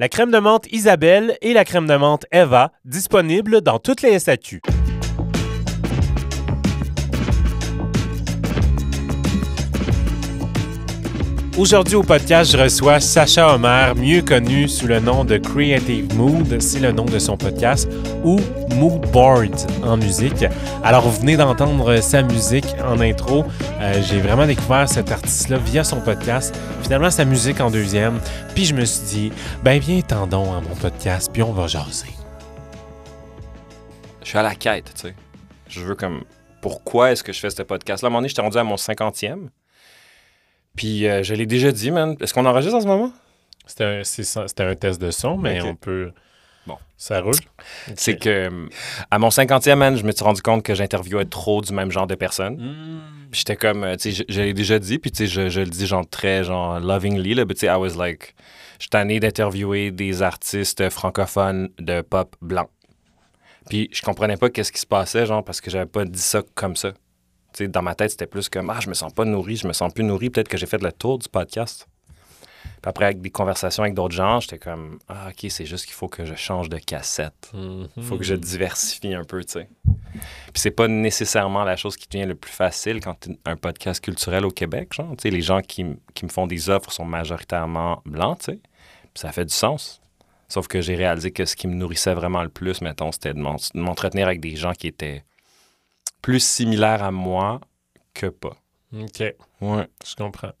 La 0.00 0.08
crème 0.08 0.30
de 0.30 0.38
menthe 0.38 0.66
Isabelle 0.72 1.36
et 1.42 1.52
la 1.52 1.66
crème 1.66 1.86
de 1.86 1.94
menthe 1.94 2.24
Eva, 2.32 2.72
disponibles 2.86 3.60
dans 3.60 3.78
toutes 3.78 4.00
les 4.00 4.18
SAQ. 4.18 4.62
Aujourd'hui 11.60 11.94
au 11.96 12.02
podcast, 12.02 12.52
je 12.52 12.56
reçois 12.56 13.00
Sacha 13.00 13.54
Homer, 13.54 13.92
mieux 13.94 14.22
connu 14.22 14.66
sous 14.66 14.86
le 14.86 14.98
nom 14.98 15.26
de 15.26 15.36
Creative 15.36 16.16
Mood, 16.16 16.58
c'est 16.58 16.80
le 16.80 16.90
nom 16.90 17.04
de 17.04 17.18
son 17.18 17.36
podcast, 17.36 17.86
ou 18.24 18.40
Mood 18.76 19.02
Board 19.12 19.54
en 19.84 19.98
musique. 19.98 20.46
Alors 20.82 21.06
vous 21.06 21.20
venez 21.20 21.36
d'entendre 21.36 22.00
sa 22.00 22.22
musique 22.22 22.64
en 22.82 22.98
intro. 23.00 23.44
Euh, 23.78 24.00
J'ai 24.00 24.22
vraiment 24.22 24.46
découvert 24.46 24.88
cet 24.88 25.12
artiste-là 25.12 25.58
via 25.58 25.84
son 25.84 26.00
podcast, 26.00 26.58
finalement 26.82 27.10
sa 27.10 27.26
musique 27.26 27.60
en 27.60 27.70
deuxième. 27.70 28.20
Puis 28.54 28.64
je 28.64 28.74
me 28.74 28.86
suis 28.86 29.06
dit, 29.06 29.32
ben 29.62 29.78
viens 29.78 30.00
tendons 30.00 30.54
à 30.54 30.62
mon 30.62 30.74
podcast, 30.76 31.28
puis 31.30 31.42
on 31.42 31.52
va 31.52 31.66
jaser. 31.66 32.08
je 34.22 34.28
suis 34.30 34.38
à 34.38 34.42
la 34.42 34.54
quête, 34.54 34.92
tu 34.94 35.08
sais. 35.08 35.14
Je 35.68 35.80
veux 35.80 35.94
comme. 35.94 36.22
Pourquoi 36.62 37.12
est-ce 37.12 37.22
que 37.22 37.34
je 37.34 37.38
fais 37.40 37.50
ce 37.50 37.62
podcast-là? 37.62 38.06
À 38.06 38.08
un 38.08 38.10
moment 38.10 38.20
donné, 38.20 38.28
j'étais 38.30 38.40
rendu 38.40 38.56
à 38.56 38.64
mon 38.64 38.76
50e. 38.76 39.48
Puis 40.76 41.06
euh, 41.06 41.22
je 41.22 41.34
l'ai 41.34 41.46
déjà 41.46 41.72
dit, 41.72 41.90
man. 41.90 42.16
Est-ce 42.20 42.34
qu'on 42.34 42.46
enregistre 42.46 42.76
en 42.76 42.80
ce 42.80 42.86
moment? 42.86 43.12
C'était 43.66 43.84
un, 43.84 44.04
c'était 44.04 44.64
un 44.64 44.74
test 44.74 45.00
de 45.00 45.10
son, 45.10 45.36
mais 45.36 45.60
on 45.62 45.76
peut... 45.76 46.12
Bon. 46.66 46.76
Ça 46.96 47.20
roule? 47.20 47.34
C'est 47.96 48.16
que 48.16 48.28
euh, 48.28 48.68
à 49.10 49.18
mon 49.18 49.28
50e, 49.28 49.76
man, 49.76 49.96
je 49.96 50.04
me 50.04 50.12
suis 50.12 50.24
rendu 50.24 50.42
compte 50.42 50.62
que 50.62 50.74
j'interviewais 50.74 51.24
trop 51.24 51.62
du 51.62 51.72
même 51.72 51.90
genre 51.90 52.06
de 52.06 52.14
personnes. 52.14 52.56
Hmm. 52.56 53.00
Puis 53.30 53.40
j'étais 53.40 53.56
comme, 53.56 53.84
euh, 53.84 53.96
tu 53.96 54.12
sais, 54.12 54.24
je, 54.28 54.32
je 54.32 54.40
l'ai 54.42 54.52
déjà 54.52 54.78
dit, 54.78 54.98
puis 54.98 55.10
tu 55.10 55.18
sais, 55.18 55.26
je, 55.26 55.48
je 55.48 55.60
le 55.60 55.66
dis 55.66 55.86
genre 55.86 56.06
très, 56.08 56.44
genre, 56.44 56.80
lovingly, 56.80 57.34
là, 57.34 57.44
but 57.44 57.54
tu 57.54 57.60
sais, 57.60 57.66
I 57.66 57.76
was 57.76 57.96
like, 57.96 58.34
je 58.78 58.84
suis 58.84 58.90
tanné 58.90 59.20
d'interviewer 59.20 59.90
des 59.90 60.22
artistes 60.22 60.90
francophones 60.90 61.70
de 61.78 62.02
pop 62.02 62.36
blanc. 62.40 62.68
Puis 63.68 63.88
je 63.92 64.02
comprenais 64.02 64.36
pas 64.36 64.50
qu'est-ce 64.50 64.72
qui 64.72 64.80
se 64.80 64.86
passait, 64.86 65.26
genre, 65.26 65.44
parce 65.44 65.60
que 65.60 65.70
j'avais 65.70 65.86
pas 65.86 66.04
dit 66.04 66.20
ça 66.20 66.42
comme 66.54 66.76
ça. 66.76 66.92
Dans 67.58 67.82
ma 67.82 67.94
tête, 67.94 68.10
c'était 68.10 68.26
plus 68.26 68.48
comme, 68.48 68.70
ah, 68.70 68.78
je 68.80 68.88
me 68.88 68.94
sens 68.94 69.12
pas 69.12 69.24
nourri, 69.24 69.56
je 69.56 69.66
me 69.66 69.72
sens 69.72 69.92
plus 69.92 70.04
nourri, 70.04 70.30
peut-être 70.30 70.48
que 70.48 70.56
j'ai 70.56 70.66
fait 70.66 70.80
le 70.82 70.92
tour 70.92 71.18
du 71.18 71.28
podcast. 71.28 71.86
Puis 72.82 72.88
après, 72.88 73.04
avec 73.06 73.20
des 73.20 73.30
conversations 73.30 73.82
avec 73.82 73.94
d'autres 73.94 74.14
gens, 74.14 74.40
j'étais 74.40 74.58
comme, 74.58 74.98
ah, 75.08 75.28
ok, 75.30 75.50
c'est 75.50 75.66
juste 75.66 75.84
qu'il 75.84 75.94
faut 75.94 76.08
que 76.08 76.24
je 76.24 76.34
change 76.34 76.68
de 76.70 76.78
cassette. 76.78 77.50
Mhm. 77.52 77.88
faut 78.02 78.16
que 78.16 78.24
je 78.24 78.34
diversifie 78.34 79.14
un 79.14 79.24
peu, 79.24 79.44
tu 79.44 79.52
sais. 79.52 79.68
Puis 79.84 80.54
c'est 80.54 80.70
pas 80.70 80.88
nécessairement 80.88 81.64
la 81.64 81.76
chose 81.76 81.96
qui 81.96 82.08
devient 82.08 82.24
le 82.26 82.34
plus 82.34 82.52
facile 82.52 83.00
quand 83.00 83.14
tu 83.20 83.36
un 83.44 83.56
podcast 83.56 84.02
culturel 84.02 84.44
au 84.46 84.50
Québec, 84.50 84.92
genre. 84.94 85.10
Tu 85.16 85.22
sais, 85.22 85.30
les 85.30 85.42
gens 85.42 85.60
qui, 85.60 85.84
qui 86.14 86.24
me 86.24 86.30
font 86.30 86.46
des 86.46 86.70
offres 86.70 86.90
sont 86.92 87.04
majoritairement 87.04 88.00
blancs, 88.06 88.38
tu 88.38 88.44
sais. 88.52 88.58
Puis 89.02 89.20
ça 89.20 89.32
fait 89.32 89.44
du 89.44 89.54
sens. 89.54 90.00
Sauf 90.48 90.66
que 90.66 90.80
j'ai 90.80 90.96
réalisé 90.96 91.30
que 91.30 91.44
ce 91.44 91.54
qui 91.56 91.68
me 91.68 91.74
nourrissait 91.74 92.14
vraiment 92.14 92.42
le 92.42 92.48
plus, 92.48 92.80
mettons, 92.80 93.12
c'était 93.12 93.34
de 93.34 93.38
m'en- 93.40 93.56
de 93.56 93.80
m'entretenir 93.80 94.26
avec 94.26 94.40
des 94.40 94.56
gens 94.56 94.72
qui 94.72 94.86
étaient 94.88 95.22
plus 96.22 96.40
similaires 96.44 97.02
à 97.02 97.10
moi 97.10 97.60
que 98.14 98.26
pas. 98.26 98.56
OK, 98.92 99.20
Ouais. 99.60 99.86
je 100.06 100.14
comprends. 100.16 100.52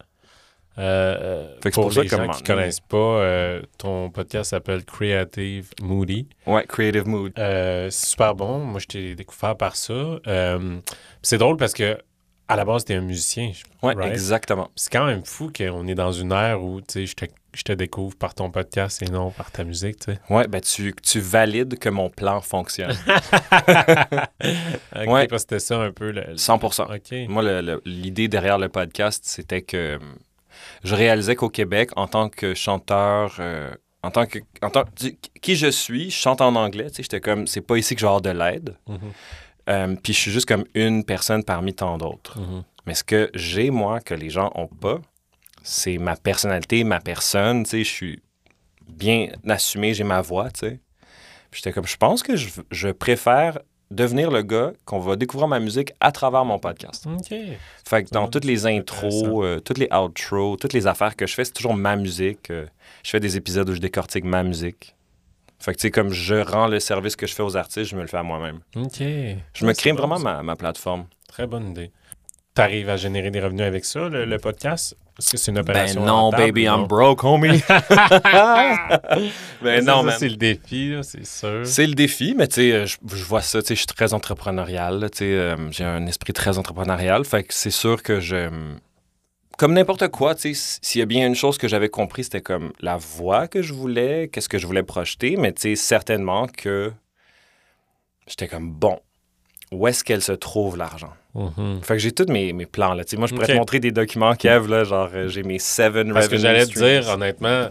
Euh, 0.78 0.82
euh, 1.20 1.54
Fait 1.62 1.70
que 1.70 1.74
c'est 1.74 1.80
pour 1.82 1.90
pour 1.90 2.02
les 2.02 2.08
gens 2.08 2.28
qui 2.28 2.42
connaissent 2.42 2.80
pas, 2.80 2.96
euh, 2.96 3.60
ton 3.76 4.08
podcast 4.10 4.50
s'appelle 4.50 4.84
Creative 4.84 5.68
Moody. 5.82 6.28
Ouais, 6.46 6.64
Creative 6.66 7.06
Mood. 7.06 7.32
Euh, 7.38 7.90
c'est 7.90 8.06
super 8.10 8.34
bon. 8.34 8.60
Moi, 8.60 8.80
je 8.80 8.86
t'ai 8.86 9.14
découvert 9.14 9.56
par 9.56 9.76
ça. 9.76 10.18
C'est 11.22 11.38
drôle 11.38 11.56
parce 11.56 11.74
que 11.74 11.98
à 12.48 12.56
la 12.56 12.64
base, 12.64 12.84
t'es 12.84 12.94
un 12.94 13.00
musicien. 13.02 13.52
Ouais, 13.82 13.94
Right? 13.94 14.10
exactement. 14.12 14.70
C'est 14.74 14.90
quand 14.92 15.06
même 15.06 15.24
fou 15.24 15.52
qu'on 15.56 15.86
est 15.86 15.94
dans 15.94 16.12
une 16.12 16.32
ère 16.32 16.62
où 16.62 16.80
tu 16.80 16.86
sais, 16.88 17.06
je 17.06 17.14
te, 17.14 17.24
je 17.54 17.62
te 17.62 17.72
découvre 17.72 18.16
par 18.16 18.34
ton 18.34 18.50
podcast 18.50 19.02
et 19.02 19.06
non 19.06 19.30
par 19.30 19.50
ta 19.50 19.64
musique. 19.64 19.98
tu 20.00 20.12
sais. 20.12 20.20
Ouais, 20.30 20.46
ben 20.48 20.60
tu, 20.60 20.94
tu 21.02 21.20
valides 21.20 21.78
que 21.78 21.88
mon 21.88 22.10
plan 22.10 22.40
fonctionne. 22.40 22.96
Ok, 24.96 25.06
Ouais. 25.06 25.26
parce 25.28 25.44
que 25.44 25.56
c'était 25.56 25.58
ça 25.60 25.80
un 25.80 25.92
peu. 25.92 26.10
Le, 26.10 26.22
le- 26.22 26.34
100%. 26.34 26.94
OK. 26.96 27.28
Moi, 27.28 27.62
l'idée 27.84 28.28
derrière 28.28 28.58
le 28.58 28.68
podcast, 28.68 29.22
c'était 29.24 29.62
que 29.62 29.76
euh, 29.76 29.98
je 30.84 30.94
réalisais 30.94 31.36
qu'au 31.36 31.48
Québec, 31.48 31.90
en 31.96 32.06
tant 32.06 32.28
que 32.28 32.54
chanteur, 32.54 33.36
euh, 33.40 33.70
en 34.02 34.10
tant 34.10 34.26
que. 34.26 34.38
En 34.62 34.70
tant, 34.70 34.84
qui 35.40 35.56
je 35.56 35.68
suis, 35.68 36.10
je 36.10 36.16
chante 36.16 36.40
en 36.40 36.54
anglais, 36.56 36.88
tu 36.90 36.96
sais, 36.96 37.02
j'étais 37.02 37.20
comme, 37.20 37.46
c'est 37.46 37.60
pas 37.60 37.76
ici 37.76 37.94
que 37.94 38.00
je 38.00 38.06
vais 38.06 38.08
avoir 38.08 38.22
de 38.22 38.30
l'aide. 38.30 38.76
Mhm, 38.88 38.98
Euh, 39.68 39.94
puis 40.02 40.12
je 40.14 40.18
suis 40.18 40.30
juste 40.32 40.48
comme 40.48 40.64
une 40.74 41.04
personne 41.04 41.44
parmi 41.44 41.74
tant 41.74 41.96
d'autres. 41.98 42.38
mhm. 42.40 42.64
Mais 42.86 42.94
ce 42.94 43.04
que 43.04 43.30
j'ai, 43.34 43.70
moi, 43.70 44.00
que 44.00 44.14
les 44.14 44.30
gens 44.30 44.50
ont 44.54 44.66
pas, 44.66 44.98
c'est 45.62 45.98
ma 45.98 46.16
personnalité, 46.16 46.84
ma 46.84 47.00
personne, 47.00 47.64
tu 47.64 47.70
sais, 47.70 47.84
je 47.84 47.88
suis 47.90 48.22
bien 48.88 49.28
assumé, 49.48 49.94
j'ai 49.94 50.04
ma 50.04 50.20
voix, 50.20 50.50
tu 50.50 50.60
sais. 50.60 50.80
J'étais 51.52 51.72
comme, 51.72 51.86
je 51.86 51.96
pense 51.96 52.22
que 52.22 52.36
je, 52.36 52.48
je 52.70 52.88
préfère 52.88 53.58
devenir 53.90 54.30
le 54.30 54.42
gars 54.42 54.72
qu'on 54.84 55.00
va 55.00 55.16
découvrir 55.16 55.48
ma 55.48 55.58
musique 55.58 55.92
à 55.98 56.12
travers 56.12 56.44
mon 56.44 56.60
podcast. 56.60 57.06
OK. 57.08 57.34
Fait 57.88 58.04
que 58.04 58.10
dans 58.10 58.28
toutes 58.28 58.44
les 58.44 58.66
intros, 58.66 59.44
euh, 59.44 59.58
toutes 59.58 59.78
les 59.78 59.88
outros, 59.92 60.56
toutes 60.56 60.72
les 60.72 60.86
affaires 60.86 61.16
que 61.16 61.26
je 61.26 61.34
fais, 61.34 61.44
c'est 61.44 61.52
toujours 61.52 61.74
ma 61.74 61.96
musique. 61.96 62.50
euh, 62.50 62.66
je 63.02 63.10
fais 63.10 63.18
des 63.20 63.36
épisodes 63.36 63.68
où 63.68 63.74
je 63.74 63.80
décortique 63.80 64.24
ma 64.24 64.44
musique. 64.44 64.94
Fait 65.58 65.72
que, 65.72 65.78
tu 65.78 65.82
sais, 65.82 65.90
comme 65.90 66.10
je 66.12 66.36
rends 66.36 66.68
le 66.68 66.78
service 66.78 67.16
que 67.16 67.26
je 67.26 67.34
fais 67.34 67.42
aux 67.42 67.56
artistes, 67.56 67.90
je 67.90 67.96
me 67.96 68.02
le 68.02 68.06
fais 68.06 68.16
à 68.16 68.22
moi-même. 68.22 68.60
OK. 68.76 68.98
Je 69.00 69.04
Ouais, 69.62 69.68
me 69.68 69.72
crée 69.74 69.92
vraiment 69.92 70.18
ma, 70.20 70.42
ma 70.44 70.54
plateforme. 70.56 71.06
Très 71.28 71.46
bonne 71.48 71.70
idée. 71.70 71.90
Tu 72.60 72.64
arrives 72.64 72.90
à 72.90 72.96
générer 72.96 73.30
des 73.30 73.40
revenus 73.40 73.66
avec 73.66 73.86
ça, 73.86 74.08
le, 74.10 74.26
le 74.26 74.38
podcast? 74.38 74.94
Est-ce 75.18 75.30
que 75.32 75.36
c'est 75.38 75.50
une 75.50 75.56
Ben 75.56 75.62
opération 75.62 76.04
non, 76.04 76.14
rentable 76.24 76.42
baby, 76.44 76.62
I'm 76.64 76.80
non? 76.80 76.86
broke, 76.86 77.24
homie. 77.24 77.62
ben 79.62 79.84
non, 79.84 80.02
man. 80.02 80.14
c'est 80.18 80.28
le 80.28 80.36
défi, 80.36 80.94
c'est 81.02 81.24
sûr. 81.24 81.62
C'est 81.64 81.86
le 81.86 81.94
défi, 81.94 82.34
mais 82.36 82.48
tu 82.48 82.56
sais, 82.56 82.72
euh, 82.72 82.84
je, 82.86 82.96
je 83.14 83.24
vois 83.24 83.40
ça, 83.40 83.62
tu 83.62 83.68
sais, 83.68 83.74
je 83.74 83.80
suis 83.80 83.86
très 83.86 84.12
entrepreneurial, 84.12 85.08
tu 85.10 85.18
sais, 85.18 85.24
euh, 85.24 85.70
j'ai 85.70 85.84
un 85.84 86.06
esprit 86.06 86.34
très 86.34 86.58
entrepreneurial, 86.58 87.24
fait 87.24 87.44
que 87.44 87.54
c'est 87.54 87.70
sûr 87.70 88.02
que 88.02 88.20
je... 88.20 88.50
Comme 89.56 89.72
n'importe 89.72 90.08
quoi, 90.08 90.34
tu 90.34 90.54
sais, 90.54 90.78
s'il 90.82 90.98
y 90.98 91.02
a 91.02 91.06
bien 91.06 91.26
une 91.26 91.34
chose 91.34 91.56
que 91.56 91.66
j'avais 91.66 91.88
compris, 91.88 92.24
c'était 92.24 92.42
comme 92.42 92.72
la 92.80 92.98
voix 92.98 93.48
que 93.48 93.62
je 93.62 93.72
voulais, 93.72 94.28
qu'est-ce 94.30 94.50
que 94.50 94.58
je 94.58 94.66
voulais 94.66 94.82
projeter, 94.82 95.36
mais 95.36 95.52
tu 95.52 95.62
sais, 95.62 95.76
certainement 95.76 96.46
que 96.46 96.92
j'étais 98.26 98.48
comme, 98.48 98.70
bon, 98.70 99.00
où 99.72 99.88
est-ce 99.88 100.04
qu'elle 100.04 100.22
se 100.22 100.32
trouve, 100.32 100.76
l'argent? 100.76 101.12
Mhm. 101.34 101.80
Fait 101.82 101.94
que 101.94 101.98
j'ai 102.00 102.12
tous 102.12 102.30
mes, 102.30 102.52
mes 102.52 102.66
plans, 102.66 102.94
là, 102.94 103.04
moi, 103.16 103.26
je 103.28 103.34
pourrais 103.34 103.46
te 103.46 103.52
montrer 103.52 103.78
des 103.80 103.92
documents, 103.92 104.34
Kev, 104.34 104.68
là, 104.68 104.84
genre, 104.84 105.08
euh, 105.14 105.28
j'ai 105.28 105.42
mes 105.44 105.58
seven 105.60 106.12
Parce 106.12 106.28
que 106.28 106.36
j'allais 106.36 106.66
te 106.66 106.72
dire, 106.74 107.08
honnêtement, 107.08 107.68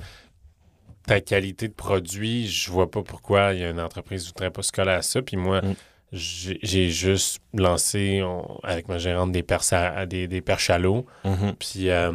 ta 1.06 1.20
qualité 1.22 1.68
de 1.68 1.74
produit, 1.74 2.48
je 2.48 2.72
vois 2.72 2.90
pas 2.90 3.02
pourquoi 3.02 3.54
il 3.54 3.62
y 3.62 3.64
a 3.64 3.70
une 3.70 3.80
entreprise 3.82 4.24
qui 4.24 4.30
voudrait 4.30 4.52
pas 4.52 4.62
se 4.62 4.72
coller 4.72 4.92
à 4.92 5.02
ça. 5.02 5.22
Puis 5.22 5.38
moi, 5.38 5.62
Mm. 5.62 5.74
j'ai 6.14 6.60
j'ai 6.62 6.90
juste 6.90 7.40
lancé 7.54 8.22
on- 8.24 8.60
avec 8.64 8.88
ma 8.88 8.98
gérante 8.98 9.32
des 9.32 9.44
perches 9.44 9.74
à, 9.74 10.06
des, 10.06 10.28
des 10.28 10.42
perches 10.42 10.70
à 10.70 10.78
l'eau. 10.78 11.06
Mhm. 11.26 11.54
Puis 11.60 11.90
euh, 11.90 12.12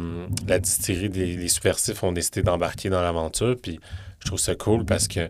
la 0.47 0.59
distillerie 0.59 1.09
des 1.09 1.35
les 1.35 1.47
subversifs 1.49 2.01
ont 2.03 2.11
décidé 2.11 2.41
d'embarquer 2.41 2.89
dans 2.89 3.01
l'aventure. 3.01 3.55
Puis 3.61 3.79
je 4.19 4.25
trouve 4.27 4.39
ça 4.39 4.55
cool 4.55 4.85
parce 4.85 5.07
que 5.07 5.29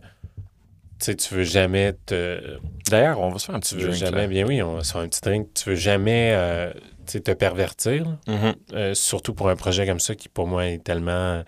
sais, 1.06 1.16
tu 1.16 1.34
veux 1.34 1.44
jamais 1.44 1.94
te. 2.06 2.58
D'ailleurs, 2.90 3.20
on 3.20 3.30
va 3.30 3.40
se 3.40 3.46
faire 3.48 3.56
un 3.56 3.60
petit 3.60 3.76
drink, 3.76 3.94
jamais, 3.94 4.22
là. 4.22 4.28
bien 4.28 4.46
oui, 4.46 4.62
on 4.62 4.76
va 4.76 4.84
se 4.84 4.92
faire 4.94 5.02
un 5.02 5.08
petit 5.08 5.22
drink. 5.22 5.48
Tu 5.54 5.70
veux 5.70 5.76
jamais 5.76 6.32
euh, 6.34 6.72
te 7.08 7.32
pervertir. 7.34 8.06
Mhm. 8.28 8.54
Euh, 8.74 8.94
surtout 8.94 9.34
pour 9.34 9.50
un 9.50 9.56
projet 9.56 9.86
comme 9.86 10.00
ça 10.00 10.16
qui, 10.16 10.30
pour 10.30 10.48
moi, 10.48 10.66
est 10.68 10.84
tellement. 10.84 11.44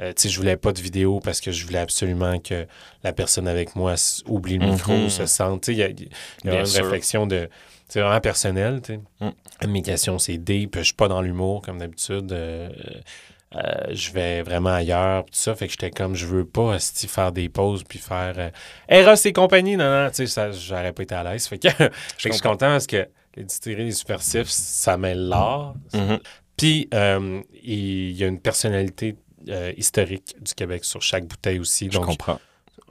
euh, 0.00 0.12
tu 0.14 0.22
sais, 0.22 0.28
je 0.28 0.36
voulais 0.38 0.56
pas 0.58 0.72
de 0.72 0.80
vidéo 0.80 1.20
parce 1.20 1.40
que 1.40 1.50
je 1.52 1.64
voulais 1.66 1.78
absolument 1.78 2.38
que 2.38 2.66
la 3.02 3.12
personne 3.12 3.48
avec 3.48 3.74
moi 3.76 3.94
oublie 4.26 4.58
le 4.58 4.66
micro, 4.66 4.92
Mhm. 4.92 5.08
se 5.08 5.26
sente. 5.26 5.62
Tu 5.62 5.66
sais, 5.66 5.72
il 5.74 5.78
y 5.78 5.82
a, 5.82 5.88
y 6.54 6.56
une 6.60 6.66
sûr. 6.66 6.84
réflexion 6.84 7.26
de. 7.26 7.48
C'est 7.88 8.00
vraiment 8.00 8.20
personnel, 8.20 8.80
tu 8.82 8.94
sais. 8.94 9.00
Mm. 9.64 9.70
Mes 9.70 9.82
questions, 9.82 10.18
c'est 10.18 10.38
deep. 10.38 10.76
Je 10.78 10.82
suis 10.82 10.94
pas 10.94 11.06
dans 11.08 11.22
l'humour 11.22 11.62
comme 11.62 11.78
d'habitude. 11.78 12.32
Euh, 13.54 13.60
je 13.90 14.10
vais 14.12 14.42
vraiment 14.42 14.70
ailleurs, 14.74 15.24
tout 15.24 15.30
ça. 15.32 15.54
Fait 15.54 15.66
que 15.66 15.72
j'étais 15.72 15.90
comme, 15.90 16.14
je 16.14 16.26
veux 16.26 16.44
pas 16.44 16.78
faire 16.78 17.32
des 17.32 17.48
pauses 17.48 17.84
puis 17.84 17.98
faire 17.98 18.34
euh, 18.38 18.50
Eros 18.88 19.14
et 19.24 19.32
compagnie. 19.32 19.76
Non, 19.76 19.90
non, 19.90 20.10
tu 20.10 20.26
sais, 20.26 20.52
j'aurais 20.52 20.92
pas 20.92 21.02
été 21.02 21.14
à 21.14 21.22
l'aise. 21.22 21.46
Fait 21.46 21.58
que, 21.58 21.68
fait 21.70 21.88
que 21.88 21.94
je 22.18 22.32
suis 22.32 22.40
content 22.40 22.68
parce 22.68 22.86
que 22.86 23.08
les 23.36 23.44
distilleries, 23.44 23.84
les 23.84 23.92
supersifs, 23.92 24.48
ça 24.48 24.96
mêle 24.96 25.28
l'art. 25.28 25.74
Mhm. 25.94 26.18
Puis, 26.56 26.88
euh, 26.94 27.42
il 27.62 28.12
y 28.12 28.24
a 28.24 28.26
une 28.26 28.40
personnalité 28.40 29.16
euh, 29.48 29.72
historique 29.76 30.34
du 30.40 30.54
Québec 30.54 30.84
sur 30.84 31.02
chaque 31.02 31.26
bouteille 31.26 31.60
aussi. 31.60 31.86
Je 31.90 31.98
Donc, 31.98 32.06
comprends. 32.06 32.40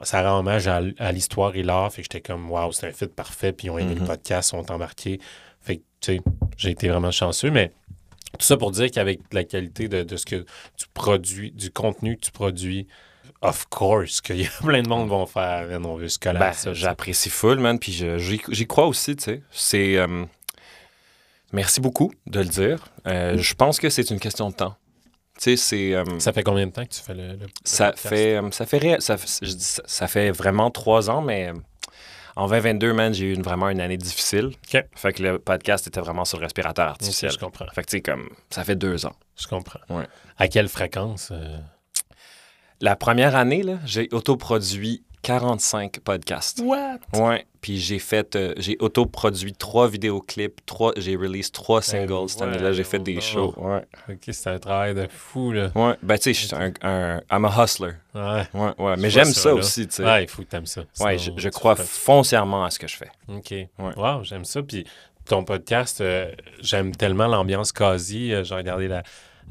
ça 0.04 0.22
rend 0.24 0.40
hommage 0.40 0.68
à, 0.68 0.82
à 1.00 1.12
l'histoire 1.12 1.56
et 1.56 1.64
l'art. 1.64 1.92
Fait 1.92 2.02
que 2.02 2.08
j'étais 2.12 2.22
comme, 2.22 2.50
waouh, 2.50 2.72
c'est 2.72 2.88
un 2.88 2.92
fit 2.92 3.08
parfait. 3.08 3.52
Puis 3.52 3.68
ils 3.68 3.72
ont 3.72 3.78
aimé 3.78 3.96
le 3.96 4.06
podcast, 4.06 4.50
ils 4.50 4.58
sont 4.58 4.72
embarqués. 4.72 5.20
Fait 5.60 5.78
que, 5.78 5.82
tu 6.00 6.16
sais, 6.18 6.22
j'ai 6.58 6.70
été 6.70 6.88
vraiment 6.88 7.12
chanceux. 7.12 7.50
Mais 7.50 7.74
tout 8.38 8.46
ça 8.46 8.58
pour 8.58 8.72
dire 8.72 8.90
qu'avec 8.92 9.20
la 9.32 9.44
qualité 9.44 9.88
de, 9.88 10.04
de 10.04 10.18
ce 10.18 10.26
que 10.26 10.46
tu 10.78 10.86
produis, 10.94 11.52
du 11.52 11.72
contenu 11.72 12.16
que 12.18 12.22
tu 12.26 12.32
produis, 12.32 12.88
of 13.42 13.66
course, 13.70 14.22
qu'il 14.22 14.42
y 14.42 14.46
a 14.46 14.50
plein 14.64 14.82
de 14.82 14.88
monde 14.90 15.04
qui 15.04 15.10
vont 15.10 15.26
faire, 15.26 15.68
Man, 15.68 15.86
on 15.86 15.96
veut 15.96 16.10
se 16.10 16.20
coller 16.20 16.38
à 16.38 16.48
Ben, 16.48 16.54
ça. 16.54 16.74
j'apprécie 16.74 17.30
full, 17.30 17.60
man, 17.60 17.78
puis 17.80 17.92
je- 17.92 18.18
j'y 18.18 18.68
crois 18.68 18.88
aussi, 18.88 19.16
tu 19.16 19.24
sais. 19.24 19.42
C'est... 19.52 19.98
euh, 19.98 20.26
merci 21.52 21.82
beaucoup 21.82 22.12
de 22.28 22.40
le 22.40 22.46
dire. 22.46 22.86
Euh, 23.08 23.38
je 23.38 23.54
pense 23.54 23.80
que 23.80 23.90
c'est 23.90 24.10
une 24.10 24.20
question 24.20 24.50
de 24.50 24.56
temps. 24.56 24.76
Tu 25.38 25.52
sais, 25.52 25.58
c'est... 25.58 25.94
euh, 25.94 26.04
Ça 26.20 26.32
fait 26.34 26.44
combien 26.44 26.66
de 26.66 26.72
temps 26.72 26.86
que 26.86 26.94
tu 26.94 27.02
fais 27.02 27.14
le, 27.14 27.38
ça, 27.66 27.88
podcast? 27.92 28.08
fait, 28.08 28.42
ça, 28.52 28.66
fait 28.66 29.02
ça, 29.02 29.18
fait- 29.18 29.60
ça, 29.86 30.32
vraiment 30.32 30.72
trois 30.72 31.10
ans, 31.10 31.22
mais 31.22 31.52
en 32.36 32.48
2022, 32.48 32.92
man, 32.94 33.14
j'ai 33.14 33.26
eu 33.32 33.34
une- 33.36 33.42
vraiment 33.44 33.70
une 33.70 33.80
année 33.80 33.98
difficile. 33.98 34.48
OK. 34.74 34.84
Fait 34.96 35.14
que 35.14 35.24
le 35.24 35.40
podcast 35.40 35.88
était 35.88 36.02
vraiment 36.02 36.26
sur 36.26 36.38
le 36.40 36.44
respirateur 36.46 36.88
artificiel. 36.90 37.32
je 37.32 37.38
comprends. 37.38 37.66
Fait 37.74 37.82
que, 37.84 37.88
tu 37.88 37.98
sais, 37.98 38.02
comme, 38.02 38.28
ça 38.50 38.64
fait 38.66 38.76
deux 38.76 39.06
ans. 39.06 39.16
Je 39.40 39.48
comprends. 39.48 39.80
Ouais. 39.90 40.06
À 40.38 40.48
quelle 40.50 40.68
fréquence? 40.68 41.30
euh, 41.32 41.58
La 42.82 42.98
première 42.98 43.38
année, 43.38 43.64
j'ai 43.86 44.10
autoproduit 44.12 45.05
45 45.26 46.00
podcasts. 46.02 46.62
What? 46.64 47.00
Ouais, 47.14 47.48
puis 47.60 47.80
j'ai 47.80 47.98
fait, 47.98 48.36
euh, 48.36 48.54
j'ai 48.58 48.78
autoproduit 48.80 49.54
trois 49.54 49.88
vidéoclips, 49.88 50.64
trois, 50.68 50.94
j'ai 50.98 51.16
release 51.16 51.52
trois 51.52 51.82
singles 51.82 52.30
cette 52.30 52.42
ouais, 52.42 52.48
année-là, 52.48 52.74
j'ai 52.74 52.84
fait 52.84 53.00
des 53.00 53.16
non. 53.16 53.22
shows. 53.22 53.54
Ouais, 53.58 53.82
OK, 54.08 54.20
c'est 54.30 54.50
un 54.52 54.60
travail 54.60 54.94
de 54.94 55.08
fou, 55.10 55.52
là. 55.52 55.72
ouais. 55.74 55.96
Ben, 56.04 56.18
tu 56.18 56.24
sais, 56.24 56.34
je 56.34 56.46
suis 56.46 56.56
un, 56.56 56.72
un, 56.84 57.22
I'm 57.32 57.44
a 57.46 57.64
hustler. 57.64 57.94
Ouais. 58.14 58.44
Ouais, 58.54 58.72
ouais. 58.78 58.96
Mais 58.98 59.10
j'aime 59.10 59.26
ça, 59.26 59.54
aussi, 59.56 59.88
tu 59.88 59.96
sais. 59.96 60.04
Ouais, 60.04 60.24
il 60.26 60.30
faut 60.30 60.44
que 60.44 60.48
tu 60.50 60.56
aimes 60.58 60.68
ça. 60.68 60.84
Ouais, 61.00 61.18
je, 61.18 61.50
crois 61.50 61.76
foncièrement 61.76 62.64
à 62.64 62.70
ce 62.70 62.78
que 62.78 62.88
je 62.88 62.96
fais. 62.96 63.10
OK. 63.28 63.50
Ouais. 63.52 63.68
Wow, 63.98 64.24
j'aime 64.24 64.46
ça. 64.46 64.62
Puis 64.62 64.86
ton 65.26 65.44
podcast, 65.44 66.02
euh, 66.02 66.32
j'aime 66.62 66.96
tellement 66.96 67.26
l'ambiance 67.28 67.72
quasi. 67.72 68.32
Euh, 68.32 68.44
J'ai 68.44 68.54
regardé 68.54 68.88
la, 68.88 69.02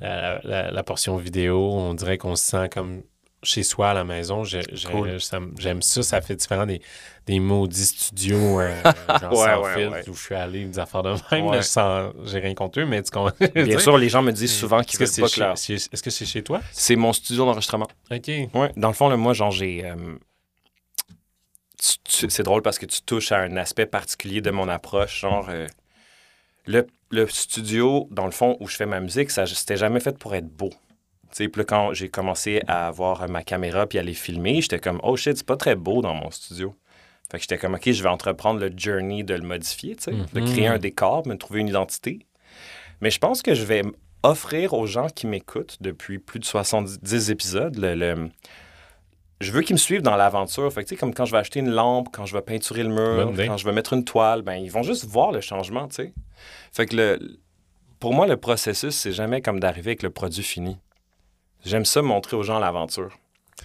la, 0.00 0.40
la- 0.44 0.70
la 0.70 0.82
portion 0.84 1.16
vidéo. 1.16 1.72
On 1.72 1.94
dirait 1.94 2.16
qu'on 2.16 2.36
se 2.36 2.44
sent 2.44 2.68
comme 2.68 3.02
chez 3.44 3.62
soi 3.62 3.90
à 3.90 3.94
la 3.94 4.04
maison. 4.04 4.42
Cool. 4.90 5.20
ça 5.20 5.38
J'aime 5.58 5.82
ça. 5.82 6.02
Ça 6.02 6.20
fait 6.20 6.36
différent 6.36 6.66
des, 6.66 6.80
des 7.26 7.38
maudits 7.40 7.84
studios 7.86 8.60
euh, 8.60 8.74
genre 9.20 9.32
Ouais, 9.32 9.38
sans 9.46 9.62
ouais, 9.62 9.74
filtre 9.74 9.92
ouais. 9.92 10.08
où 10.08 10.14
je 10.14 10.20
suis 10.22 10.34
allé, 10.34 10.64
des 10.64 10.78
affaires 10.78 11.02
de 11.02 11.10
même. 11.10 12.22
J'ai 12.26 12.38
rien 12.40 12.54
contre 12.54 12.80
eux, 12.80 12.84
mais 12.86 13.02
tu 13.02 13.10
comprends. 13.10 13.34
Bien 13.54 13.78
sûr, 13.78 13.96
les 13.98 14.08
gens 14.08 14.22
me 14.22 14.32
disent 14.32 14.54
souvent 14.56 14.82
qu'ils 14.82 14.98
que 14.98 15.04
veulent 15.04 15.12
c'est 15.12 15.20
pas 15.22 15.54
chez- 15.56 15.74
est-ce 15.74 16.02
que 16.02 16.10
c'est 16.10 16.26
chez 16.26 16.42
toi? 16.42 16.60
C'est 16.72 16.96
mon 16.96 17.12
studio 17.12 17.44
d'enregistrement. 17.44 17.88
OK. 18.10 18.28
Ouais, 18.28 18.72
dans 18.76 18.88
le 18.88 18.94
fond, 18.94 19.08
là, 19.08 19.16
moi, 19.16 19.32
genre, 19.32 19.50
j'ai. 19.50 19.84
euh, 19.84 19.94
c'est 22.08 22.42
drôle 22.42 22.62
parce 22.62 22.78
que 22.78 22.86
tu 22.86 23.02
touches 23.02 23.32
à 23.32 23.38
un 23.40 23.56
aspect 23.56 23.86
particulier 23.86 24.40
de 24.40 24.50
mon 24.50 24.68
approche. 24.68 25.20
Genre, 25.20 25.46
euh, 25.50 25.66
le, 26.66 26.86
le 27.10 27.28
studio, 27.28 28.08
dans 28.10 28.24
le 28.24 28.30
fond, 28.30 28.56
où 28.60 28.68
je 28.68 28.76
fais 28.76 28.86
ma 28.86 29.00
musique, 29.00 29.30
ça 29.30 29.46
c'était 29.46 29.76
jamais 29.76 30.00
fait 30.00 30.16
pour 30.18 30.34
être 30.34 30.48
beau. 30.48 30.70
Puis 31.36 31.50
là, 31.56 31.64
quand 31.64 31.92
j'ai 31.94 32.08
commencé 32.08 32.62
à 32.68 32.86
avoir 32.86 33.28
ma 33.28 33.42
caméra 33.42 33.86
puis 33.86 33.98
à 33.98 34.02
les 34.02 34.14
filmer, 34.14 34.60
j'étais 34.62 34.78
comme, 34.78 35.00
oh 35.02 35.16
shit, 35.16 35.36
c'est 35.36 35.46
pas 35.46 35.56
très 35.56 35.74
beau 35.74 36.00
dans 36.02 36.14
mon 36.14 36.30
studio. 36.30 36.74
Fait 37.30 37.38
que 37.38 37.42
j'étais 37.42 37.58
comme, 37.58 37.74
OK, 37.74 37.90
je 37.90 38.02
vais 38.02 38.08
entreprendre 38.08 38.60
le 38.60 38.70
journey 38.76 39.24
de 39.24 39.34
le 39.34 39.42
modifier, 39.42 39.96
tu 39.96 40.04
sais, 40.04 40.12
de 40.12 40.40
Mhm. 40.40 40.44
créer 40.46 40.66
un 40.68 40.78
décor, 40.78 41.26
me 41.26 41.34
trouver 41.36 41.60
une 41.60 41.68
identité. 41.68 42.26
Mais 43.00 43.10
je 43.10 43.18
pense 43.18 43.42
que 43.42 43.54
je 43.54 43.64
vais 43.64 43.82
offrir 44.22 44.72
aux 44.74 44.86
gens 44.86 45.08
qui 45.08 45.26
m'écoutent 45.26 45.76
depuis 45.80 46.18
plus 46.18 46.38
de 46.40 46.44
70 46.44 47.30
épisodes 47.30 47.76
le, 47.76 47.94
le- 47.94 48.30
je 49.40 49.50
veux 49.52 49.62
qu'ils 49.62 49.74
me 49.74 49.78
suivent 49.78 50.02
dans 50.02 50.16
l'aventure. 50.16 50.72
Fait 50.72 50.84
que, 50.84 50.88
tu 50.88 50.94
sais, 50.94 50.98
comme 50.98 51.12
quand 51.12 51.24
je 51.24 51.32
vais 51.32 51.38
acheter 51.38 51.60
une 51.60 51.70
lampe, 51.70 52.08
quand 52.12 52.24
je 52.24 52.34
vais 52.34 52.40
peinturer 52.42 52.82
le 52.84 52.88
mur, 52.90 53.32
quand 53.46 53.56
je 53.56 53.64
vais 53.66 53.72
mettre 53.72 53.92
une 53.92 54.04
toile, 54.04 54.42
ben, 54.42 54.54
ils 54.54 54.70
vont 54.70 54.82
juste 54.82 55.04
voir 55.06 55.32
le 55.32 55.40
changement, 55.40 55.88
tu 55.88 55.96
sais. 55.96 56.14
Fait 56.72 56.86
que 56.86 56.96
le, 56.96 57.38
pour 58.00 58.14
moi, 58.14 58.26
le 58.26 58.36
processus, 58.36 58.94
c'est 58.94 59.12
jamais 59.12 59.42
comme 59.42 59.60
d'arriver 59.60 59.90
avec 59.90 60.02
le 60.02 60.10
produit 60.10 60.42
fini. 60.44 60.78
J'aime 61.64 61.84
ça 61.84 62.02
montrer 62.02 62.36
aux 62.36 62.42
gens 62.42 62.58
l'aventure. 62.58 63.10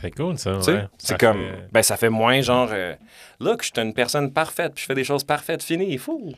C'est 0.02 0.12
cool, 0.12 0.38
ça. 0.38 0.54
Ouais. 0.58 0.88
c'est 0.98 1.08
Ça 1.08 1.18
comme, 1.18 1.40
fait- 1.42 1.68
ben, 1.72 1.84
ça 1.84 1.98
fait 1.98 2.10
moins 2.10 2.42
genre, 2.42 2.70
euh, 2.72 2.96
look, 3.40 3.64
je 3.64 3.72
suis 3.74 3.82
une 3.86 3.94
personne 3.94 4.32
parfaite, 4.32 4.74
puis 4.76 4.82
je 4.84 4.86
fais 4.88 4.96
des 4.96 5.04
choses 5.04 5.24
parfaites, 5.24 5.62
fini, 5.64 5.88
il 5.92 6.00
faut. 6.00 6.32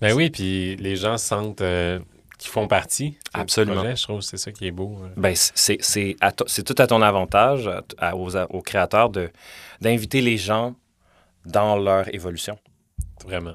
Ben 0.00 0.12
oui, 0.14 0.30
puis 0.30 0.76
les 0.76 0.96
gens 0.96 1.16
sentent 1.16 1.60
euh, 1.62 1.98
qu'ils 2.38 2.50
font 2.50 2.68
partie. 2.68 3.16
Absolument. 3.32 3.76
projet. 3.80 3.96
je 3.96 4.02
trouve 4.02 4.18
que 4.18 4.24
c'est 4.24 4.36
ça 4.36 4.52
qui 4.52 4.66
est 4.66 4.70
beau. 4.72 4.98
euh. 5.02 5.08
Ben, 5.16 5.34
c'est, 5.34 5.78
tout 6.64 6.74
à 6.78 6.86
ton 6.86 7.00
avantage, 7.02 7.66
à- 7.66 7.82
à- 7.98 8.16
aux, 8.16 8.36
aux 8.36 8.62
créateurs, 8.62 9.08
de, 9.10 9.30
d'inviter 9.80 10.20
les 10.20 10.36
gens 10.36 10.74
dans 11.46 11.76
leur 11.76 12.12
évolution. 12.14 12.58
Vraiment. 13.24 13.54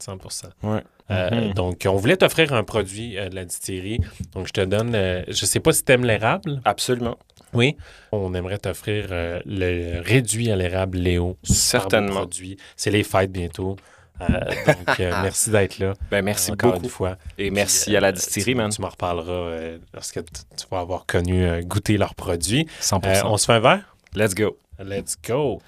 100% 0.00 0.46
Ouais. 0.62 0.82
Euh, 1.10 1.30
Mhm. 1.30 1.52
Donc, 1.54 1.86
on 1.88 1.96
voulait 1.96 2.16
t'offrir 2.16 2.52
un 2.52 2.64
produit 2.64 3.16
euh, 3.18 3.28
de 3.28 3.34
la 3.36 3.44
distillerie. 3.44 4.00
Donc, 4.32 4.48
je 4.48 4.52
te 4.52 4.60
donne, 4.60 4.94
euh, 4.94 5.22
je 5.28 5.46
sais 5.46 5.60
pas 5.60 5.72
si 5.72 5.84
t'aimes 5.84 6.04
l'érable. 6.04 6.60
Absolument. 6.64 7.16
Oui. 7.52 7.76
On 8.12 8.34
aimerait 8.34 8.58
t'offrir 8.58 9.06
le 9.10 10.00
réduit 10.00 10.50
à 10.50 10.56
l'érable 10.56 10.98
Léo. 10.98 11.38
Certainement. 11.44 12.14
produit. 12.16 12.56
C'est 12.76 12.90
les 12.90 13.02
fêtes 13.04 13.30
bientôt. 13.30 13.76
Donc, 14.18 14.28
merci 14.98 15.50
d'être 15.50 15.78
là. 15.78 15.94
Ben, 16.10 16.22
merci 16.22 16.50
encore 16.50 16.72
beaucoup. 16.72 16.84
une 16.84 16.90
fois. 16.90 17.16
Et 17.38 17.50
merci 17.50 17.84
Puis, 17.86 17.96
à 17.96 18.00
la 18.00 18.12
distillerie, 18.12 18.52
tu, 18.52 18.56
man. 18.56 18.70
Tu 18.70 18.82
m'en 18.82 18.88
reparleras 18.88 19.76
lorsque 19.94 20.22
tu 20.24 20.66
vas 20.70 20.80
avoir 20.80 21.06
connu, 21.06 21.46
goûté 21.64 21.96
leurs 21.96 22.14
produits. 22.14 22.66
100%. 22.82 23.06
Euh, 23.06 23.20
on 23.24 23.36
se 23.36 23.46
fait 23.46 23.52
un 23.54 23.60
verre? 23.60 23.96
Let's 24.14 24.34
go. 24.34 24.58
Let's 24.84 25.16
go. 25.26 25.60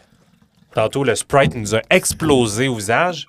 Tantôt, 0.74 1.04
le 1.04 1.14
Sprite 1.14 1.54
nous 1.54 1.74
a 1.74 1.80
explosé 1.90 2.68
au 2.68 2.74
visage. 2.74 3.26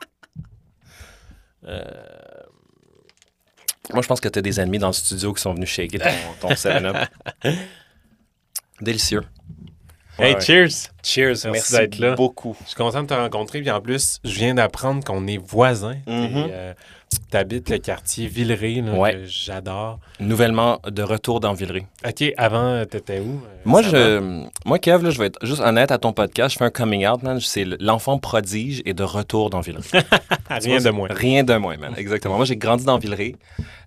Moi, 3.94 4.02
je 4.04 4.08
pense 4.08 4.20
que 4.22 4.28
tu 4.30 4.38
as 4.40 4.42
des 4.42 4.60
ennemis 4.60 4.78
dans 4.78 4.88
le 4.88 4.94
studio 4.94 5.34
qui 5.34 5.42
sont 5.42 5.54
venus 5.54 5.70
shaker 5.70 6.00
ton, 6.02 6.48
ton 6.50 6.54
7-up. 6.54 7.08
Délicieux. 8.82 9.24
Hey, 10.20 10.36
Ouais. 10.36 10.42
cheers! 10.42 10.90
Cheers. 11.02 11.28
Merci 11.46 11.50
Merci, 11.52 11.74
d'être 11.78 12.00
là. 12.00 12.14
beaucoup. 12.16 12.56
Je 12.64 12.68
suis 12.68 12.76
content 12.76 13.02
de 13.04 13.08
te 13.08 13.14
rencontrer. 13.14 13.62
Puis 13.62 13.72
en 13.72 13.82
plus, 13.82 14.20
je 14.24 14.32
viens 14.36 14.54
d'apprendre 14.54 15.04
qu'on 15.04 15.26
est 15.28 15.38
voisins. 15.38 15.96
Mhm. 17.20 17.26
tu 17.32 17.38
habites 17.38 17.70
le 17.70 17.78
quartier 17.78 18.28
Villeray, 18.28 18.82
là, 18.82 18.94
Ouais. 18.94 19.14
que 19.14 19.26
j'adore. 19.26 20.00
Nouvellement 20.20 20.80
de 20.88 21.04
retour 21.04 21.40
dans 21.40 21.54
Villeray. 21.54 21.86
OK, 22.08 22.24
avant, 22.38 22.84
t'étais 22.86 23.20
où? 23.20 23.42
euh, 23.44 23.60
Moi, 23.66 23.82
je, 23.82 24.44
moi, 24.66 24.80
Kev, 24.80 25.04
là, 25.04 25.10
je 25.12 25.20
vais 25.20 25.28
être 25.28 25.46
juste 25.46 25.62
honnête 25.62 25.92
à 25.92 25.98
ton 25.98 26.14
podcast. 26.14 26.54
Je 26.54 26.58
fais 26.58 26.66
un 26.66 26.70
coming 26.70 27.06
out, 27.08 27.22
man. 27.24 27.40
C'est 27.40 27.66
l'enfant 27.80 28.18
prodige 28.18 28.82
et 28.86 28.94
de 28.94 29.04
retour 29.04 29.50
dans 29.50 29.62
Villeray. 29.62 29.84
Rien 30.50 30.80
de 30.80 30.90
moins. 30.90 31.08
Rien 31.12 31.44
de 31.44 31.56
moins, 31.56 31.78
man. 31.78 31.94
Exactement. 31.98 32.38
Moi, 32.38 32.46
j'ai 32.46 32.58
grandi 32.58 32.86
dans 32.86 32.98
Villeray. 32.98 33.36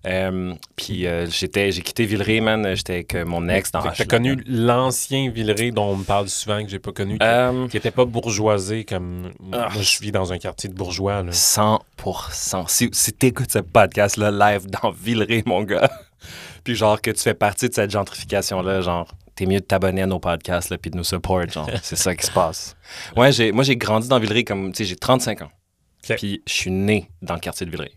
Euh, 0.05 0.53
puis 0.75 1.07
euh, 1.07 1.27
j'étais, 1.29 1.71
j'ai 1.71 1.81
quitté 1.81 2.05
Villeray, 2.05 2.41
man. 2.41 2.75
J'étais 2.75 2.93
avec 2.93 3.15
mon 3.25 3.47
ex 3.49 3.71
dans 3.71 3.81
que 3.81 3.95
T'as 3.95 4.05
connu 4.05 4.43
l'ancien 4.47 5.29
Villeray 5.29 5.71
dont 5.71 5.85
on 5.91 5.95
me 5.97 6.03
parle 6.03 6.27
souvent, 6.29 6.61
que 6.63 6.69
j'ai 6.69 6.79
pas 6.79 6.91
connu, 6.91 7.17
qui- 7.17 7.25
Euh, 7.25 7.67
qui 7.69 7.77
était 7.77 7.91
pas 7.91 8.05
bourgeoisé 8.05 8.83
comme... 8.83 9.31
Ah. 9.53 9.69
Moi, 9.73 9.81
je 9.81 9.99
vis 9.99 10.11
dans 10.11 10.33
un 10.33 10.37
quartier 10.37 10.69
de 10.69 10.75
bourgeois. 10.75 11.23
Là. 11.23 11.31
100%. 11.31 12.65
Si, 12.67 12.89
si 12.91 13.13
t'écoutes 13.23 13.51
ce 13.53 13.59
podcast-là 13.59 14.31
live 14.31 14.67
dans 14.69 14.91
Villeray, 14.91 15.43
mon 15.45 15.63
gars, 15.63 15.89
puis 16.65 16.75
genre 16.75 16.99
que 16.99 17.09
tu 17.09 17.21
fais 17.21 17.33
partie 17.33 17.69
de 17.69 17.73
cette 17.73 17.89
gentrification-là, 17.89 18.81
genre, 18.81 19.07
t'es 19.33 19.45
mieux 19.45 19.61
de 19.61 19.65
t'abonner 19.65 20.01
à 20.01 20.05
nos 20.07 20.19
podcasts, 20.19 20.69
là, 20.69 20.77
puis 20.77 20.91
de 20.91 20.97
nous 20.97 21.05
support, 21.05 21.47
genre. 21.49 21.69
C'est 21.83 21.95
ça 21.95 22.13
qui 22.17 22.25
se 22.25 22.31
passe. 22.31 22.75
Ouais, 23.15 23.31
j'ai, 23.31 23.53
moi, 23.53 23.63
j'ai 23.63 23.77
grandi 23.77 24.09
dans 24.09 24.19
Villeray 24.19 24.43
comme, 24.43 24.73
tu 24.73 24.79
sais, 24.79 24.89
j'ai 24.89 24.97
35 24.97 25.43
ans. 25.43 25.51
Puis 26.17 26.41
je 26.45 26.51
suis 26.53 26.69
né 26.69 27.09
dans 27.21 27.35
le 27.35 27.39
quartier 27.39 27.65
de 27.65 27.71
Villeray. 27.71 27.93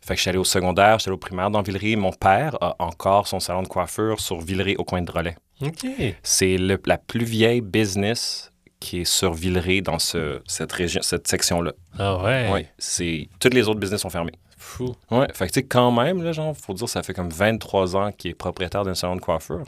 Fait 0.00 0.14
que 0.14 0.16
je 0.16 0.22
suis 0.22 0.28
allé 0.30 0.38
au 0.38 0.44
secondaire, 0.44 0.98
je 0.98 1.02
suis 1.02 1.08
allé 1.10 1.14
au 1.14 1.18
primaire 1.18 1.52
dans 1.52 1.62
Villeray. 1.62 1.94
Mon 1.94 2.10
père 2.12 2.56
a 2.60 2.74
encore 2.80 3.28
son 3.28 3.38
salon 3.38 3.62
de 3.62 3.68
coiffure 3.68 4.18
sur 4.18 4.40
Villeray 4.40 4.74
au 4.76 4.82
coin 4.82 5.02
de 5.02 5.06
Drolet. 5.06 5.36
OK. 5.62 5.86
C'est 6.24 6.56
la 6.58 6.98
plus 6.98 7.24
vieille 7.24 7.60
business 7.60 8.50
qui 8.80 9.02
est 9.02 9.04
sur 9.04 9.34
Villeray 9.34 9.82
dans 9.82 10.00
ce- 10.00 10.40
cette 10.48 10.72
région, 10.72 11.00
cette 11.02 11.28
section-là. 11.28 11.74
Ah 11.96 12.16
ouais? 12.24 12.68
C'est 12.76 13.28
toutes 13.38 13.54
les 13.54 13.68
autres 13.68 13.78
business 13.78 14.00
sont 14.00 14.10
fermés. 14.10 14.32
Fou. 14.68 14.94
Ouais, 15.10 15.26
fait 15.32 15.46
que 15.46 15.52
tu 15.52 15.60
sais 15.60 15.66
quand 15.66 15.90
même 15.90 16.22
là, 16.22 16.32
genre 16.32 16.54
faut 16.56 16.74
dire 16.74 16.88
ça 16.88 17.02
fait 17.02 17.14
comme 17.14 17.30
23 17.30 17.96
ans 17.96 18.12
qu'il 18.12 18.32
est 18.32 18.34
propriétaire 18.34 18.84
d'un 18.84 18.94
salon 18.94 19.16
de 19.16 19.20
coiffure. 19.20 19.64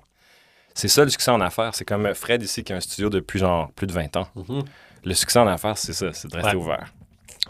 C'est 0.75 0.89
ça 0.89 1.03
le 1.05 1.11
succès 1.11 1.31
en 1.31 1.41
affaires, 1.41 1.75
c'est 1.75 1.85
comme 1.85 2.13
Fred 2.15 2.43
ici 2.43 2.63
qui 2.63 2.73
a 2.73 2.77
un 2.77 2.81
studio 2.81 3.09
depuis 3.11 3.39
genre 3.39 3.71
plus 3.73 3.87
de 3.87 3.93
20 3.93 4.17
ans. 4.17 4.29
Mhm. 4.37 4.63
Le 5.05 5.15
succès 5.15 5.39
en 5.39 5.47
affaires, 5.47 5.79
c'est 5.79 5.93
ça, 5.95 6.13
c'est 6.13 6.29
de 6.31 6.37
rester 6.37 6.57
Ouais. 6.57 6.63
ouvert. 6.63 6.93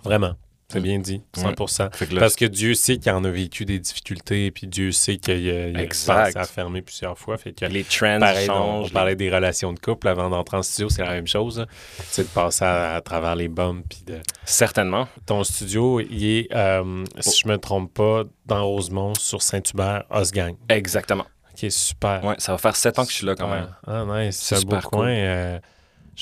Vraiment. 0.04 0.34
C'est 0.72 0.80
bien 0.80 0.98
dit, 0.98 1.20
100 1.36 1.90
Fait 1.92 2.06
que 2.06 2.14
là, 2.14 2.20
Parce 2.20 2.36
que 2.36 2.44
Dieu 2.44 2.74
sait 2.74 2.98
qu'il 2.98 3.10
en 3.12 3.24
a 3.24 3.30
vécu 3.30 3.64
des 3.64 3.78
difficultés, 3.78 4.50
puis 4.50 4.66
Dieu 4.66 4.92
sait 4.92 5.16
qu'il 5.16 5.50
a, 5.50 5.78
a 5.78 5.82
Exact. 5.82 6.26
pensé 6.26 6.38
à 6.38 6.44
fermer 6.44 6.82
plusieurs 6.82 7.18
fois. 7.18 7.36
Fait 7.38 7.52
que, 7.52 7.64
les 7.64 7.84
trends 7.84 8.18
pareil, 8.20 8.48
on, 8.48 8.52
on 8.54 8.56
changent. 8.82 8.92
parlait 8.92 9.16
des 9.16 9.30
relations 9.34 9.72
de 9.72 9.78
couple 9.80 10.08
avant 10.08 10.30
d'entrer 10.30 10.56
en 10.58 10.62
studio, 10.62 10.88
c'est 10.88 11.02
la 11.02 11.10
même 11.10 11.26
chose. 11.26 11.66
C'est 12.04 12.22
de 12.22 12.28
passer 12.28 12.64
à, 12.64 12.94
à 12.96 13.00
travers 13.00 13.34
les 13.36 13.48
bums. 13.48 13.82
Puis 13.88 14.02
de... 14.06 14.18
Certainement. 14.44 15.08
Ton 15.26 15.42
studio, 15.44 16.00
il 16.00 16.24
est, 16.24 16.54
euh, 16.54 17.04
si 17.18 17.40
je 17.42 17.48
me 17.48 17.58
trompe 17.58 17.92
pas, 17.94 18.22
dans 18.46 18.64
Rosemont, 18.66 19.14
sur 19.14 19.42
Saint-Hubert, 19.42 20.04
Osgang. 20.10 20.54
Exactement. 20.68 21.26
OK, 21.52 21.70
super. 21.70 22.24
Ouais, 22.24 22.34
ça 22.38 22.52
va 22.52 22.58
faire 22.58 22.76
7 22.76 22.98
ans 22.98 23.04
que 23.04 23.10
je 23.10 23.16
suis 23.16 23.26
là 23.26 23.34
quand 23.34 23.48
même. 23.48 23.68
Ah, 23.86 24.04
nice. 24.06 24.36
C'est 24.40 24.56
un 24.56 24.60
beau 24.62 24.76
coin. 24.82 25.08
euh, 25.08 25.58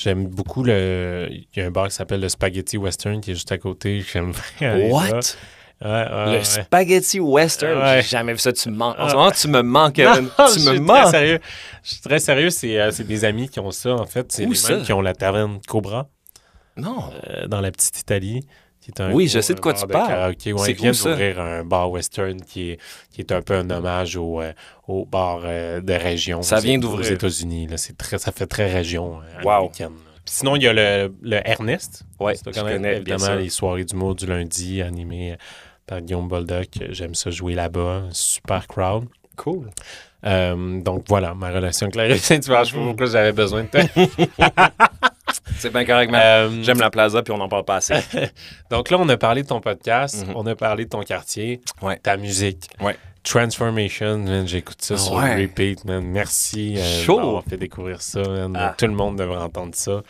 J'aime 0.01 0.27
beaucoup 0.27 0.63
le. 0.63 1.27
Il 1.31 1.47
y 1.57 1.61
a 1.61 1.65
un 1.65 1.71
bar 1.71 1.87
qui 1.89 1.93
s'appelle 1.95 2.21
le 2.21 2.29
Spaghetti 2.29 2.77
Western 2.77 3.19
qui 3.19 3.31
est 3.31 3.33
juste 3.33 3.51
à 3.51 3.57
côté. 3.57 4.01
J'aime. 4.13 4.31
What? 4.61 5.19
Ouais, 5.81 5.87
ouais, 5.89 6.37
Le 6.39 6.43
spaghetti 6.43 7.21
western, 7.21 7.77
Ouais. 7.81 8.01
j'ai 8.01 8.09
jamais 8.09 8.33
vu 8.33 8.39
ça. 8.39 8.51
Tu 8.51 8.69
me 8.69 8.75
manques. 8.75 8.97
En 8.99 9.05
Ah. 9.05 9.09
ce 9.09 9.15
moment, 9.15 9.31
tu 9.31 9.47
me 9.47 9.61
manques. 9.61 9.97
Non, 9.97 10.29
tu 10.53 10.59
je 10.59 10.69
me 10.69 10.73
suis 10.75 10.79
manques. 10.81 10.97
très 11.03 11.11
sérieux. 11.11 11.39
Je 11.83 11.89
suis 11.89 12.01
très 12.01 12.19
sérieux. 12.19 12.49
C'est 12.49 12.79
euh, 12.79 12.91
des 12.91 13.23
amis 13.25 13.47
qui 13.49 13.59
ont 13.61 13.71
ça, 13.71 13.93
en 13.93 14.05
fait. 14.05 14.29
C'est 14.31 14.45
les 14.45 14.47
mêmes 14.75 14.83
qui 14.83 14.91
ont 14.93 14.99
la 15.01 15.13
taverne 15.13 15.59
Cobra 15.67 16.09
Non. 16.75 17.09
euh, 17.29 17.47
dans 17.47 17.61
la 17.61 17.71
petite 17.71 17.97
Italie. 17.99 18.45
Qui 18.81 18.91
est 18.91 19.01
un 19.01 19.11
Oui, 19.11 19.27
je 19.27 19.41
sais 19.41 19.53
de 19.53 19.59
quoi 19.59 19.73
tu 19.73 19.85
de 19.85 19.91
parles. 19.91 20.07
karaoké. 20.07 20.53
Ouais, 20.53 20.71
ils 20.71 20.75
viennent 20.75 20.93
d'ouvrir 20.93 21.39
un 21.41 21.63
bar 21.65 21.91
western 21.91 22.39
qui 22.41 22.71
est, 22.71 22.79
qui 23.11 23.19
est 23.21 23.31
un 23.33 23.41
peu 23.41 23.53
un 23.55 23.69
hommage 23.69 24.15
au, 24.15 24.41
euh, 24.41 24.53
au 24.87 25.05
bar 25.05 25.41
euh, 25.43 25.81
de 25.81 25.93
région. 25.93 26.41
Ça 26.41 26.57
aux- 26.57 26.61
vient 26.61 26.77
Aux 26.77 26.81
d'ouvrir. 26.81 27.11
États-unis. 27.11 27.67
C'est 27.75 27.97
très- 27.97 28.17
Ça 28.17 28.31
fait 28.31 28.47
très 28.47 28.71
région 28.71 29.19
euh, 29.19 29.43
Wow. 29.43 29.51
américaine. 29.51 29.89
là. 29.89 30.11
Puis 30.25 30.33
Sinon, 30.35 30.55
il 30.55 30.63
y 30.63 30.67
a 30.67 30.73
le, 30.73 31.13
le 31.21 31.41
Ernest. 31.47 32.03
Tu 32.19 32.25
je 32.53 32.61
connais, 32.61 32.97
évidemment, 32.97 33.35
les 33.35 33.49
soirées 33.49 33.83
d'humour 33.83 34.15
du 34.15 34.25
lundi 34.27 34.81
animées 34.81 35.35
par 35.85 36.01
Guillaume 36.01 36.27
Boldoc. 36.27 36.67
J'aime 36.89 37.15
ça 37.15 37.31
jouer 37.31 37.55
là-bas. 37.55 38.03
Super 38.11 38.65
crowd. 38.67 39.05
Cool. 39.35 39.69
Euh, 40.25 40.81
donc 40.81 41.05
voilà, 41.07 41.33
ma 41.33 41.49
relation 41.49 41.85
avec 41.85 41.95
la 41.95 42.03
rive 42.03 42.17
Saint-Hubert. 42.21 42.65
Je 42.65 42.71
sais 42.71 42.77
pas 42.77 42.83
pourquoi 42.83 43.05
j'avais 43.05 43.31
besoin 43.31 43.63
de 43.63 43.67
toi. 43.69 43.81
C'est 45.57 45.71
bien 45.71 45.85
correct. 45.85 46.13
Euh, 46.13 46.63
J'aime 46.63 46.79
la 46.79 46.89
plaza, 46.89 47.21
puis 47.21 47.33
on 47.33 47.37
n'en 47.37 47.49
parle 47.49 47.65
pas 47.65 47.77
assez. 47.77 47.95
Donc 48.71 48.89
là, 48.89 48.97
on 48.99 49.07
a 49.09 49.17
parlé 49.17 49.43
de 49.43 49.47
ton 49.47 49.59
podcast, 49.61 50.25
Mhm. 50.27 50.33
on 50.35 50.45
a 50.47 50.55
parlé 50.55 50.85
de 50.85 50.89
ton 50.89 51.01
quartier, 51.03 51.61
Ouais. 51.81 51.97
ta 51.97 52.17
musique. 52.17 52.67
Ouais. 52.81 52.95
Transformation, 53.23 54.45
j'écoute 54.45 54.81
ça 54.81 54.97
sur 54.97 55.15
repeat, 55.15 55.83
man. 55.85 56.03
Merci 56.03 56.75
euh, 56.77 57.03
Chaud. 57.03 57.17
d'avoir 57.17 57.43
fait 57.43 57.57
découvrir 57.57 58.01
ça, 58.01 58.21
man. 58.21 58.55
Ah. 58.57 58.73
Tout 58.77 58.87
le 58.87 58.93
monde 58.93 59.17
devrait 59.17 59.37
entendre 59.43 59.75
ça. 59.75 60.01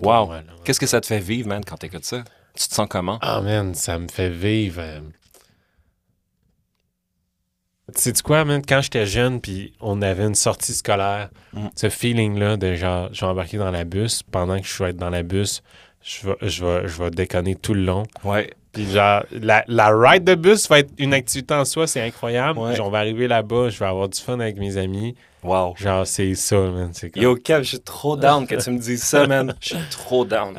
Wow. 0.00 0.26
Voilà. 0.26 0.42
Qu'est-ce 0.64 0.78
que 0.80 0.86
ça 0.86 1.00
te 1.00 1.06
fait 1.06 1.18
vivre, 1.18 1.48
man, 1.48 1.62
quand 1.64 1.76
t'écoutes 1.76 2.04
ça? 2.04 2.22
Tu 2.56 2.68
te 2.68 2.74
sens 2.74 2.86
comment? 2.88 3.18
Ah, 3.20 3.40
man, 3.40 3.74
ça 3.74 3.98
me 3.98 4.06
fait 4.08 4.28
vivre. 4.30 4.80
Tu 7.94 8.00
sais 8.00 8.12
quoi, 8.22 8.44
man, 8.44 8.62
quand 8.66 8.80
j'étais 8.80 9.06
jeune, 9.06 9.40
puis 9.40 9.72
on 9.80 10.00
avait 10.02 10.24
une 10.24 10.34
sortie 10.36 10.72
scolaire, 10.72 11.30
Mm. 11.52 11.66
ce 11.76 11.88
feeling-là 11.90 12.56
de 12.56 12.74
genre, 12.74 13.08
je 13.12 13.20
vais 13.20 13.26
embarquer 13.26 13.58
dans 13.58 13.70
la 13.70 13.84
bus, 13.84 14.22
pendant 14.22 14.58
que 14.60 14.66
je 14.66 14.82
vais 14.82 14.90
être 14.90 14.96
dans 14.96 15.10
la 15.10 15.22
bus, 15.22 15.62
je 16.02 16.28
vais, 16.28 16.36
je 16.48 16.64
vais, 16.64 16.88
je 16.88 17.02
vais 17.02 17.10
déconner 17.10 17.54
tout 17.56 17.74
le 17.74 17.82
long. 17.84 18.04
Ouais. 18.24 18.50
Puis 18.72 18.90
genre, 18.90 19.22
la, 19.32 19.64
la 19.68 19.90
ride 19.94 20.24
de 20.24 20.34
bus 20.34 20.68
va 20.68 20.78
être 20.78 20.90
une 20.96 21.12
activité 21.12 21.52
en 21.54 21.64
soi, 21.66 21.86
c'est 21.86 22.00
incroyable. 22.00 22.58
Ouais. 22.58 22.74
Genre, 22.76 22.86
on 22.86 22.90
va 22.90 22.98
arriver 23.00 23.28
là-bas, 23.28 23.68
je 23.68 23.78
vais 23.78 23.86
avoir 23.86 24.08
du 24.08 24.18
fun 24.18 24.40
avec 24.40 24.56
mes 24.56 24.76
amis. 24.78 25.14
Wow. 25.42 25.74
Genre, 25.76 26.06
c'est 26.06 26.34
ça, 26.36 26.56
man. 26.56 26.92
Comme... 27.12 27.22
Yo, 27.22 27.34
Kev, 27.34 27.64
je 27.64 27.68
suis 27.70 27.80
trop 27.80 28.16
down 28.16 28.46
que 28.46 28.54
tu 28.54 28.70
me 28.70 28.78
dises 28.78 29.02
ça, 29.02 29.26
man. 29.26 29.54
Je 29.60 29.74
suis 29.74 29.88
trop 29.90 30.24
down. 30.24 30.54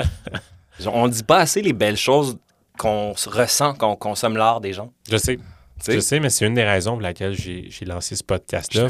On 0.85 1.07
dit 1.07 1.23
pas 1.23 1.37
assez 1.39 1.61
les 1.61 1.73
belles 1.73 1.97
choses 1.97 2.37
qu'on 2.77 3.13
se 3.15 3.29
ressent 3.29 3.73
quand 3.75 3.89
on 3.91 3.95
consomme 3.95 4.35
l'art 4.35 4.59
des 4.59 4.73
gens. 4.73 4.91
Je 5.09 5.15
sais, 5.17 5.39
Tu 5.85 5.91
je 5.93 5.99
sais? 5.99 6.19
mais 6.19 6.29
c'est 6.29 6.45
une 6.45 6.53
des 6.53 6.63
raisons 6.63 6.91
pour 6.93 7.01
laquelle 7.01 7.33
j'ai 7.35 7.69
lancé 7.85 8.15
ce 8.15 8.23
podcast-là. 8.23 8.87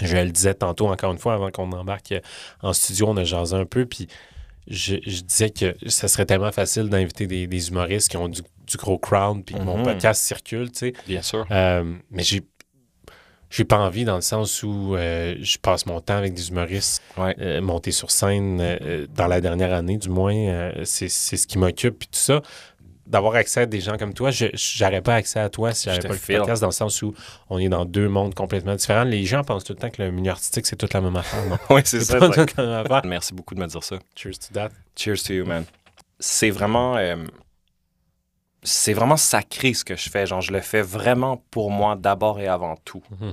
Je 0.00 0.16
le 0.16 0.30
disais 0.30 0.54
tantôt, 0.54 0.88
encore 0.88 1.12
une 1.12 1.18
fois, 1.18 1.34
avant 1.34 1.50
qu'on 1.50 1.70
embarque 1.72 2.14
en 2.62 2.72
studio, 2.72 3.08
on 3.08 3.16
a 3.16 3.24
jasé 3.24 3.54
un 3.56 3.66
peu, 3.66 3.84
puis 3.86 4.06
je, 4.68 4.96
je 5.06 5.22
disais 5.22 5.50
que 5.50 5.74
ça 5.86 6.06
serait 6.08 6.26
tellement 6.26 6.52
facile 6.52 6.88
d'inviter 6.88 7.26
des, 7.26 7.46
des 7.46 7.68
humoristes 7.68 8.08
qui 8.10 8.16
ont 8.16 8.28
du, 8.28 8.42
du 8.66 8.76
gros 8.76 8.98
crowd, 8.98 9.44
puis 9.44 9.54
que 9.56 9.60
mon 9.62 9.78
Mhm. 9.78 9.84
podcast 9.84 10.22
circule, 10.22 10.70
tu 10.70 10.78
sais. 10.78 10.92
Bien 11.06 11.22
sûr. 11.22 11.46
Euh, 11.50 11.94
mais 12.10 12.22
j'ai 12.22 12.42
j'ai 13.52 13.64
pas 13.64 13.78
envie 13.78 14.04
dans 14.04 14.14
le 14.14 14.20
sens 14.20 14.62
où 14.62 14.94
euh, 14.94 15.34
je 15.40 15.58
passe 15.58 15.84
mon 15.84 16.00
temps 16.00 16.14
avec 16.16 16.34
des 16.34 16.50
humoristes, 16.50 17.02
Ouais. 17.18 17.34
euh, 17.40 17.60
monter 17.60 17.90
sur 17.90 18.12
scène 18.12 18.58
euh, 18.60 19.08
dans 19.12 19.26
la 19.26 19.40
dernière 19.40 19.72
année, 19.74 19.96
du 19.98 20.08
moins, 20.08 20.70
c'est 20.84 21.08
c'est 21.08 21.36
ce 21.36 21.48
qui 21.48 21.58
m'occupe, 21.58 21.98
puis 21.98 22.06
tout 22.08 22.18
ça. 22.20 22.42
D'avoir 23.10 23.34
accès 23.34 23.62
à 23.62 23.66
des 23.66 23.80
gens 23.80 23.98
comme 23.98 24.14
toi, 24.14 24.30
je 24.30 24.46
j'aurais 24.54 25.02
pas 25.02 25.16
accès 25.16 25.40
à 25.40 25.50
toi 25.50 25.74
si 25.74 25.90
j'avais 25.90 26.00
pas 26.08 26.14
le 26.14 26.38
podcast, 26.38 26.60
dans 26.62 26.68
le 26.68 26.72
sens 26.72 27.02
où 27.02 27.12
on 27.50 27.58
est 27.58 27.68
dans 27.68 27.84
deux 27.84 28.08
mondes 28.08 28.34
complètement 28.34 28.76
différents. 28.76 29.02
Les 29.04 29.24
gens 29.24 29.42
pensent 29.42 29.64
tout 29.64 29.72
le 29.72 29.78
temps 29.80 29.90
que 29.90 30.00
le 30.00 30.12
milieu 30.12 30.30
artistique, 30.30 30.64
c'est 30.66 30.76
toute 30.76 30.94
la 30.94 31.00
même 31.00 31.16
affaire. 31.16 31.44
Non, 31.46 31.58
Oui, 31.70 31.82
c'est 31.84 32.00
ça. 32.00 32.18
pas 32.18 32.30
c'est 32.32 32.46
toute 32.46 32.56
la 32.56 32.64
même 32.66 32.86
affaire. 32.86 33.02
Merci 33.04 33.34
beaucoup 33.34 33.54
de 33.56 33.60
me 33.60 33.66
dire 33.66 33.82
ça. 33.82 33.98
Cheers 34.14 34.38
to 34.38 34.54
that. 34.54 34.70
Cheers 34.96 35.22
to 35.24 35.32
you, 35.34 35.44
man. 35.44 35.64
C'est 36.20 36.50
vraiment. 36.50 36.96
euh, 36.96 37.16
c'est 38.62 38.92
vraiment 38.92 39.16
sacré 39.16 39.72
ce 39.74 39.84
que 39.84 39.96
je 39.96 40.08
fais. 40.10 40.26
Genre, 40.26 40.40
je 40.42 40.52
le 40.52 40.60
fais 40.60 40.82
vraiment 40.82 41.42
pour 41.50 41.70
moi 41.70 41.96
d'abord 41.96 42.40
et 42.40 42.46
avant 42.46 42.76
tout. 42.84 43.02
Mhm. 43.18 43.30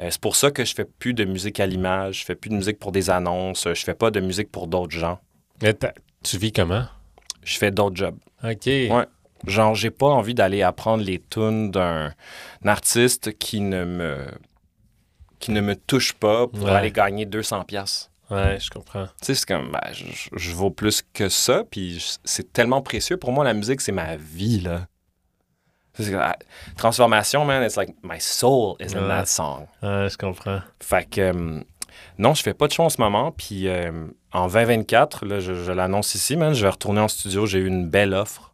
Euh, 0.00 0.08
c'est 0.10 0.20
pour 0.20 0.36
ça 0.36 0.50
que 0.50 0.64
je 0.64 0.74
fais 0.74 0.86
plus 0.86 1.14
de 1.14 1.24
musique 1.24 1.60
à 1.60 1.66
l'image, 1.66 2.20
je 2.20 2.24
fais 2.24 2.34
plus 2.34 2.48
de 2.50 2.54
musique 2.56 2.78
pour 2.78 2.90
des 2.90 3.10
annonces, 3.10 3.68
je 3.72 3.84
fais 3.84 3.94
pas 3.94 4.10
de 4.10 4.20
musique 4.20 4.50
pour 4.50 4.66
d'autres 4.66 4.96
gens. 4.96 5.20
Mais 5.62 5.74
tu 6.22 6.38
vis 6.38 6.50
comment? 6.50 6.86
Je 7.44 7.58
fais 7.58 7.70
d'autres 7.70 7.96
jobs. 7.96 8.16
OK. 8.42 8.66
Ouais. 8.66 9.06
Genre, 9.46 9.74
j'ai 9.74 9.90
pas 9.90 10.06
envie 10.06 10.34
d'aller 10.34 10.62
apprendre 10.62 11.04
les 11.04 11.20
tunes 11.20 11.70
d'un 11.70 12.12
artiste 12.64 13.36
qui 13.38 13.60
ne 13.60 13.84
me 13.84 14.26
qui 15.40 15.50
ne 15.50 15.60
me 15.60 15.76
touche 15.76 16.14
pas 16.14 16.46
pour 16.46 16.64
Ouais. 16.64 16.70
aller 16.70 16.90
gagner 16.90 17.26
200 17.26 17.64
pièces. 17.64 18.10
Ouais, 18.30 18.58
je 18.58 18.70
comprends. 18.70 19.04
Tu 19.20 19.26
sais, 19.26 19.34
c'est 19.34 19.46
comme, 19.46 19.70
ben, 19.72 19.92
je, 19.92 20.04
je- 20.34 20.54
vaux 20.54 20.70
plus 20.70 21.02
que 21.12 21.28
ça, 21.28 21.62
puis 21.70 22.02
c'est 22.24 22.50
tellement 22.54 22.80
précieux. 22.80 23.18
Pour 23.18 23.32
moi, 23.32 23.44
la 23.44 23.52
musique, 23.52 23.82
c'est 23.82 23.92
ma 23.92 24.16
vie, 24.16 24.60
là. 24.60 24.86
Ah, 26.14 26.36
transformation, 26.76 27.44
man, 27.44 27.62
it's 27.62 27.76
like 27.76 27.94
my 28.02 28.18
soul 28.20 28.74
is 28.80 28.96
in 28.96 29.06
that 29.06 29.26
song. 29.26 29.66
Ouais, 29.82 30.08
je 30.10 30.16
comprends. 30.16 30.60
Fait 30.80 31.08
que, 31.08 31.20
euh, 31.20 31.60
non, 32.18 32.32
je 32.34 32.42
fais 32.42 32.54
pas 32.54 32.66
de 32.66 32.72
show 32.72 32.82
en 32.82 32.88
ce 32.88 33.00
moment, 33.00 33.30
puis 33.30 33.68
euh, 33.68 33.92
en 34.34 34.48
2024, 34.48 35.24
là, 35.26 35.40
je, 35.40 35.54
je 35.54 35.72
l'annonce 35.72 36.14
ici, 36.14 36.36
man, 36.36 36.52
je 36.54 36.62
vais 36.62 36.70
retourner 36.70 37.00
en 37.00 37.08
studio, 37.08 37.46
j'ai 37.46 37.58
eu 37.60 37.66
une 37.66 37.88
belle 37.88 38.12
offre. 38.14 38.52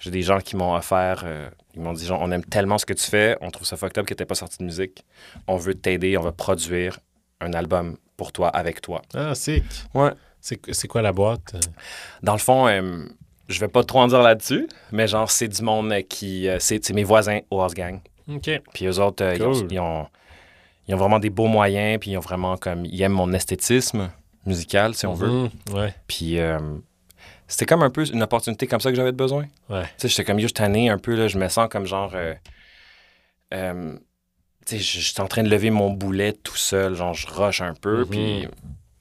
J'ai 0.00 0.10
des 0.10 0.22
gens 0.22 0.38
qui 0.40 0.56
m'ont 0.56 0.74
offert, 0.74 1.22
euh, 1.24 1.48
ils 1.74 1.80
m'ont 1.80 1.92
dit, 1.92 2.06
genre, 2.06 2.20
on 2.22 2.30
aime 2.30 2.44
tellement 2.44 2.78
ce 2.78 2.86
que 2.86 2.92
tu 2.92 3.04
fais, 3.04 3.36
on 3.40 3.50
trouve 3.50 3.66
ça 3.66 3.76
fucked 3.76 3.98
up 3.98 4.06
que 4.06 4.14
t'aies 4.14 4.24
pas 4.24 4.34
sorti 4.36 4.58
de 4.58 4.64
musique. 4.64 5.04
On 5.46 5.56
veut 5.56 5.74
t'aider, 5.74 6.16
on 6.16 6.22
va 6.22 6.32
produire 6.32 6.98
un 7.40 7.52
album 7.52 7.96
pour 8.16 8.32
toi, 8.32 8.48
avec 8.48 8.80
toi. 8.80 9.02
Ah, 9.14 9.34
sick. 9.34 9.64
Ouais. 9.94 10.10
C'est 10.40 10.60
c'est 10.72 10.86
quoi 10.88 11.02
la 11.02 11.12
boîte? 11.12 11.56
Dans 12.22 12.32
le 12.32 12.38
fond, 12.38 12.68
euh, 12.68 13.04
je 13.48 13.58
vais 13.60 13.68
pas 13.68 13.82
trop 13.82 14.00
en 14.00 14.06
dire 14.06 14.22
là-dessus, 14.22 14.68
mais 14.92 15.08
genre, 15.08 15.30
c'est 15.30 15.48
du 15.48 15.62
monde 15.62 15.90
euh, 15.92 16.02
qui. 16.02 16.48
euh, 16.48 16.58
c'est 16.60 16.90
mes 16.90 17.02
voisins 17.04 17.40
au 17.50 17.60
House 17.60 17.74
Gang. 17.74 18.00
OK. 18.30 18.48
Puis 18.72 18.86
eux 18.86 19.00
autres, 19.00 19.24
ils, 19.34 19.42
ont, 19.42 19.52
ils, 19.68 19.80
ont, 19.80 20.06
ils 20.86 20.94
ont 20.94 20.98
vraiment 20.98 21.18
des 21.18 21.30
beaux 21.30 21.48
moyens, 21.48 21.98
puis 21.98 22.12
ils 22.12 22.16
ont 22.16 22.20
vraiment 22.20 22.56
comme. 22.56 22.84
Ils 22.84 23.02
aiment 23.02 23.12
mon 23.12 23.32
esthétisme 23.32 24.10
musical, 24.48 24.94
si 24.94 25.06
on 25.06 25.14
veut. 25.14 25.28
Mhm. 25.28 25.50
Ouais. 25.72 25.94
Puis 26.08 26.38
euh, 26.40 26.58
c'était 27.46 27.66
comme 27.66 27.82
un 27.82 27.90
peu 27.90 28.04
une 28.06 28.22
opportunité 28.22 28.66
comme 28.66 28.80
ça 28.80 28.90
que 28.90 28.96
j'avais 28.96 29.12
besoin. 29.12 29.46
Ouais. 29.70 29.84
Tu 29.84 29.90
sais, 29.98 30.08
j'étais 30.08 30.24
comme, 30.24 30.38
yo, 30.40 30.48
je 30.48 30.54
tanné 30.54 30.90
un 30.90 30.98
peu, 30.98 31.14
là, 31.14 31.28
je 31.28 31.38
me 31.38 31.48
sens 31.48 31.68
comme 31.70 31.86
genre. 31.86 32.12
euh, 32.14 32.34
euh, 33.54 33.96
tu 34.66 34.76
sais, 34.76 34.82
je 34.82 35.00
suis 35.12 35.20
en 35.22 35.26
train 35.28 35.42
de 35.42 35.48
lever 35.48 35.70
mon 35.70 35.90
boulet 35.90 36.32
tout 36.32 36.56
seul, 36.56 36.94
genre, 36.94 37.14
je 37.14 37.26
rush 37.26 37.60
un 37.60 37.74
peu, 37.74 38.00
Mhm. 38.00 38.06
puis. 38.08 38.48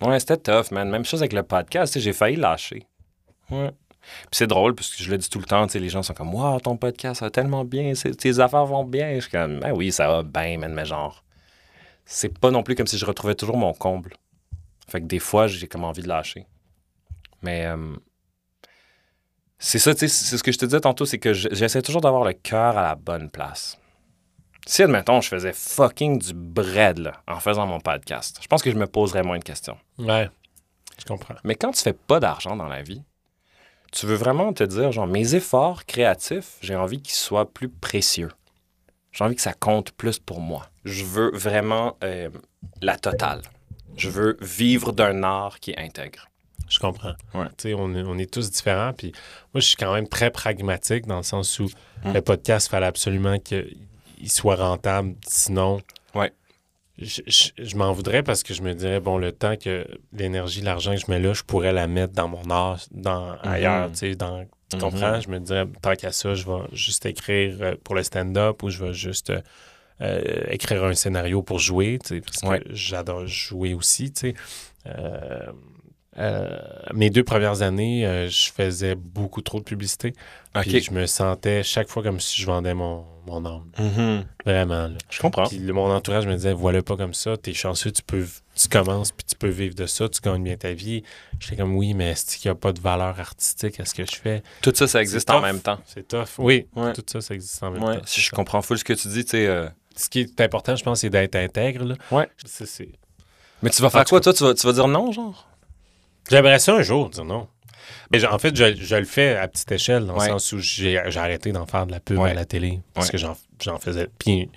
Ouais, 0.02 0.20
c'était 0.20 0.38
tough, 0.38 0.70
man. 0.72 0.90
Même 0.90 1.04
chose 1.06 1.22
avec 1.22 1.34
le 1.34 1.42
podcast, 1.44 2.00
j'ai 2.00 2.14
failli 2.14 2.36
lâcher. 2.38 2.86
Ouais. 3.50 3.72
Puis 4.02 4.30
c'est 4.32 4.48
drôle, 4.48 4.76
parce 4.76 4.96
que 4.96 5.04
je 5.04 5.10
le 5.10 5.18
dis 5.18 5.28
tout 5.30 5.40
le 5.40 5.46
temps, 5.46 5.66
les 5.74 5.90
gens 5.90 6.02
sont 6.04 6.14
comme, 6.14 6.34
waouh, 6.34 6.60
ton 6.62 6.78
podcast 6.78 7.20
ça 7.20 7.26
va 7.26 7.30
tellement 7.32 7.66
bien, 7.66 7.92
tes 7.94 8.40
affaires 8.40 8.66
vont 8.66 8.86
bien. 8.86 9.16
Je 9.16 9.22
suis 9.22 9.32
comme, 9.32 9.60
ben 9.60 9.74
oui, 9.74 9.92
ça 9.92 10.08
va 10.08 10.24
bien, 10.24 10.58
man, 10.60 10.74
mais 10.74 10.86
genre, 10.86 11.24
c'est 12.06 12.38
pas 12.40 12.52
non 12.52 12.64
plus 12.64 12.76
comme 12.76 12.88
si 12.88 12.98
je 12.98 13.06
retrouvais 13.06 13.36
toujours 13.36 13.58
mon 13.58 13.74
comble. 13.74 14.14
Fait 14.90 15.02
que 15.02 15.06
des 15.06 15.20
fois, 15.20 15.48
j'ai 15.48 15.68
comme 15.68 15.84
envie 15.84 16.02
de 16.02 16.08
lâcher. 16.08 16.46
Mais 17.42 17.66
euh, 17.66 17.96
c'est 19.60 19.80
ça, 19.80 19.94
tu 19.94 20.00
sais, 20.02 20.08
c'est 20.08 20.38
ce 20.38 20.44
que 20.44 20.52
je 20.52 20.58
te 20.58 20.66
disais 20.66 20.80
tantôt, 20.82 21.06
c'est 21.06 21.18
que 21.20 21.34
je- 21.34 21.50
j'essaie 21.52 21.82
toujours 21.82 22.02
d'avoir 22.02 22.24
le 22.24 22.34
cœur 22.34 22.78
à 22.78 22.84
la 22.84 22.96
bonne 22.96 23.30
place. 23.30 23.78
Si, 24.66 24.84
admettons, 24.84 25.22
je 25.22 25.30
faisais 25.30 25.54
fucking 25.54 26.20
du 26.20 26.34
bread 26.34 27.00
là, 27.00 27.14
en 27.28 27.40
faisant 27.40 27.66
mon 27.66 27.80
podcast, 27.80 28.40
je 28.42 28.48
pense 28.48 28.62
que 28.62 28.70
je 28.72 28.76
me 28.76 28.86
poserais 28.88 29.24
moins 29.24 29.40
de 29.40 29.44
questions. 29.44 29.78
Ouais. 29.98 30.30
Je 31.00 31.06
comprends. 31.06 31.36
Mais 31.44 31.56
quand 31.56 31.72
tu 31.72 31.82
fais 31.82 31.94
pas 31.94 32.20
d'argent 32.20 32.56
dans 32.56 32.68
la 32.68 32.82
vie, 32.82 33.02
tu 33.92 34.06
veux 34.06 34.16
vraiment 34.16 34.52
te 34.54 34.64
dire, 34.64 34.92
genre, 34.92 35.08
mes 35.08 35.36
efforts 35.36 35.86
créatifs, 35.86 36.58
j'ai 36.62 36.76
envie 36.76 37.02
qu'ils 37.02 37.16
soient 37.16 37.50
plus 37.50 37.70
précieux. 37.70 38.32
J'ai 39.12 39.24
envie 39.24 39.36
que 39.36 39.42
ça 39.42 39.54
compte 39.54 39.92
plus 39.92 40.20
pour 40.20 40.42
moi. 40.42 40.68
Je 40.84 41.04
veux 41.06 41.32
vraiment 41.34 41.98
euh, 42.04 42.30
la 42.82 42.98
totale. 42.98 43.42
Je 43.98 44.10
veux 44.10 44.38
vivre 44.42 44.92
d'un 44.94 45.24
art 45.24 45.60
qui 45.60 45.72
est 45.72 45.78
intègre. 45.80 46.28
Je 46.70 46.80
comprends. 46.80 47.14
Ouais. 47.34 47.48
On, 47.76 47.96
est- 47.96 48.04
on 48.04 48.18
est 48.18 48.32
tous 48.32 48.52
différents. 48.52 48.92
Puis 48.94 49.12
moi, 49.54 49.62
je 49.62 49.68
suis 49.68 49.78
quand 49.78 49.94
même 49.94 50.08
très 50.08 50.32
pragmatique 50.32 51.06
dans 51.08 51.18
le 51.18 51.24
sens 51.24 51.60
où 51.60 51.68
Mm. 52.04 52.14
le 52.14 52.22
podcast, 52.22 52.68
il 52.68 52.70
fallait 52.72 52.86
absolument 52.86 53.40
qu'il 53.40 53.78
soit 54.26 54.56
rentable. 54.58 55.16
Sinon, 55.26 55.82
Ouais. 56.14 56.32
je, 56.98 57.22
je- 57.26 57.52
je 57.58 57.76
m'en 57.78 57.92
voudrais 57.94 58.22
parce 58.22 58.44
que 58.44 58.54
je 58.54 58.62
me 58.62 58.74
dirais, 58.74 59.00
bon, 59.00 59.18
le 59.18 59.32
temps 59.32 59.56
que 59.56 59.88
l'énergie, 60.14 60.62
l'argent 60.62 60.92
que 60.94 61.00
je 61.02 61.10
mets 61.10 61.20
là, 61.20 61.34
je 61.34 61.44
pourrais 61.44 61.72
la 61.74 61.88
mettre 61.88 62.14
dans 62.14 62.28
mon 62.28 62.50
art, 62.50 62.82
dans, 62.92 63.38
ailleurs. 63.44 63.90
Tu 63.92 63.98
sais, 63.98 64.16
dans, 64.16 64.44
tu 64.70 64.76
Mhm. 64.76 64.82
comprends? 64.82 65.20
Je 65.22 65.30
me 65.30 65.40
dirais, 65.40 65.66
tant 65.82 65.96
qu'à 65.96 66.12
ça, 66.12 66.34
je 66.36 66.46
vais 66.46 66.68
juste 66.74 67.06
écrire 67.06 67.58
euh, 67.62 67.76
pour 67.84 67.96
le 67.96 68.04
stand-up 68.04 68.62
ou 68.62 68.70
je 68.70 68.84
vais 68.84 68.94
juste 68.94 69.32
euh, 70.02 70.44
écrire 70.50 70.84
un 70.84 70.94
scénario 70.94 71.42
pour 71.42 71.60
jouer, 71.60 72.00
tu 72.04 72.16
sais, 72.16 72.22
parce 72.22 72.38
que 72.42 72.48
Ouais. 72.48 72.64
j'adore 72.70 73.26
jouer 73.28 73.74
aussi, 73.74 74.12
tu 74.12 74.20
sais. 74.32 74.34
Euh, 74.88 75.40
euh, 76.20 76.58
mes 76.96 77.12
deux 77.12 77.24
premières 77.24 77.62
années, 77.62 78.06
euh, 78.08 78.28
je 78.28 78.52
faisais 78.52 78.96
beaucoup 78.96 79.42
trop 79.44 79.60
de 79.60 79.64
publicité. 79.64 80.14
Puis 80.62 80.82
je 80.82 80.90
me 80.92 81.06
sentais 81.06 81.62
chaque 81.62 81.88
fois 81.90 82.02
comme 82.02 82.20
si 82.20 82.42
je 82.42 82.48
vendais 82.48 82.74
mon, 82.74 83.06
mon 83.28 83.46
âme. 83.46 83.66
Mhm. 83.78 84.26
Vraiment. 84.44 84.88
là. 84.88 84.98
Je 85.12 85.20
comprends. 85.20 85.46
Puis 85.46 85.60
mon 85.60 85.92
entourage 85.92 86.26
me 86.26 86.34
disait, 86.34 86.54
voilà 86.54 86.82
pas 86.82 86.98
comme 86.98 87.14
ça, 87.14 87.38
t'es 87.38 87.54
chanceux, 87.54 87.92
tu 87.92 88.02
peux, 88.02 88.26
tu 88.56 88.68
commences, 88.68 89.12
puis 89.12 89.24
tu 89.28 89.36
peux 89.36 89.50
vivre 89.50 89.76
de 89.76 89.86
ça, 89.86 90.10
tu 90.10 90.20
gagnes 90.22 90.44
bien 90.44 90.58
ta 90.58 90.74
vie. 90.74 91.04
J'étais 91.40 91.58
comme, 91.58 91.76
oui, 91.76 91.94
mais 91.94 92.12
est-ce 92.12 92.36
qu'il 92.38 92.50
n'y 92.50 92.54
a 92.54 92.60
pas 92.60 92.72
de 92.74 92.80
valeur 92.80 93.20
artistique 93.20 93.80
à 93.80 93.86
ce 93.86 93.94
que 93.94 94.04
je 94.04 94.16
fais? 94.16 94.42
Tout 94.64 94.72
ça, 94.74 94.88
ça 94.88 95.00
existe 95.04 95.30
en 95.30 95.36
tough. 95.36 95.44
même 95.44 95.60
temps. 95.60 95.78
C'est 95.86 96.08
tough. 96.08 96.26
Oui, 96.40 96.66
Ouais. 96.76 96.94
tout 96.94 97.04
ça, 97.06 97.22
ça 97.22 97.36
existe 97.36 97.62
en 97.62 97.70
même 97.70 97.84
Ouais, 97.84 97.98
temps. 97.98 98.04
si 98.08 98.22
je 98.22 98.32
comprends 98.32 98.64
full 98.64 98.80
ce 98.80 98.84
que 98.84 98.94
tu 98.94 99.08
dis, 99.10 99.24
tu 99.26 99.32
sais. 99.32 99.46
euh, 99.46 99.70
Ce 99.98 100.10
qui 100.10 100.20
est 100.22 100.42
important, 100.42 100.76
je 100.76 100.84
pense, 100.84 101.00
c'est 101.02 101.10
d'être 101.10 101.36
intègre. 101.36 101.84
Là. 101.84 101.96
Ouais. 102.12 102.30
Mais 103.64 103.70
tu 103.70 103.82
vas 103.82 103.90
faire 103.90 104.06
quoi, 104.06 104.22
toi? 104.22 104.34
Tu 104.34 104.44
vas, 104.44 104.54
tu 104.54 104.66
vas 104.68 104.74
dire 104.74 104.88
non, 104.88 105.12
genre? 105.12 105.48
J'aimerais 106.30 106.60
ça 106.60 106.76
un 106.76 106.82
jour, 106.82 107.10
dire 107.10 107.26
non. 107.26 107.48
Mais 108.12 108.24
en 108.26 108.38
fait, 108.38 108.56
je, 108.56 108.76
je 108.76 108.96
le 108.96 109.06
fais 109.06 109.36
à 109.38 109.48
petite 109.48 109.72
échelle, 109.72 110.06
dans 110.06 110.18
Ouais. 110.18 110.28
le 110.28 110.34
sens 110.34 110.52
où 110.52 110.60
j'ai 110.60 111.02
j'ai 111.08 111.20
arrêté 111.20 111.52
d'en 111.52 111.66
faire 111.66 111.86
de 111.88 111.92
la 111.92 112.00
pub 112.00 112.18
Ouais. 112.20 112.32
à 112.32 112.34
la 112.34 112.46
télé. 112.46 112.82
Parce 112.94 113.08
Ouais. 113.08 113.12
que 113.14 113.18
j'en 113.18 113.36
j'en 113.62 113.80
faisais. 113.80 114.08
Puis, 114.20 114.50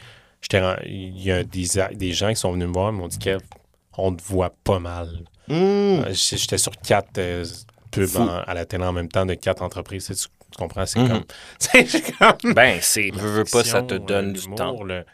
il 0.87 1.23
y 1.23 1.30
a 1.30 1.42
des, 1.44 1.66
des 1.94 2.12
gens 2.12 2.28
qui 2.30 2.37
sont 2.37 2.52
venus 2.52 2.68
me 2.68 2.73
voir 2.73 2.88
et 2.90 2.92
m'ont 2.92 3.09
dit 3.09 3.18
qu'on 3.18 4.14
te 4.14 4.23
voit 4.25 4.52
pas 4.64 4.78
mal. 4.78 5.09
Euh, 5.50 6.12
j- 6.12 6.37
J'étais 6.38 6.59
sur 6.59 6.73
quatre 6.76 7.18
euh, 7.18 7.44
pubs 7.90 8.16
en- 8.16 8.28
à 8.28 8.54
la 8.54 8.64
télé 8.66 8.85
en 8.85 8.92
même 8.92 9.09
temps 9.09 9.26
de 9.26 9.35
quatre 9.35 9.62
entreprises. 9.62 10.06
Tu, 10.06 10.14
tu 10.14 10.28
comprends? 10.59 10.87
C'est 10.87 11.06
comme. 11.06 11.25
C'est 11.59 12.16
comme. 12.18 12.54
Ben, 12.54 12.78
c'est. 12.82 13.11
Veux, 13.12 13.30
veux 13.30 13.44
pas, 13.44 13.62
ça 13.64 13.82
te 13.82 13.94
donne 13.94 14.30
euh, 14.30 14.32
du 14.32 14.40
l'humour, 14.40 14.56
temps. 14.56 14.82
le- 14.85 15.04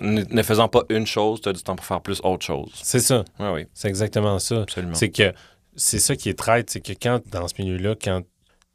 Ne, 0.00 0.22
ne 0.28 0.42
faisant 0.42 0.68
pas 0.68 0.82
une 0.88 1.06
chose, 1.06 1.40
tu 1.40 1.48
as 1.48 1.52
du 1.52 1.62
temps 1.62 1.76
pour 1.76 1.84
faire 1.84 2.00
plus 2.00 2.20
autre 2.24 2.44
chose. 2.44 2.70
C'est 2.82 3.00
ça. 3.00 3.24
Oui, 3.38 3.48
oui, 3.52 3.66
C'est 3.74 3.88
exactement 3.88 4.38
ça. 4.38 4.62
absolument. 4.62 4.94
C'est 4.94 5.10
que 5.10 5.32
c'est 5.76 5.98
ça 5.98 6.16
qui 6.16 6.28
est 6.28 6.38
traite, 6.38 6.70
c'est 6.70 6.80
que 6.80 6.92
quand, 6.92 7.20
dans 7.30 7.46
ce 7.48 7.54
milieu-là, 7.58 7.94
quand 8.02 8.22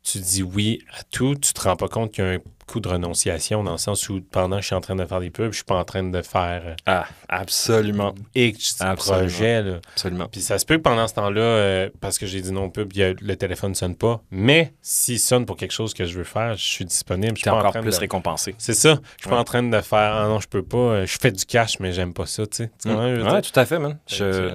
tu 0.03 0.19
dis 0.19 0.43
oui 0.43 0.79
à 0.97 1.03
tout, 1.03 1.35
tu 1.35 1.51
te 1.53 1.61
rends 1.61 1.75
pas 1.75 1.87
compte 1.87 2.11
qu'il 2.11 2.23
y 2.23 2.27
a 2.27 2.31
un 2.31 2.39
coup 2.67 2.79
de 2.79 2.89
renonciation 2.89 3.63
dans 3.63 3.73
le 3.73 3.77
sens 3.77 4.09
où 4.09 4.21
pendant 4.21 4.55
que 4.57 4.61
je 4.61 4.67
suis 4.67 4.75
en 4.75 4.81
train 4.81 4.95
de 4.95 5.05
faire 5.05 5.19
des 5.19 5.29
pubs, 5.29 5.51
je 5.51 5.57
suis 5.57 5.63
pas 5.63 5.75
en 5.75 5.83
train 5.85 6.03
de 6.03 6.21
faire 6.21 6.61
euh, 6.65 6.73
Ah, 6.85 7.05
absolument. 7.29 8.13
X 8.33 8.77
Absolument. 8.81 9.21
projets. 9.27 9.61
là. 9.63 9.75
Absolument. 9.93 10.27
Puis 10.31 10.41
ça 10.41 10.57
se 10.57 10.65
peut 10.65 10.77
que 10.77 10.81
pendant 10.81 11.07
ce 11.07 11.13
temps-là, 11.13 11.41
euh, 11.41 11.89
parce 12.01 12.17
que 12.17 12.25
j'ai 12.25 12.41
dit 12.41 12.51
non 12.51 12.67
a- 12.67 13.13
le 13.21 13.35
téléphone 13.35 13.71
ne 13.71 13.75
sonne 13.75 13.95
pas. 13.95 14.21
Mais 14.31 14.73
s'il 14.81 15.19
sonne 15.19 15.45
pour 15.45 15.57
quelque 15.57 15.71
chose 15.73 15.93
que 15.93 16.05
je 16.05 16.17
veux 16.17 16.23
faire, 16.23 16.55
je 16.55 16.63
suis 16.63 16.85
disponible. 16.85 17.33
Je 17.35 17.41
suis 17.41 17.43
Tu 17.43 17.49
es 17.49 17.51
pas 17.51 17.55
en 17.57 17.59
encore 17.59 17.71
train 17.73 17.81
plus 17.81 17.91
de... 17.95 17.99
récompensé. 17.99 18.55
C'est 18.57 18.73
ça. 18.73 18.95
Je 19.17 19.23
suis 19.23 19.29
pas 19.29 19.39
en 19.39 19.43
train 19.43 19.63
de 19.63 19.81
faire 19.81 20.15
Ah 20.15 20.27
non, 20.27 20.39
je 20.39 20.47
peux 20.47 20.63
pas. 20.63 20.77
euh, 20.77 21.05
Je 21.05 21.17
fais 21.21 21.31
du 21.31 21.45
cash, 21.45 21.79
mais 21.79 21.91
j'aime 21.93 22.13
pas 22.13 22.25
ça. 22.25 22.45
Tu 22.47 22.55
sais. 22.57 22.71
Tu 22.81 22.89
Mm. 22.89 23.27
Ouais, 23.31 23.41
tout 23.41 23.59
à 23.59 23.65
fait, 23.65 23.77
man. 23.79 23.97
Je, 24.07 24.53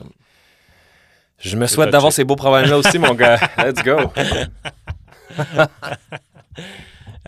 je 1.39 1.57
me 1.57 1.67
souhaite 1.67 1.91
d'avoir 1.91 2.13
ces 2.13 2.25
beaux 2.25 2.37
problèmes-là 2.37 2.77
aussi, 2.79 2.99
mon 2.99 3.15
gars. 3.15 3.39
Let's 3.59 3.83
go. 3.83 3.97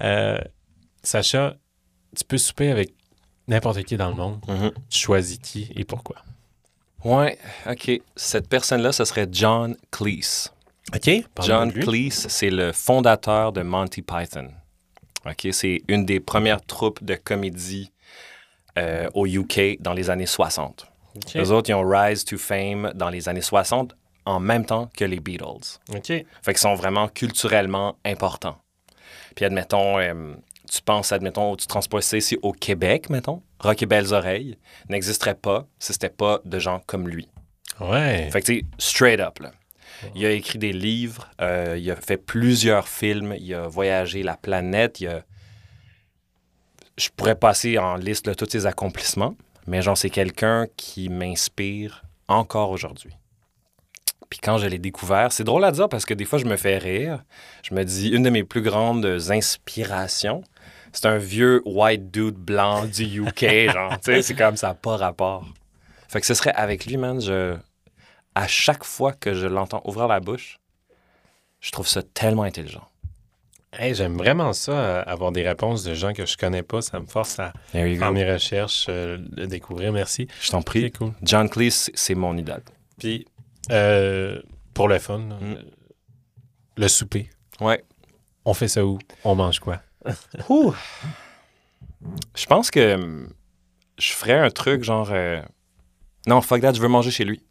Euh, 0.00 0.38
Sacha, 1.02 1.56
tu 2.16 2.24
peux 2.24 2.38
souper 2.38 2.70
avec 2.70 2.94
n'importe 3.48 3.82
qui 3.84 3.96
dans 3.96 4.08
le 4.08 4.14
monde. 4.14 4.40
Mhm. 4.48 4.72
Tu 4.88 4.98
choisis 4.98 5.38
qui 5.38 5.70
et 5.74 5.84
pourquoi. 5.84 6.16
Ouais, 7.04 7.38
OK. 7.68 7.90
Cette 8.14 8.48
personne-là, 8.48 8.92
ce 8.92 9.04
serait 9.04 9.26
John 9.30 9.76
Cleese. 9.90 10.52
OK. 10.94 11.10
John 11.44 11.72
Cleese, 11.72 12.28
c'est 12.28 12.50
le 12.50 12.72
fondateur 12.72 13.52
de 13.52 13.62
Monty 13.62 14.02
Python. 14.02 14.48
OK, 15.26 15.48
c'est 15.52 15.82
une 15.88 16.04
des 16.04 16.20
premières 16.20 16.64
troupes 16.64 17.02
de 17.02 17.14
comédie 17.14 17.92
euh, 18.78 19.08
au 19.14 19.26
UK 19.26 19.80
dans 19.80 19.92
les 19.92 20.10
années 20.10 20.26
60. 20.26 20.86
OK. 21.16 21.34
Les 21.34 21.50
autres, 21.50 21.70
ils 21.70 21.74
ont 21.74 21.86
rise 21.86 22.24
to 22.24 22.38
fame 22.38 22.92
dans 22.94 23.10
les 23.10 23.28
années 23.28 23.40
60 23.42 23.94
en 24.24 24.40
même 24.40 24.64
temps 24.64 24.88
que 24.96 25.04
les 25.04 25.20
Beatles. 25.20 25.78
OK. 25.90 26.06
Fait 26.06 26.24
qu'ils 26.46 26.56
sont 26.56 26.74
vraiment 26.74 27.08
culturellement 27.08 27.96
importants. 28.04 28.58
Puis 29.34 29.44
admettons, 29.44 29.98
euh, 29.98 30.34
tu 30.72 30.80
penses, 30.80 31.12
admettons, 31.12 31.54
tu 31.54 31.66
transposes 31.66 32.12
ici 32.14 32.38
au 32.40 32.52
Québec, 32.52 33.10
mettons, 33.10 33.42
Rock 33.60 33.82
et 33.82 33.86
Belles 33.86 34.14
Oreilles 34.14 34.56
n'existerait 34.88 35.34
pas 35.34 35.66
si 35.78 35.92
c'était 35.92 36.08
pas 36.08 36.40
de 36.46 36.58
gens 36.58 36.80
comme 36.86 37.08
lui. 37.08 37.28
Ouais. 37.78 38.30
Fait 38.32 38.40
que 38.40 38.46
tu 38.46 38.58
sais, 38.60 38.64
straight 38.78 39.20
up, 39.20 39.38
là. 39.40 39.52
Il 40.14 40.24
a 40.24 40.30
écrit 40.30 40.58
des 40.58 40.72
livres, 40.72 41.30
euh, 41.40 41.76
il 41.78 41.88
a 41.90 41.96
fait 41.96 42.16
plusieurs 42.16 42.88
films, 42.88 43.36
il 43.38 43.54
a 43.54 43.68
voyagé 43.68 44.22
la 44.22 44.36
planète, 44.36 45.00
il 45.00 45.08
a... 45.08 45.22
Je 46.96 47.08
pourrais 47.14 47.36
passer 47.36 47.78
en 47.78 47.96
liste 47.96 48.26
là, 48.26 48.34
tous 48.34 48.48
ses 48.50 48.66
accomplissements, 48.66 49.36
mais 49.66 49.82
genre, 49.82 49.96
c'est 49.96 50.10
quelqu'un 50.10 50.66
qui 50.76 51.08
m'inspire 51.08 52.02
encore 52.28 52.70
aujourd'hui. 52.70 53.12
Puis 54.32 54.40
quand 54.42 54.56
je 54.56 54.66
l'ai 54.66 54.78
découvert, 54.78 55.30
c'est 55.30 55.44
drôle 55.44 55.62
à 55.62 55.72
dire 55.72 55.90
parce 55.90 56.06
que 56.06 56.14
des 56.14 56.24
fois, 56.24 56.38
je 56.38 56.46
me 56.46 56.56
fais 56.56 56.78
rire. 56.78 57.22
Je 57.62 57.74
me 57.74 57.84
dis, 57.84 58.08
une 58.08 58.22
de 58.22 58.30
mes 58.30 58.44
plus 58.44 58.62
grandes 58.62 59.04
inspirations, 59.28 60.42
c'est 60.90 61.04
un 61.04 61.18
vieux 61.18 61.60
white 61.66 62.10
dude 62.10 62.36
blanc 62.36 62.86
du 62.86 63.20
UK, 63.20 63.70
genre, 63.74 63.90
tu 64.00 64.10
sais, 64.10 64.22
c'est 64.22 64.34
comme 64.34 64.56
ça, 64.56 64.72
pas 64.72 64.96
rapport. 64.96 65.44
Fait 66.08 66.18
que 66.18 66.26
ce 66.26 66.32
serait 66.32 66.54
avec 66.54 66.86
lui, 66.86 66.96
man, 66.96 67.20
je... 67.20 67.58
À 68.34 68.46
chaque 68.46 68.84
fois 68.84 69.12
que 69.12 69.34
je 69.34 69.46
l'entends 69.46 69.82
ouvrir 69.84 70.08
la 70.08 70.20
bouche, 70.20 70.56
je 71.60 71.70
trouve 71.70 71.86
ça 71.86 72.02
tellement 72.02 72.44
intelligent. 72.44 72.88
Hey, 73.74 73.94
J'aime 73.94 74.16
vraiment 74.16 74.54
ça, 74.54 74.72
euh, 74.72 75.02
avoir 75.06 75.32
des 75.32 75.46
réponses 75.46 75.84
de 75.84 75.92
gens 75.92 76.14
que 76.14 76.24
je 76.24 76.38
connais 76.38 76.62
pas. 76.62 76.80
Ça 76.80 76.98
me 77.00 77.06
force 77.06 77.38
à 77.38 77.52
faire 77.70 78.12
mes 78.12 78.32
recherches, 78.32 78.86
euh, 78.88 79.18
le 79.36 79.46
découvrir. 79.46 79.92
Merci. 79.92 80.26
Je 80.40 80.50
t'en 80.50 80.62
prie. 80.62 80.90
Cool. 80.90 81.12
John 81.22 81.50
Cleese, 81.50 81.90
c'est 81.92 82.14
mon 82.14 82.34
idole. 82.38 82.62
Puis, 82.98 83.26
euh, 83.70 84.40
pour 84.74 84.88
le 84.88 84.98
fun, 84.98 85.18
Mm. 85.18 85.56
le 86.76 86.88
souper, 86.88 87.30
Ouais. 87.60 87.84
on 88.44 88.54
fait 88.54 88.68
ça 88.68 88.84
où? 88.84 88.98
On 89.24 89.34
mange 89.34 89.58
quoi? 89.60 89.80
Ouh. 90.48 90.74
Je 92.34 92.46
pense 92.46 92.70
que 92.70 92.94
hum, 92.94 93.28
je 93.98 94.12
ferais 94.12 94.38
un 94.38 94.50
truc 94.50 94.82
genre. 94.82 95.10
euh, 95.12 95.40
Non, 96.26 96.40
fuck 96.40 96.60
that, 96.60 96.74
je 96.74 96.80
veux 96.80 96.88
manger 96.88 97.10
chez 97.10 97.24
lui. 97.24 97.42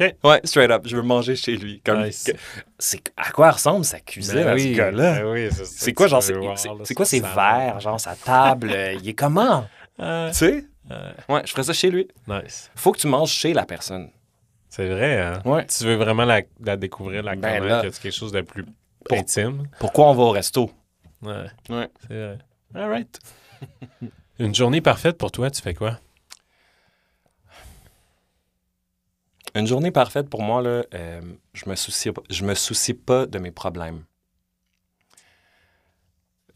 OK. 0.00 0.14
Ouais, 0.24 0.40
straight 0.44 0.70
up, 0.70 0.82
je 0.86 0.96
veux 0.96 1.02
manger 1.02 1.36
chez 1.36 1.56
lui. 1.56 1.80
Comme... 1.84 2.02
Nice. 2.04 2.24
que- 2.24 2.32
C'est 2.78 3.12
à 3.16 3.30
quoi 3.30 3.52
ressemble 3.52 3.84
sa 3.84 4.00
cuisine 4.00 4.38
à 4.38 4.58
ce 4.58 4.74
gars-là? 4.74 5.20
Ben 5.22 5.26
oui, 5.30 5.48
c'est 5.64 5.92
quoi, 5.92 6.08
genre, 6.08 6.22
c'est 6.22 6.94
quoi 6.94 7.04
ses 7.06 7.20
verres, 7.20 7.78
genre 7.80 8.00
sa 8.00 8.16
table? 8.16 8.70
euh, 8.72 8.94
il 9.00 9.08
est 9.08 9.14
comment? 9.14 9.66
Ah, 9.98 10.28
Tu 10.32 10.38
sais? 10.38 10.64
euh, 10.90 11.12
Ouais, 11.28 11.42
je 11.46 11.52
ferais 11.52 11.62
ça 11.62 11.72
chez 11.72 11.90
lui. 11.90 12.08
nice. 12.26 12.70
Faut 12.74 12.90
que 12.92 12.98
tu 12.98 13.06
manges 13.06 13.30
chez 13.30 13.52
la 13.54 13.64
personne. 13.64 14.10
C'est 14.74 14.88
vrai, 14.88 15.20
hein? 15.20 15.40
Ouais. 15.44 15.64
Tu 15.68 15.84
veux 15.84 15.94
vraiment 15.94 16.24
la, 16.24 16.42
la 16.60 16.76
découvrir, 16.76 17.22
la 17.22 17.36
Ben 17.36 17.60
connaître, 17.60 17.82
que 17.82 17.90
c'est 17.92 18.02
quelque 18.02 18.12
chose 18.12 18.32
de 18.32 18.40
plus 18.40 18.64
Pour- 19.04 19.16
intime? 19.18 19.68
Pourquoi 19.78 20.10
on 20.10 20.14
va 20.14 20.22
au 20.24 20.30
resto? 20.30 20.68
Ouais, 21.22 21.46
Ouais. 21.70 21.88
c'est 22.08 22.14
vrai. 22.14 22.38
All 22.74 22.88
right. 22.90 23.20
Une 24.40 24.52
journée 24.52 24.80
parfaite 24.80 25.16
pour 25.16 25.30
toi, 25.30 25.48
tu 25.48 25.62
fais 25.62 25.74
quoi? 25.74 26.00
Une 29.54 29.68
journée 29.68 29.92
parfaite 29.92 30.28
pour 30.28 30.42
moi, 30.42 30.60
là, 30.60 30.82
euh, 30.92 31.20
je 31.52 31.68
me 31.70 31.76
soucie, 31.76 32.10
je 32.28 32.44
me 32.44 32.56
soucie 32.56 32.94
pas 32.94 33.26
de 33.26 33.38
mes 33.38 33.52
problèmes. 33.52 34.02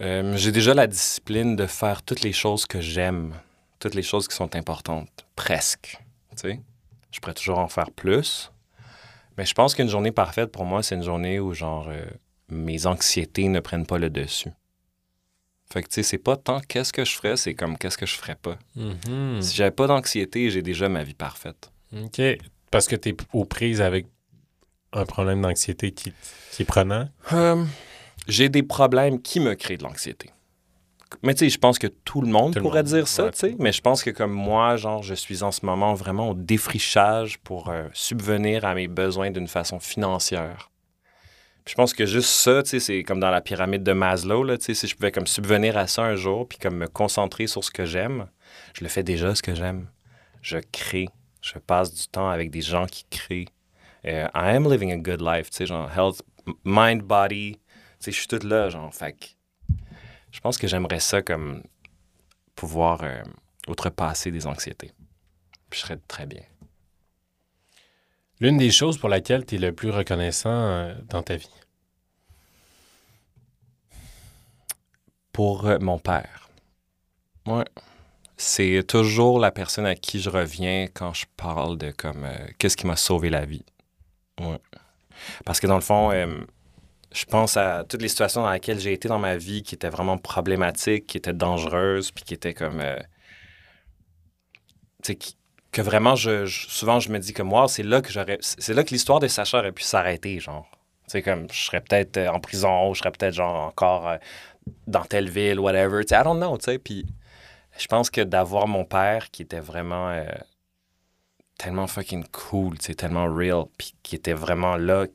Euh, 0.00 0.36
J'ai 0.36 0.50
déjà 0.50 0.74
la 0.74 0.88
discipline 0.88 1.54
de 1.54 1.66
faire 1.66 2.02
toutes 2.02 2.22
les 2.22 2.32
choses 2.32 2.66
que 2.66 2.80
j'aime, 2.80 3.34
toutes 3.78 3.94
les 3.94 4.02
choses 4.02 4.26
qui 4.26 4.34
sont 4.34 4.56
importantes, 4.56 5.24
presque. 5.36 5.98
Tu 6.32 6.36
sais, 6.36 6.60
je 7.10 7.20
pourrais 7.20 7.34
toujours 7.34 7.58
en 7.58 7.68
faire 7.68 7.90
plus, 7.90 8.52
mais 9.36 9.46
je 9.46 9.54
pense 9.54 9.74
qu'une 9.74 9.88
journée 9.88 10.12
parfaite 10.12 10.50
pour 10.50 10.64
moi, 10.64 10.82
c'est 10.82 10.94
une 10.94 11.02
journée 11.02 11.40
où 11.40 11.54
genre 11.54 11.88
euh, 11.88 12.04
mes 12.48 12.86
anxiétés 12.86 13.48
ne 13.48 13.60
prennent 13.60 13.86
pas 13.86 13.98
le 13.98 14.10
dessus. 14.10 14.50
Fait 15.72 15.82
que 15.82 15.88
tu 15.88 15.94
sais, 15.94 16.02
c'est 16.02 16.18
pas 16.18 16.36
tant 16.36 16.60
qu'est-ce 16.60 16.92
que 16.92 17.04
je 17.04 17.14
ferais, 17.14 17.36
c'est 17.36 17.54
comme 17.54 17.76
qu'est-ce 17.76 17.98
que 17.98 18.06
je 18.06 18.14
ferais 18.14 18.36
pas. 18.36 18.58
Mhm. 18.74 19.42
Si 19.42 19.54
j'avais 19.54 19.70
pas 19.70 19.86
d'anxiété, 19.86 20.50
j'ai 20.50 20.62
déjà 20.62 20.88
ma 20.88 21.04
vie 21.04 21.14
parfaite. 21.14 21.70
OK. 21.92 22.20
Parce 22.70 22.88
que 22.88 22.96
tu 22.96 23.10
es 23.10 23.16
aux 23.32 23.44
prises 23.44 23.82
avec 23.82 24.06
un 24.92 25.04
problème 25.04 25.42
d'anxiété 25.42 25.92
qui, 25.92 26.12
qui 26.52 26.62
est 26.62 26.64
prenant? 26.64 27.08
Euh, 27.32 27.64
j'ai 28.26 28.48
des 28.48 28.62
problèmes 28.62 29.20
qui 29.20 29.40
me 29.40 29.54
créent 29.54 29.76
de 29.76 29.82
l'anxiété. 29.82 30.30
Mais 31.22 31.34
tu 31.34 31.40
sais, 31.40 31.48
je 31.48 31.58
pense 31.58 31.78
que 31.78 31.86
tout 31.86 32.20
le 32.20 32.28
monde 32.28 32.52
Tout 32.52 32.58
le 32.58 32.62
pourrait 32.64 32.82
monde, 32.82 32.92
dire 32.92 33.08
ça, 33.08 33.24
ouais. 33.24 33.30
tu 33.30 33.38
sais. 33.38 33.56
Mais 33.58 33.72
je 33.72 33.80
pense 33.80 34.02
que 34.02 34.10
comme 34.10 34.32
moi, 34.32 34.76
genre, 34.76 35.02
je 35.02 35.14
suis 35.14 35.42
en 35.42 35.50
ce 35.50 35.64
moment 35.64 35.94
vraiment 35.94 36.30
au 36.30 36.34
défrichage 36.34 37.38
pour 37.38 37.70
euh, 37.70 37.88
subvenir 37.92 38.64
à 38.64 38.74
mes 38.74 38.88
besoins 38.88 39.30
d'une 39.30 39.48
façon 39.48 39.80
financière. 39.80 40.70
Puis 41.64 41.72
je 41.72 41.74
pense 41.74 41.92
que 41.92 42.06
juste 42.06 42.30
ça, 42.30 42.62
tu 42.62 42.70
sais, 42.70 42.80
c'est 42.80 43.02
comme 43.02 43.20
dans 43.20 43.30
la 43.30 43.40
pyramide 43.40 43.82
de 43.82 43.92
Maslow, 43.92 44.42
là, 44.44 44.58
tu 44.58 44.66
sais, 44.66 44.74
si 44.74 44.86
je 44.86 44.94
pouvais 44.96 45.12
comme 45.12 45.26
subvenir 45.26 45.76
à 45.76 45.86
ça 45.86 46.02
un 46.02 46.14
jour, 46.14 46.46
puis 46.48 46.58
comme 46.58 46.76
me 46.76 46.86
concentrer 46.86 47.46
sur 47.46 47.64
ce 47.64 47.70
que 47.70 47.84
j'aime, 47.84 48.26
je 48.74 48.82
le 48.84 48.88
fais 48.88 49.02
déjà, 49.02 49.34
ce 49.34 49.42
que 49.42 49.54
j'aime. 49.54 49.88
Je 50.42 50.58
crée. 50.72 51.08
Je 51.40 51.58
passe 51.58 51.92
du 51.92 52.06
temps 52.08 52.28
avec 52.28 52.50
des 52.50 52.60
gens 52.62 52.86
qui 52.86 53.04
créent. 53.10 53.48
Euh, 54.06 54.26
I 54.34 54.56
am 54.56 54.70
living 54.70 54.92
a 54.92 54.96
good 54.96 55.20
life, 55.20 55.50
tu 55.50 55.58
sais, 55.58 55.66
genre 55.66 55.90
health, 55.90 56.22
mind, 56.64 57.02
body. 57.02 57.52
Tu 57.52 57.58
sais, 58.00 58.12
je 58.12 58.18
suis 58.18 58.28
tout 58.28 58.46
là, 58.46 58.68
genre, 58.70 58.92
fait 58.94 59.12
que 59.12 59.26
je 60.30 60.40
pense 60.40 60.58
que 60.58 60.66
j'aimerais 60.66 61.00
ça 61.00 61.22
comme 61.22 61.62
pouvoir 62.54 63.02
euh, 63.02 63.22
outrepasser 63.66 64.30
des 64.30 64.46
anxiétés. 64.46 64.92
Puis 65.70 65.80
je 65.80 65.86
serais 65.86 65.98
très 66.08 66.26
bien. 66.26 66.42
L'une 68.40 68.56
des 68.56 68.70
choses 68.70 68.98
pour 68.98 69.08
laquelle 69.08 69.44
tu 69.44 69.56
es 69.56 69.58
le 69.58 69.72
plus 69.72 69.90
reconnaissant 69.90 70.50
euh, 70.50 70.94
dans 71.08 71.22
ta 71.22 71.36
vie? 71.36 71.50
Pour 75.32 75.66
euh, 75.66 75.78
mon 75.80 75.98
père. 75.98 76.48
Ouais. 77.46 77.64
C'est 78.36 78.84
toujours 78.86 79.40
la 79.40 79.50
personne 79.50 79.86
à 79.86 79.96
qui 79.96 80.20
je 80.20 80.30
reviens 80.30 80.86
quand 80.92 81.12
je 81.14 81.26
parle 81.36 81.76
de 81.76 81.90
comme 81.90 82.28
qu'est-ce 82.58 82.76
qui 82.76 82.86
m'a 82.86 82.94
sauvé 82.94 83.30
la 83.30 83.44
vie. 83.44 83.64
Ouais. 84.40 84.60
Parce 85.44 85.58
que 85.58 85.66
dans 85.66 85.74
le 85.74 85.80
fond, 85.80 86.12
je 87.12 87.24
pense 87.24 87.56
à 87.56 87.84
toutes 87.88 88.02
les 88.02 88.08
situations 88.08 88.42
dans 88.42 88.52
lesquelles 88.52 88.80
j'ai 88.80 88.92
été 88.92 89.08
dans 89.08 89.18
ma 89.18 89.36
vie 89.36 89.62
qui 89.62 89.74
étaient 89.74 89.88
vraiment 89.88 90.18
problématiques, 90.18 91.06
qui 91.06 91.16
étaient 91.16 91.32
dangereuses, 91.32 92.10
puis 92.10 92.24
qui 92.24 92.34
étaient 92.34 92.54
comme. 92.54 92.80
euh, 92.80 92.98
tu 95.02 95.12
sais, 95.12 95.18
que 95.72 95.82
vraiment, 95.82 96.16
je, 96.16 96.46
souvent, 96.46 96.98
je 97.00 97.10
me 97.10 97.18
dis 97.18 97.32
comme, 97.32 97.52
wow, 97.52 97.68
c'est 97.68 97.82
là 97.82 98.02
que 98.02 98.10
j'aurais. 98.10 98.38
C'est 98.40 98.74
là 98.74 98.84
que 98.84 98.90
l'histoire 98.90 99.20
de 99.20 99.28
Sacha 99.28 99.58
aurait 99.58 99.72
pu 99.72 99.82
s'arrêter, 99.82 100.40
genre. 100.40 100.68
Tu 101.06 101.12
sais, 101.12 101.22
comme, 101.22 101.46
je 101.50 101.64
serais 101.64 101.80
peut-être 101.80 102.16
euh, 102.18 102.28
en 102.28 102.40
prison, 102.40 102.92
je 102.94 103.00
serais 103.00 103.10
peut-être, 103.12 103.34
genre, 103.34 103.66
encore 103.66 104.08
euh, 104.08 104.16
dans 104.86 105.04
telle 105.04 105.30
ville, 105.30 105.60
whatever. 105.60 106.04
Tu 106.04 106.14
sais, 106.14 106.20
I 106.20 106.24
don't 106.24 106.38
know, 106.38 106.56
tu 106.58 106.64
sais. 106.64 106.78
Puis 106.78 107.06
je 107.78 107.86
pense 107.86 108.10
que 108.10 108.20
d'avoir 108.20 108.66
mon 108.68 108.84
père 108.84 109.30
qui 109.30 109.42
était 109.42 109.60
vraiment. 109.60 110.10
Tellement 111.58 111.86
fucking 111.88 112.24
cool, 112.28 112.80
sais, 112.80 112.94
tellement 112.94 113.26
real, 113.26 113.64
puis 113.76 113.94
qui 114.02 114.14
était 114.14 114.32
vraiment 114.32 114.76
là. 114.76 115.06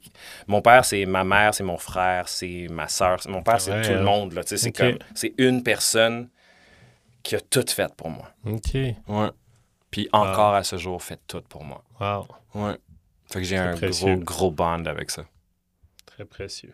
Mon 0.48 0.62
père, 0.62 0.86
c'est 0.86 1.06
ma 1.06 1.24
mère, 1.24 1.54
c'est 1.56 1.64
mon 1.64 1.78
frère, 1.78 2.28
c'est 2.30 2.68
ma 2.70 2.88
soeur. 2.90 3.18
Mon 3.28 3.42
père, 3.42 3.60
c'est 3.60 3.72
Ouais, 3.72 3.82
tout 3.82 3.92
le 3.92 4.00
hein. 4.00 4.04
monde, 4.04 4.44
sais, 4.46 4.58
c'est 4.58 4.72
comme. 4.74 5.00
C'est 5.16 5.34
une 5.38 5.64
personne 5.64 6.30
qui 7.24 7.36
a 7.36 7.40
tout 7.42 7.66
fait 7.68 7.92
pour 7.96 8.10
moi. 8.10 8.30
OK. 8.46 8.74
Ouais. 9.08 9.30
Puis 9.90 10.10
encore 10.12 10.54
à 10.54 10.64
ce 10.64 10.78
jour, 10.78 11.02
fait 11.02 11.20
tout 11.28 11.42
pour 11.48 11.64
moi. 11.64 11.84
Wow. 12.00 12.28
Ouais. 12.54 12.78
Fait 13.32 13.40
que 13.40 13.46
j'ai 13.46 13.58
un 13.58 13.76
précieux. 13.76 14.16
gros, 14.16 14.24
gros 14.24 14.52
bond 14.52 14.86
avec 14.86 15.10
ça. 15.12 15.24
Très 16.06 16.26
précieux. 16.26 16.74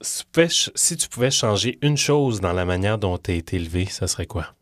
Si 0.00 0.24
tu, 0.24 0.30
pouvais, 0.32 0.48
ch- 0.48 0.70
si 0.74 0.96
tu 0.96 1.08
pouvais 1.08 1.30
changer 1.30 1.78
une 1.82 1.96
chose 1.96 2.40
dans 2.40 2.52
la 2.52 2.64
manière 2.64 2.98
dont 2.98 3.16
tu 3.18 3.30
as 3.30 3.34
été 3.34 3.56
élevé, 3.56 3.86
ça 3.86 4.08
serait 4.08 4.26
quoi? 4.26 4.52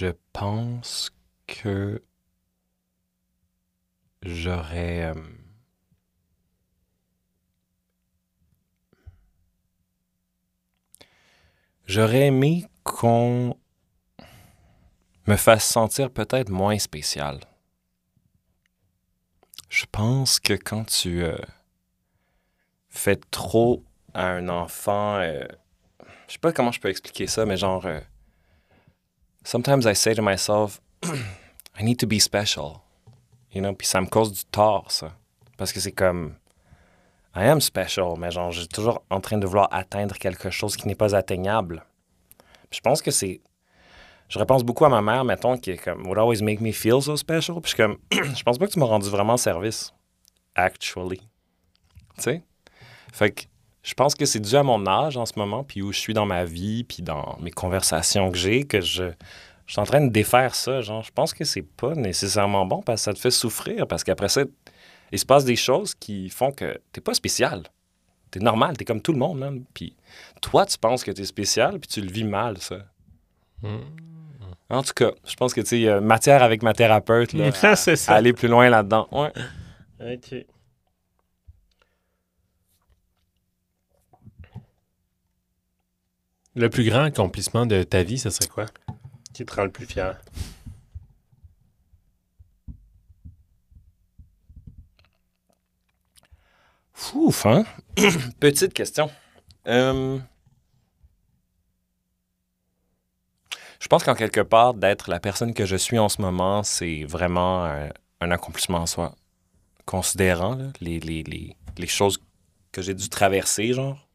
Je 0.00 0.12
pense 0.32 1.10
que 1.46 2.02
j'aurais. 4.22 5.12
euh, 5.14 5.14
J'aurais 11.84 12.28
aimé 12.28 12.64
qu'on 12.82 13.58
me 15.26 15.36
fasse 15.36 15.66
sentir 15.68 16.10
peut-être 16.10 16.48
moins 16.48 16.78
spécial. 16.78 17.40
Je 19.68 19.84
pense 19.92 20.40
que 20.40 20.54
quand 20.54 20.86
tu 20.86 21.22
euh, 21.24 21.36
fais 22.88 23.16
trop 23.30 23.84
à 24.14 24.28
un 24.28 24.48
enfant, 24.48 25.16
euh, 25.16 25.44
je 26.26 26.32
sais 26.32 26.38
pas 26.38 26.54
comment 26.54 26.72
je 26.72 26.80
peux 26.80 26.88
expliquer 26.88 27.26
ça, 27.26 27.44
mais 27.44 27.58
genre, 27.58 27.84
sometimes 29.44 29.86
I 29.86 29.94
say 29.94 30.14
to 30.14 30.22
myself, 30.22 30.80
I 31.02 31.82
need 31.82 31.98
to 32.00 32.06
be 32.06 32.20
special. 32.20 32.82
You 33.52 33.60
know, 33.60 33.74
puis 33.74 33.86
ça 33.86 34.00
me 34.00 34.06
cause 34.06 34.32
du 34.32 34.44
tort, 34.50 34.90
ça. 34.90 35.12
Parce 35.56 35.72
que 35.72 35.80
c'est 35.80 35.92
comme, 35.92 36.36
I 37.34 37.46
am 37.46 37.60
special, 37.60 38.16
mais 38.16 38.30
genre, 38.30 38.52
je 38.52 38.60
suis 38.60 38.68
toujours 38.68 39.02
en 39.10 39.20
train 39.20 39.38
de 39.38 39.46
vouloir 39.46 39.68
atteindre 39.72 40.16
quelque 40.16 40.50
chose 40.50 40.76
qui 40.76 40.86
n'est 40.88 40.94
pas 40.94 41.14
atteignable. 41.14 41.84
Puis 42.68 42.78
je 42.78 42.80
pense 42.80 43.02
que 43.02 43.10
c'est. 43.10 43.40
Je 44.28 44.38
repense 44.38 44.62
beaucoup 44.62 44.84
à 44.84 44.88
ma 44.88 45.02
mère, 45.02 45.24
mettons, 45.24 45.58
qui 45.58 45.72
est 45.72 45.76
comme, 45.76 46.06
would 46.06 46.18
always 46.18 46.40
make 46.40 46.60
me 46.60 46.70
feel 46.70 47.02
so 47.02 47.16
special. 47.16 47.60
Puis 47.60 47.72
je 47.72 47.74
suis 47.74 47.76
comme, 47.76 47.98
je 48.34 48.42
pense 48.42 48.58
pas 48.58 48.66
que 48.66 48.72
tu 48.72 48.78
m'as 48.78 48.86
rendu 48.86 49.08
vraiment 49.10 49.36
service. 49.36 49.92
Actually. 50.54 51.20
Tu 52.16 52.22
sais? 52.22 52.42
Fait 53.12 53.32
que 53.32 53.42
je 53.82 53.94
pense 53.94 54.14
que 54.14 54.26
c'est 54.26 54.40
dû 54.40 54.54
à 54.56 54.62
mon 54.62 54.86
âge 54.86 55.16
en 55.16 55.26
ce 55.26 55.32
moment, 55.36 55.64
puis 55.64 55.82
où 55.82 55.92
je 55.92 55.98
suis 55.98 56.14
dans 56.14 56.26
ma 56.26 56.44
vie, 56.44 56.84
puis 56.84 57.02
dans 57.02 57.38
mes 57.40 57.50
conversations 57.50 58.30
que 58.30 58.36
j'ai, 58.36 58.64
que 58.64 58.80
je, 58.80 59.04
je 59.66 59.72
suis 59.72 59.80
en 59.80 59.84
train 59.84 60.00
de 60.00 60.10
défaire 60.10 60.54
ça. 60.54 60.80
Genre, 60.80 61.02
je 61.02 61.12
pense 61.12 61.32
que 61.32 61.44
c'est 61.44 61.62
pas 61.62 61.94
nécessairement 61.94 62.66
bon 62.66 62.82
parce 62.82 63.00
que 63.00 63.04
ça 63.04 63.14
te 63.14 63.18
fait 63.18 63.30
souffrir, 63.30 63.86
parce 63.86 64.04
qu'après 64.04 64.28
ça, 64.28 64.42
il 65.12 65.18
se 65.18 65.26
passe 65.26 65.44
des 65.44 65.56
choses 65.56 65.94
qui 65.94 66.28
font 66.28 66.52
que 66.52 66.80
t'es 66.92 67.00
pas 67.00 67.14
spécial. 67.14 67.62
T'es 68.30 68.40
normal, 68.40 68.76
t'es 68.76 68.84
comme 68.84 69.00
tout 69.00 69.12
le 69.12 69.18
monde. 69.18 69.62
Puis 69.74 69.96
toi, 70.40 70.66
tu 70.66 70.78
penses 70.78 71.02
que 71.02 71.10
t'es 71.10 71.24
spécial, 71.24 71.80
puis 71.80 71.88
tu 71.88 72.00
le 72.00 72.10
vis 72.10 72.24
mal, 72.24 72.58
ça. 72.58 72.76
En 74.68 74.82
tout 74.82 74.92
cas, 74.94 75.10
je 75.26 75.34
pense 75.34 75.52
que, 75.52 75.60
tu 75.62 75.84
sais, 75.84 76.00
matière 76.00 76.42
avec 76.42 76.62
ma 76.62 76.74
thérapeute, 76.74 77.32
là, 77.32 77.50
à 77.62 77.76
ça. 77.76 78.14
aller 78.14 78.32
plus 78.32 78.46
loin 78.48 78.68
là-dedans. 78.68 79.08
Ouais. 79.10 79.32
OK. 80.00 80.46
Le 86.54 86.68
plus 86.68 86.84
grand 86.84 87.02
accomplissement 87.04 87.66
de 87.66 87.82
ta 87.82 88.02
vie, 88.02 88.18
ce 88.18 88.30
serait 88.30 88.48
quoi? 88.48 88.66
Qui 89.32 89.44
te 89.44 89.54
rend 89.54 89.64
le 89.64 89.70
plus 89.70 89.86
fier? 89.86 90.20
Ouf, 97.14 97.46
hein? 97.46 97.64
Petite 98.40 98.74
question. 98.74 99.10
Euh, 99.66 100.18
Je 103.80 103.88
pense 103.88 104.04
qu'en 104.04 104.14
quelque 104.14 104.42
part, 104.42 104.74
d'être 104.74 105.08
la 105.10 105.20
personne 105.20 105.54
que 105.54 105.64
je 105.64 105.74
suis 105.76 105.98
en 105.98 106.08
ce 106.10 106.20
moment, 106.20 106.62
c'est 106.62 107.04
vraiment 107.04 107.64
un, 107.64 107.88
un 108.20 108.30
accomplissement 108.30 108.78
en 108.78 108.86
soi. 108.86 109.14
Considérant 109.86 110.54
là, 110.54 110.66
les, 110.80 111.00
les, 111.00 111.22
les, 111.22 111.56
les 111.78 111.86
choses 111.86 112.22
que 112.72 112.82
j'ai 112.82 112.94
dû 112.94 113.08
traverser, 113.08 113.72
genre. 113.72 114.06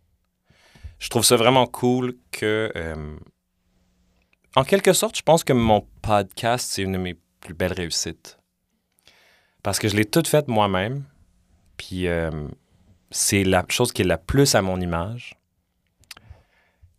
Je 1.00 1.10
trouve 1.10 1.24
ça 1.24 1.36
vraiment 1.36 1.68
cool 1.68 2.16
que... 2.32 2.72
euh, 2.76 3.16
en 4.56 4.64
quelque 4.64 4.94
sorte, 4.94 5.18
je 5.18 5.22
pense 5.22 5.44
que 5.44 5.54
mon 5.54 5.86
podcast, 6.02 6.70
c'est 6.72 6.82
une 6.82 6.94
de 6.94 6.98
mes 6.98 7.18
plus 7.42 7.54
belles 7.54 7.74
réussites. 7.74 8.38
Parce 9.64 9.80
que 9.80 9.88
je 9.88 9.96
l'ai 9.96 10.06
toute 10.06 10.28
faite 10.28 10.48
moi-même. 10.48 11.04
Puis 11.78 12.08
euh, 12.08 12.48
c'est 13.12 13.44
la 13.44 13.66
chose 13.68 13.92
qui 13.92 14.04
est 14.04 14.06
la 14.06 14.18
plus 14.18 14.56
à 14.56 14.62
mon 14.62 14.80
image. 14.80 15.38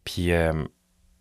Puis 0.04 0.32
euh, 0.32 0.64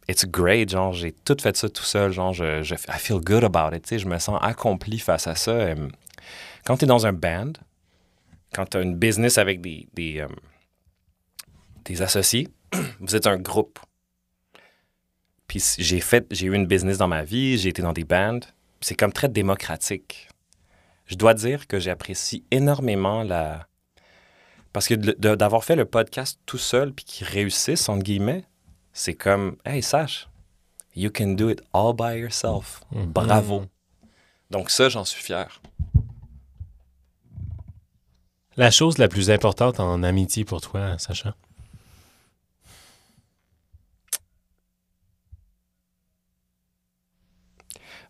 it's 0.09 0.25
great, 0.25 0.69
genre 0.69 0.91
j'ai 0.91 1.11
tout 1.11 1.37
fait 1.41 1.55
ça 1.55 1.69
tout 1.69 1.83
seul, 1.83 2.11
genre 2.11 2.33
je, 2.33 2.61
je 2.63 2.75
I 2.75 2.99
feel 2.99 3.19
good 3.19 3.43
about 3.43 3.75
it, 3.75 3.83
tu 3.83 3.89
sais, 3.89 3.99
je 3.99 4.07
me 4.07 4.19
sens 4.19 4.37
accompli 4.41 4.99
face 4.99 5.27
à 5.27 5.35
ça. 5.35 5.51
Euh, 5.51 5.87
quand 6.65 6.77
tu 6.77 6.85
es 6.85 6.87
dans 6.87 7.07
un 7.07 7.13
band, 7.13 7.53
quand 8.53 8.65
tu 8.65 8.77
as 8.77 8.81
une 8.81 8.95
business 8.95 9.37
avec 9.37 9.61
des, 9.61 9.87
des, 9.93 10.25
des 11.85 12.01
associés, 12.01 12.49
vous 12.99 13.15
êtes 13.15 13.27
un 13.27 13.37
groupe. 13.37 13.79
Puis 15.47 15.63
j'ai 15.77 15.99
fait, 15.99 16.25
j'ai 16.31 16.47
eu 16.47 16.55
une 16.55 16.65
business 16.65 16.97
dans 16.97 17.07
ma 17.07 17.23
vie, 17.23 17.57
j'ai 17.57 17.69
été 17.69 17.81
dans 17.81 17.93
des 17.93 18.03
bands, 18.03 18.39
c'est 18.81 18.95
comme 18.95 19.13
très 19.13 19.29
démocratique. 19.29 20.29
Je 21.05 21.15
dois 21.15 21.33
dire 21.33 21.67
que 21.67 21.79
j'apprécie 21.79 22.43
énormément 22.49 23.23
la, 23.23 23.67
parce 24.75 24.89
que 24.89 24.95
d'avoir 24.95 25.63
fait 25.63 25.77
le 25.77 25.85
podcast 25.85 26.37
tout 26.45 26.57
seul 26.57 26.91
puis 26.91 27.05
qu'il 27.05 27.25
réussisse, 27.25 27.87
entre 27.87 28.03
guillemets, 28.03 28.43
c'est 28.91 29.13
comme, 29.13 29.55
hey, 29.63 29.81
sache, 29.81 30.27
you 30.97 31.09
can 31.09 31.27
do 31.27 31.49
it 31.49 31.61
all 31.71 31.93
by 31.93 32.19
yourself. 32.19 32.81
Bravo. 32.91 33.63
Donc, 34.51 34.69
ça, 34.69 34.89
j'en 34.89 35.05
suis 35.05 35.23
fier. 35.23 35.61
La 38.57 38.69
chose 38.69 38.97
la 38.97 39.07
plus 39.07 39.29
importante 39.29 39.79
en 39.79 40.03
amitié 40.03 40.43
pour 40.43 40.59
toi, 40.59 40.97
Sacha? 40.97 41.37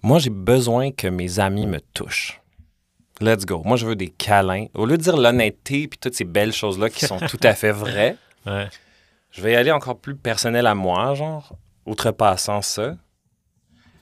Moi, 0.05 0.19
j'ai 0.19 0.29
besoin 0.29 0.91
que 0.91 1.07
mes 1.07 1.39
amis 1.39 1.65
me 1.65 1.79
touchent. 1.81 2.39
Let's 3.21 3.43
go. 3.43 3.63
Moi, 3.65 3.75
je 3.75 3.87
veux 3.87 3.95
des 3.95 4.09
câlins. 4.09 4.67
Au 4.75 4.85
lieu 4.85 4.97
de 4.97 5.01
dire 5.01 5.17
l'honnêteté 5.17 5.87
puis 5.87 5.97
toutes 5.97 6.13
ces 6.13 6.25
belles 6.25 6.53
choses-là 6.53 6.91
qui 6.91 7.07
sont 7.07 7.17
tout 7.17 7.39
à 7.41 7.55
fait 7.55 7.71
vraies, 7.83 8.15
Ouais. 8.45 8.67
je 9.31 9.41
vais 9.41 9.53
y 9.53 9.55
aller 9.55 9.71
encore 9.71 9.97
plus 9.99 10.15
personnel 10.15 10.67
à 10.67 10.75
moi, 10.75 11.15
genre, 11.15 11.57
outrepassant 11.87 12.61
ça. 12.61 12.95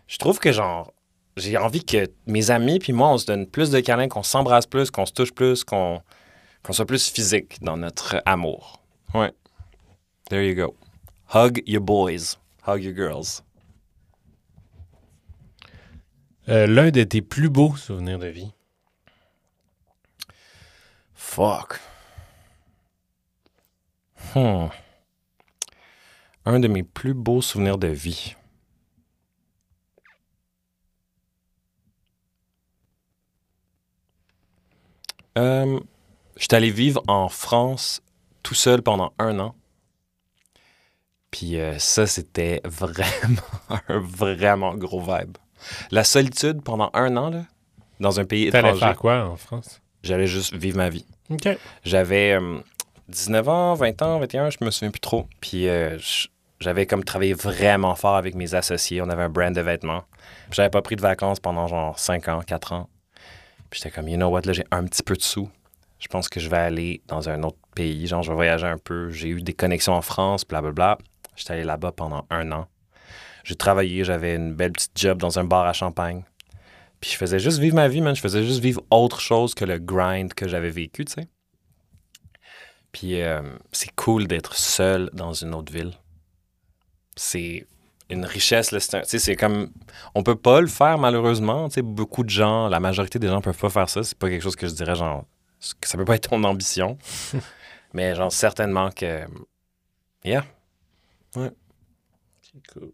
Je 0.07 0.17
trouve 0.17 0.39
que, 0.39 0.51
genre, 0.51 0.93
j'ai 1.37 1.55
envie 1.55 1.85
que 1.85 2.11
mes 2.27 2.51
amis 2.51 2.79
puis 2.79 2.91
moi, 2.91 3.07
on 3.07 3.17
se 3.17 3.25
donne 3.25 3.47
plus 3.47 3.69
de 3.69 3.79
câlins, 3.79 4.09
qu'on 4.09 4.23
s'embrasse 4.23 4.65
plus, 4.67 4.91
qu'on 4.91 5.05
se 5.05 5.13
touche 5.13 5.31
plus, 5.31 5.63
qu'on 5.63 6.01
qu'on 6.63 6.73
soit 6.73 6.85
plus 6.85 7.09
physique 7.09 7.61
dans 7.63 7.77
notre 7.77 8.21
amour. 8.25 8.81
Ouais. 9.13 9.31
There 10.29 10.45
you 10.45 10.53
go. 10.55 10.75
Hug 11.33 11.63
your 11.65 11.81
boys. 11.81 12.37
Hug 12.67 12.83
your 12.83 12.93
girls. 12.93 13.41
Euh, 16.49 16.67
L'un 16.67 16.91
de 16.91 17.03
tes 17.03 17.21
plus 17.21 17.49
beaux 17.49 17.75
souvenirs 17.75 18.19
de 18.19 18.27
vie? 18.27 18.51
Fuck. 21.15 21.79
Hmm. 24.33 24.67
Un 26.45 26.59
de 26.59 26.67
mes 26.67 26.83
plus 26.83 27.13
beaux 27.13 27.41
souvenirs 27.41 27.77
de 27.77 27.87
vie. 27.87 28.35
Euh, 35.37 35.79
J'étais 36.37 36.55
allé 36.55 36.71
vivre 36.71 37.01
en 37.07 37.29
France 37.29 38.01
tout 38.41 38.55
seul 38.55 38.81
pendant 38.81 39.13
un 39.19 39.39
an. 39.39 39.55
Puis 41.31 41.59
euh, 41.59 41.77
ça, 41.79 42.07
c'était 42.07 42.61
vraiment 42.65 43.41
un 43.89 43.99
vraiment 43.99 44.75
gros 44.75 45.01
vibe. 45.01 45.37
La 45.91 46.03
solitude 46.03 46.61
pendant 46.61 46.89
un 46.93 47.15
an, 47.17 47.29
là, 47.29 47.43
dans 47.99 48.19
un 48.19 48.25
pays 48.25 48.49
T'allais 48.49 48.69
étranger, 48.69 48.85
faire 48.85 48.97
quoi 48.97 49.25
en 49.25 49.35
France? 49.35 49.81
j'allais 50.03 50.27
juste 50.27 50.53
vivre 50.53 50.77
ma 50.77 50.89
vie. 50.89 51.05
OK. 51.29 51.47
J'avais 51.83 52.33
euh, 52.33 52.59
19 53.09 53.49
ans, 53.49 53.73
20 53.73 54.01
ans, 54.01 54.19
21, 54.19 54.49
je 54.49 54.57
me 54.61 54.71
souviens 54.71 54.91
plus 54.91 54.99
trop. 54.99 55.27
Puis 55.41 55.67
euh, 55.67 55.97
j'avais 56.59 56.85
comme 56.85 57.03
travaillé 57.03 57.33
vraiment 57.33 57.95
fort 57.95 58.15
avec 58.15 58.35
mes 58.35 58.53
associés. 58.53 59.01
On 59.01 59.09
avait 59.09 59.23
un 59.23 59.29
brand 59.29 59.53
de 59.53 59.61
vêtements. 59.61 60.03
J'avais 60.51 60.69
pas 60.69 60.81
pris 60.81 60.95
de 60.95 61.01
vacances 61.01 61.39
pendant 61.39 61.67
genre 61.67 61.97
5 61.97 62.27
ans, 62.27 62.41
4 62.45 62.73
ans. 62.73 62.89
Puis 63.69 63.81
j'étais 63.81 63.95
comme, 63.95 64.07
you 64.07 64.17
know 64.17 64.27
what, 64.27 64.41
là, 64.41 64.53
j'ai 64.53 64.65
un 64.71 64.83
petit 64.85 65.03
peu 65.03 65.15
de 65.15 65.21
sous. 65.21 65.49
Je 65.99 66.07
pense 66.07 66.27
que 66.27 66.39
je 66.39 66.49
vais 66.49 66.57
aller 66.57 67.01
dans 67.07 67.29
un 67.29 67.43
autre 67.43 67.57
pays. 67.75 68.05
Genre, 68.07 68.21
je 68.21 68.29
vais 68.29 68.35
voyager 68.35 68.67
un 68.67 68.77
peu. 68.77 69.09
J'ai 69.09 69.29
eu 69.29 69.41
des 69.41 69.53
connexions 69.53 69.93
en 69.93 70.01
France, 70.01 70.45
blablabla. 70.45 70.97
J'étais 71.35 71.53
allé 71.53 71.63
là-bas 71.63 71.93
pendant 71.93 72.25
un 72.29 72.51
an. 72.51 72.67
J'ai 73.43 73.55
travaillé, 73.55 74.03
j'avais 74.03 74.35
une 74.35 74.53
belle 74.53 74.71
petite 74.71 74.91
job 74.95 75.19
dans 75.19 75.37
un 75.39 75.43
bar 75.43 75.65
à 75.65 75.73
Champagne. 75.73 76.23
Puis 77.01 77.11
je 77.11 77.17
faisais 77.17 77.39
juste 77.39 77.59
vivre 77.59 77.75
ma 77.75 77.87
vie, 77.89 77.99
man. 78.01 78.15
Je 78.15 78.21
faisais 78.21 78.43
juste 78.45 78.61
vivre 78.61 78.81
autre 78.89 79.19
chose 79.19 79.53
que 79.53 79.65
le 79.65 79.77
grind 79.79 80.33
que 80.33 80.47
j'avais 80.47 80.69
vécu, 80.69 81.03
tu 81.03 81.13
sais. 81.13 81.27
Puis 82.93 83.21
euh, 83.21 83.41
c'est 83.71 83.93
cool 83.95 84.27
d'être 84.27 84.55
seul 84.55 85.09
dans 85.13 85.33
une 85.33 85.53
autre 85.53 85.73
ville. 85.73 85.91
C'est 87.15 87.65
une 88.09 88.25
richesse, 88.25 88.71
là. 88.71 88.79
C'est 88.79 88.95
un- 88.97 89.01
tu 89.01 89.09
sais, 89.09 89.19
c'est 89.19 89.35
comme... 89.35 89.69
On 90.15 90.23
peut 90.23 90.35
pas 90.35 90.61
le 90.61 90.67
faire, 90.67 90.97
malheureusement. 90.97 91.67
Tu 91.67 91.75
sais, 91.75 91.81
beaucoup 91.81 92.23
de 92.23 92.29
gens, 92.29 92.69
la 92.69 92.79
majorité 92.79 93.19
des 93.19 93.27
gens 93.27 93.41
peuvent 93.41 93.57
pas 93.57 93.69
faire 93.69 93.89
ça. 93.89 94.03
C'est 94.03 94.17
pas 94.17 94.29
quelque 94.29 94.41
chose 94.41 94.55
que 94.55 94.67
je 94.67 94.73
dirais, 94.73 94.95
genre... 94.95 95.25
Ça 95.59 95.97
peut 95.97 96.05
pas 96.05 96.15
être 96.15 96.29
ton 96.29 96.43
ambition. 96.43 96.97
Mais 97.93 98.15
genre, 98.15 98.31
certainement 98.31 98.91
que... 98.91 99.25
Yeah. 100.23 100.45
C'est 101.33 102.67
cool. 102.71 102.91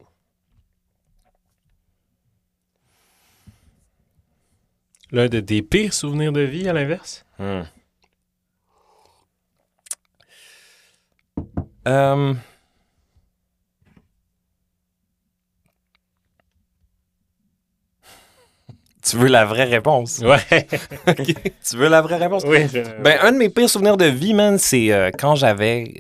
L'un 5.12 5.28
de 5.28 5.40
tes 5.40 5.62
pires 5.62 5.94
souvenirs 5.94 6.32
de 6.32 6.42
vie, 6.42 6.68
à 6.70 6.74
l'inverse? 6.74 7.26
Hmm. 7.40 7.62
Euh, 11.88 12.34
Tu 19.04 19.16
veux 19.18 19.28
la 19.28 19.46
vraie 19.46 19.64
réponse? 19.64 20.20
Ouais. 20.20 20.68
tu 21.68 21.78
veux 21.78 21.88
la 21.88 22.02
vraie 22.02 22.18
réponse? 22.18 22.44
oui. 22.46 22.68
je- 22.72 23.02
Ben, 23.02 23.18
un 23.22 23.32
de 23.32 23.38
mes 23.38 23.50
pires 23.50 23.70
souvenirs 23.70 23.98
de 23.98 24.06
vie, 24.06 24.34
man, 24.34 24.58
c'est 24.58 24.92
euh, 24.92 25.10
quand 25.18 25.36
j'avais. 25.36 25.94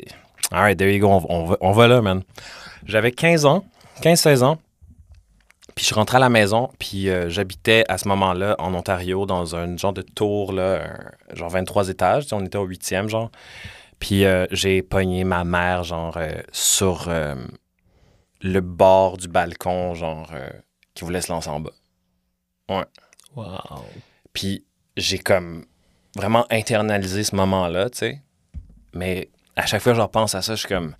Alright, 0.51 0.77
there 0.77 0.91
you 0.93 0.99
go, 0.99 1.07
on, 1.07 1.25
on 1.29 1.45
va, 1.45 1.57
on 1.61 1.71
va 1.71 1.87
là, 1.87 2.01
man. 2.01 2.23
J'avais 2.85 3.11
15 3.11 3.45
ans, 3.45 3.63
15-16 4.01 4.43
ans. 4.43 4.57
Puis 5.79 5.87
je 5.87 5.95
rentrais 5.95 6.17
à 6.17 6.19
la 6.19 6.27
maison, 6.27 6.69
puis 6.77 7.07
euh, 7.09 7.29
j'habitais 7.29 7.85
à 7.87 7.97
ce 7.97 8.05
moment-là 8.09 8.57
en 8.59 8.73
Ontario 8.73 9.25
dans 9.25 9.55
un 9.55 9.77
genre 9.77 9.93
de 9.93 10.01
tour, 10.01 10.51
là, 10.51 10.83
un- 10.83 11.35
genre 11.37 11.49
23 11.49 11.87
étages. 11.87 12.23
Tu 12.23 12.29
sais, 12.31 12.35
on 12.35 12.43
était 12.43 12.57
au 12.57 12.65
8e, 12.65 13.07
genre. 13.07 13.31
Puis 13.97 14.25
euh, 14.25 14.45
j'ai 14.51 14.81
pogné 14.81 15.23
ma 15.23 15.45
mère, 15.45 15.85
genre, 15.85 16.17
euh, 16.17 16.33
sur 16.51 17.09
le 18.41 18.59
bord 18.59 19.15
du 19.15 19.29
balcon, 19.29 19.93
genre, 19.93 20.29
qui 20.95 21.05
voulait 21.05 21.21
se 21.21 21.31
lancer 21.31 21.49
en 21.49 21.61
bas. 21.61 21.71
Wow. 22.67 22.83
Puis 24.33 24.65
j'ai 24.97 25.17
comme 25.17 25.63
vraiment 26.17 26.45
internalisé 26.49 27.23
ce 27.23 27.37
moment-là, 27.37 27.89
tu 27.89 27.99
sais. 27.99 28.21
Mais 28.93 29.29
à 29.55 29.65
chaque 29.65 29.81
fois 29.81 29.93
que 29.93 29.97
je 29.97 30.01
repense 30.01 30.35
à 30.35 30.41
ça, 30.41 30.55
je 30.55 30.59
suis 30.59 30.67
comme. 30.67 30.93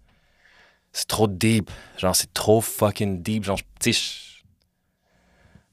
C'est 0.94 1.08
trop 1.10 1.28
deep. 1.28 1.70
Genre, 1.98 2.16
c'est 2.16 2.34
trop 2.34 2.62
fucking 2.62 3.22
deep. 3.22 3.44
Genre, 3.44 3.60
tu 3.82 3.92
sais, 3.92 4.29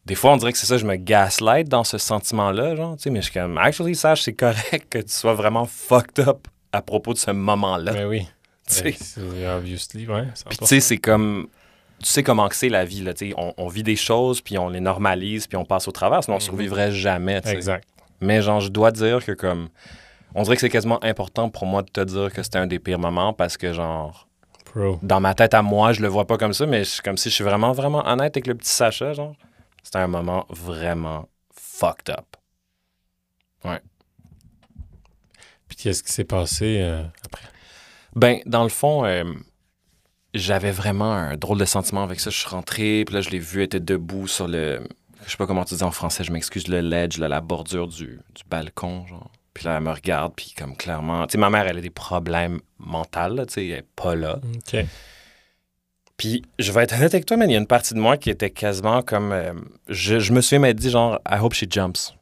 des 0.07 0.15
fois, 0.15 0.33
on 0.33 0.37
dirait 0.37 0.53
que 0.53 0.59
c'est 0.59 0.67
ça, 0.67 0.79
je 0.79 0.87
me 0.87 0.97
gaslight 0.97 1.69
dans 1.69 1.85
ce 1.85 1.99
sentiment-là, 1.99 2.77
genre, 2.77 2.97
tu 2.97 3.03
sais, 3.05 3.11
mais 3.11 3.21
je 3.21 3.31
suis 3.31 3.35
comme, 3.35 3.59
actually, 3.59 3.95
sache, 3.95 4.23
c'est 4.23 4.33
correct 4.35 4.87
que 4.89 4.99
tu 4.99 5.13
sois 5.13 5.35
vraiment 5.35 5.67
fucked 5.67 6.27
up 6.27 6.47
à 6.73 6.81
propos 6.83 7.13
de 7.13 7.19
ce 7.19 7.31
moment-là. 7.33 7.93
Ben 7.93 8.07
oui. 8.07 8.27
Tu 8.69 8.75
sais. 8.75 8.83
Ben, 8.83 8.95
c'est 8.99 9.47
obviously, 9.49 10.07
ouais. 10.09 10.25
Puis 10.49 10.59
tu 10.59 10.67
sais, 10.67 10.81
c'est 10.81 10.97
comme. 10.99 11.47
Tu 12.03 12.07
sais 12.11 12.25
comment 12.25 12.49
que 12.49 12.57
c'est 12.57 12.69
la 12.69 12.85
vie, 12.85 13.01
là, 13.03 13.15
tu 13.15 13.29
sais. 13.29 13.35
On, 13.39 13.55
on 13.57 13.69
vit 13.69 13.85
des 13.85 13.95
choses, 13.95 14.41
puis 14.41 14.59
on 14.59 14.69
les 14.69 14.81
normalise, 14.81 15.47
puis 15.47 15.57
on 15.57 15.65
passe 15.65 15.87
au 15.87 15.93
travers, 15.93 16.25
sinon 16.25 16.35
on 16.37 16.39
Mhm. 16.39 16.45
survivrait 16.45 16.91
jamais, 16.91 17.41
tu 17.43 17.49
sais. 17.49 17.55
Exact. 17.55 17.89
Mais 18.21 18.43
genre, 18.43 18.59
je 18.61 18.69
dois 18.69 18.91
dire 18.91 19.25
que 19.25 19.31
comme. 19.33 19.69
On 20.35 20.43
dirait 20.43 20.57
que 20.57 20.61
c'est 20.63 20.69
quasiment 20.69 20.99
important 21.05 21.49
pour 21.49 21.65
moi 21.65 21.83
de 21.83 21.89
te 21.91 22.01
dire 22.01 22.33
que 22.33 22.43
c'était 22.43 22.59
un 22.59 22.67
des 22.67 22.81
pires 22.81 22.99
moments 22.99 23.33
parce 23.33 23.57
que 23.57 23.73
genre, 23.73 24.27
Pro. 24.65 24.99
dans 25.01 25.21
ma 25.21 25.33
tête 25.35 25.55
à 25.55 25.63
moi, 25.63 25.93
je 25.93 26.03
le 26.03 26.09
vois 26.09 26.27
pas 26.27 26.37
comme 26.37 26.53
ça, 26.53 26.67
mais 26.67 26.83
je- 26.83 27.01
comme 27.03 27.17
si 27.17 27.31
je 27.31 27.35
suis 27.37 27.45
vraiment, 27.45 27.71
vraiment 27.73 28.05
honnête 28.07 28.37
avec 28.37 28.49
le 28.49 28.55
petit 28.57 28.71
Sacha, 28.73 29.13
genre. 29.13 29.35
C'était 29.87 29.99
un 29.99 30.09
moment 30.09 30.47
vraiment 30.51 31.29
fucked 31.55 32.11
up. 32.11 32.37
Puis 35.69 35.77
qu'est-ce 35.77 36.03
qui 36.03 36.11
s'est 36.11 36.25
passé 36.25 36.81
euh, 36.81 37.05
après? 37.25 37.45
Ben, 38.17 38.41
dans 38.47 38.65
le 38.65 38.69
fond, 38.69 39.05
euh, 39.05 39.23
j'avais 40.35 40.73
vraiment 40.73 41.13
un 41.13 41.37
drôle 41.37 41.59
de 41.59 41.65
sentiment 41.65 42.03
avec 42.03 42.19
ça. 42.19 42.31
Je 42.31 42.37
suis 42.37 42.49
rentré, 42.49 43.05
puis 43.05 43.15
là, 43.15 43.21
je 43.21 43.31
l'ai 43.31 43.39
vu, 43.39 43.61
elle 43.61 43.67
était 43.67 43.79
debout 43.79 44.27
sur 44.27 44.49
le. 44.49 44.89
Je 45.25 45.31
sais 45.31 45.37
pas 45.37 45.47
comment 45.47 45.65
tu 45.65 45.77
dis 45.77 45.85
en 45.85 45.93
français, 45.93 46.25
je 46.25 46.33
m'excuse, 46.33 46.67
le 46.67 46.81
ledge, 46.81 47.19
là, 47.19 47.29
la 47.29 47.41
bordure 47.41 47.87
du, 47.87 48.19
du 48.35 48.43
balcon, 48.51 49.07
genre. 49.07 49.31
Puis 49.55 49.67
là, 49.67 49.77
elle 49.77 49.85
me 49.85 49.93
regarde, 49.93 50.33
puis 50.35 50.53
comme 50.59 50.77
clairement. 50.77 51.29
Tu 51.29 51.33
sais, 51.35 51.39
ma 51.39 51.49
mère, 51.49 51.65
elle 51.69 51.79
a 51.79 51.81
des 51.81 51.91
problèmes 51.91 52.59
mentaux, 52.81 53.47
tu 53.47 53.53
sais, 53.53 53.67
elle 53.69 53.79
est 53.79 53.89
pas 53.95 54.17
là. 54.17 54.41
OK. 54.43 54.85
Puis, 56.17 56.43
je 56.59 56.73
vais 56.73 56.83
être 56.85 56.95
honnête 56.95 57.13
avec 57.15 57.27
toi, 57.27 57.37
mais 57.37 57.45
il 57.47 57.53
y 57.53 57.55
a 57.55 57.59
une 57.59 57.67
partie 57.67 57.93
de 57.95 57.99
moi 58.01 58.17
qui 58.17 58.31
était 58.31 58.51
quasiment 58.51 59.03
comme. 59.03 59.33
euh, 59.33 59.53
je, 59.89 60.19
je 60.19 60.33
me 60.33 60.41
suis 60.41 60.59
même 60.59 60.73
dit, 60.75 60.91
genre, 60.91 61.21
I 61.29 61.37
hope 61.41 61.53
she 61.55 61.65
jumps. 61.69 62.15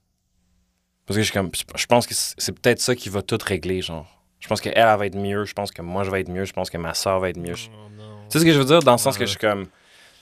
Parce 1.06 1.16
que 1.16 1.22
je, 1.22 1.24
suis 1.24 1.32
comme, 1.32 1.50
je 1.76 1.86
pense 1.86 2.06
que 2.06 2.14
c'est 2.14 2.52
peut-être 2.58 2.80
ça 2.80 2.94
qui 2.96 3.08
va 3.08 3.22
tout 3.22 3.38
régler, 3.44 3.82
genre. 3.82 4.06
Je 4.40 4.48
pense 4.48 4.60
qu'elle, 4.60 4.72
elle 4.76 4.84
va 4.98 5.06
être 5.06 5.16
mieux. 5.16 5.44
Je 5.44 5.52
pense 5.52 5.70
que 5.70 5.80
moi, 5.82 6.02
je 6.04 6.10
vais 6.10 6.20
être 6.22 6.28
mieux. 6.30 6.44
Je 6.44 6.52
pense 6.52 6.70
que 6.70 6.78
ma 6.78 6.92
soeur 6.94 7.20
va 7.20 7.28
être 7.30 7.38
mieux. 7.38 7.54
Je- 7.54 7.68
Oh. 7.70 8.26
Tu 8.30 8.32
sais 8.32 8.38
ce 8.40 8.44
que 8.44 8.52
je 8.52 8.58
veux 8.58 8.64
dire? 8.64 8.80
Dans 8.80 8.92
le 8.92 8.98
sens 8.98 9.16
que 9.18 9.24
je 9.26 9.30
suis 9.30 9.38
comme. 9.38 9.66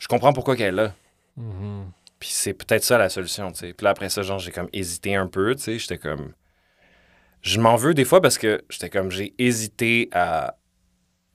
Je 0.01 0.09
comprends 0.09 0.33
pourquoi 0.33 0.57
qu'elle 0.57 0.75
est 0.75 0.83
là. 0.83 0.93
Mhm. 1.37 1.91
Puis 2.19 2.29
c'est 2.33 2.53
peut-être 2.53 2.85
ça 2.85 2.99
la 2.99 3.09
solution, 3.09 3.51
tu 3.53 3.61
sais. 3.61 3.73
Puis 3.73 3.85
là, 3.85 3.91
après 3.91 4.09
ça, 4.11 4.23
genre, 4.23 4.39
j'ai 4.41 4.51
comme 4.51 4.69
hésité 4.73 5.15
un 5.15 5.27
peu, 5.29 5.55
tu 5.55 5.63
sais. 5.63 5.79
J'étais 5.79 5.99
comme. 5.99 6.33
Je 7.43 7.59
m'en 7.61 7.77
veux 7.77 7.95
des 7.95 8.05
fois 8.05 8.21
parce 8.21 8.39
que 8.39 8.63
j'étais 8.71 8.91
comme. 8.91 9.11
J'ai 9.11 9.35
hésité 9.39 10.09
à. 10.13 10.57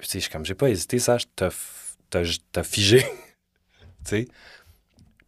Tu 0.02 0.08
sais, 0.08 0.19
je 0.19 0.23
suis 0.26 0.32
comme. 0.32 0.45
J'ai 0.45 0.56
pas 0.56 0.69
hésité, 0.69 1.00
ça. 1.00 1.17
T'as 1.36 1.50
t'as- 1.50 1.56
t'as 2.10 2.63
figé. 2.63 3.02
tu 3.02 3.08
sais. 4.06 4.28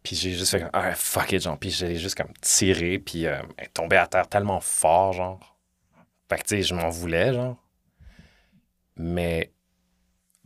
Puis 0.02 0.16
j'ai 0.16 0.32
juste 0.32 0.50
fait 0.50 0.60
comme. 0.60 0.70
Ah, 0.72 0.94
fuck 0.94 1.32
it, 1.32 1.42
genre. 1.42 1.58
Puis 1.58 1.70
j'ai 1.70 1.96
juste 1.96 2.16
comme 2.16 2.32
tiré. 2.40 2.98
Puis 2.98 3.26
euh, 3.26 3.42
elle 3.56 3.66
est 3.66 3.74
tombée 3.74 3.96
à 3.96 4.06
terre 4.06 4.28
tellement 4.28 4.60
fort, 4.60 5.12
genre. 5.12 5.56
Fait 6.28 6.38
que, 6.38 6.42
tu 6.42 6.48
sais, 6.56 6.62
je 6.62 6.74
m'en 6.74 6.88
voulais, 6.88 7.32
genre. 7.34 7.56
Mais. 8.96 9.52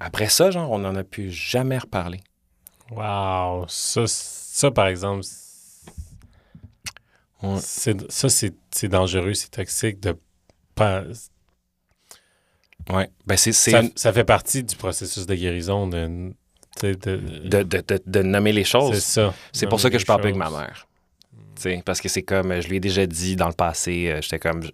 Après 0.00 0.28
ça, 0.28 0.50
genre, 0.50 0.70
on 0.70 0.78
n'en 0.78 0.94
a 0.96 1.04
plus 1.04 1.30
jamais 1.30 1.78
reparlé. 1.78 2.20
Wow. 2.90 3.66
Ça, 3.68 4.06
ça 4.06 4.70
par 4.70 4.88
exemple, 4.88 5.24
Ouais. 7.42 7.60
ça, 7.60 8.28
c'est 8.28 8.88
dangereux, 8.88 9.34
c'est 9.34 9.50
toxique 9.50 10.00
de 10.00 10.18
pas. 10.74 11.04
Ouais. 12.90 13.08
Ben, 13.26 13.36
c'est. 13.36 13.52
Ça, 13.52 14.12
fait 14.12 14.24
partie 14.24 14.62
du 14.62 14.76
processus 14.76 15.26
de 15.26 15.34
guérison 15.34 15.86
de. 15.86 16.32
de, 16.82 16.94
de, 16.94 18.00
de, 18.06 18.22
nommer 18.22 18.52
les 18.52 18.64
choses. 18.64 18.94
c'est 18.94 19.20
ça. 19.20 19.34
C'est 19.52 19.66
pour 19.66 19.80
ça 19.80 19.90
que 19.90 19.98
je 19.98 20.06
parle 20.06 20.20
avec 20.20 20.36
ma 20.36 20.50
mère. 20.50 20.86
Tu 21.56 21.62
sais, 21.62 21.82
parce 21.84 22.00
que 22.00 22.08
c'est 22.08 22.22
comme, 22.22 22.60
je 22.60 22.68
lui 22.68 22.76
ai 22.76 22.80
déjà 22.80 23.06
dit 23.06 23.36
dans 23.36 23.46
le 23.46 23.54
passé, 23.54 24.08
euh, 24.08 24.20
j'étais 24.20 24.40
comme, 24.40 24.62
je, 24.62 24.70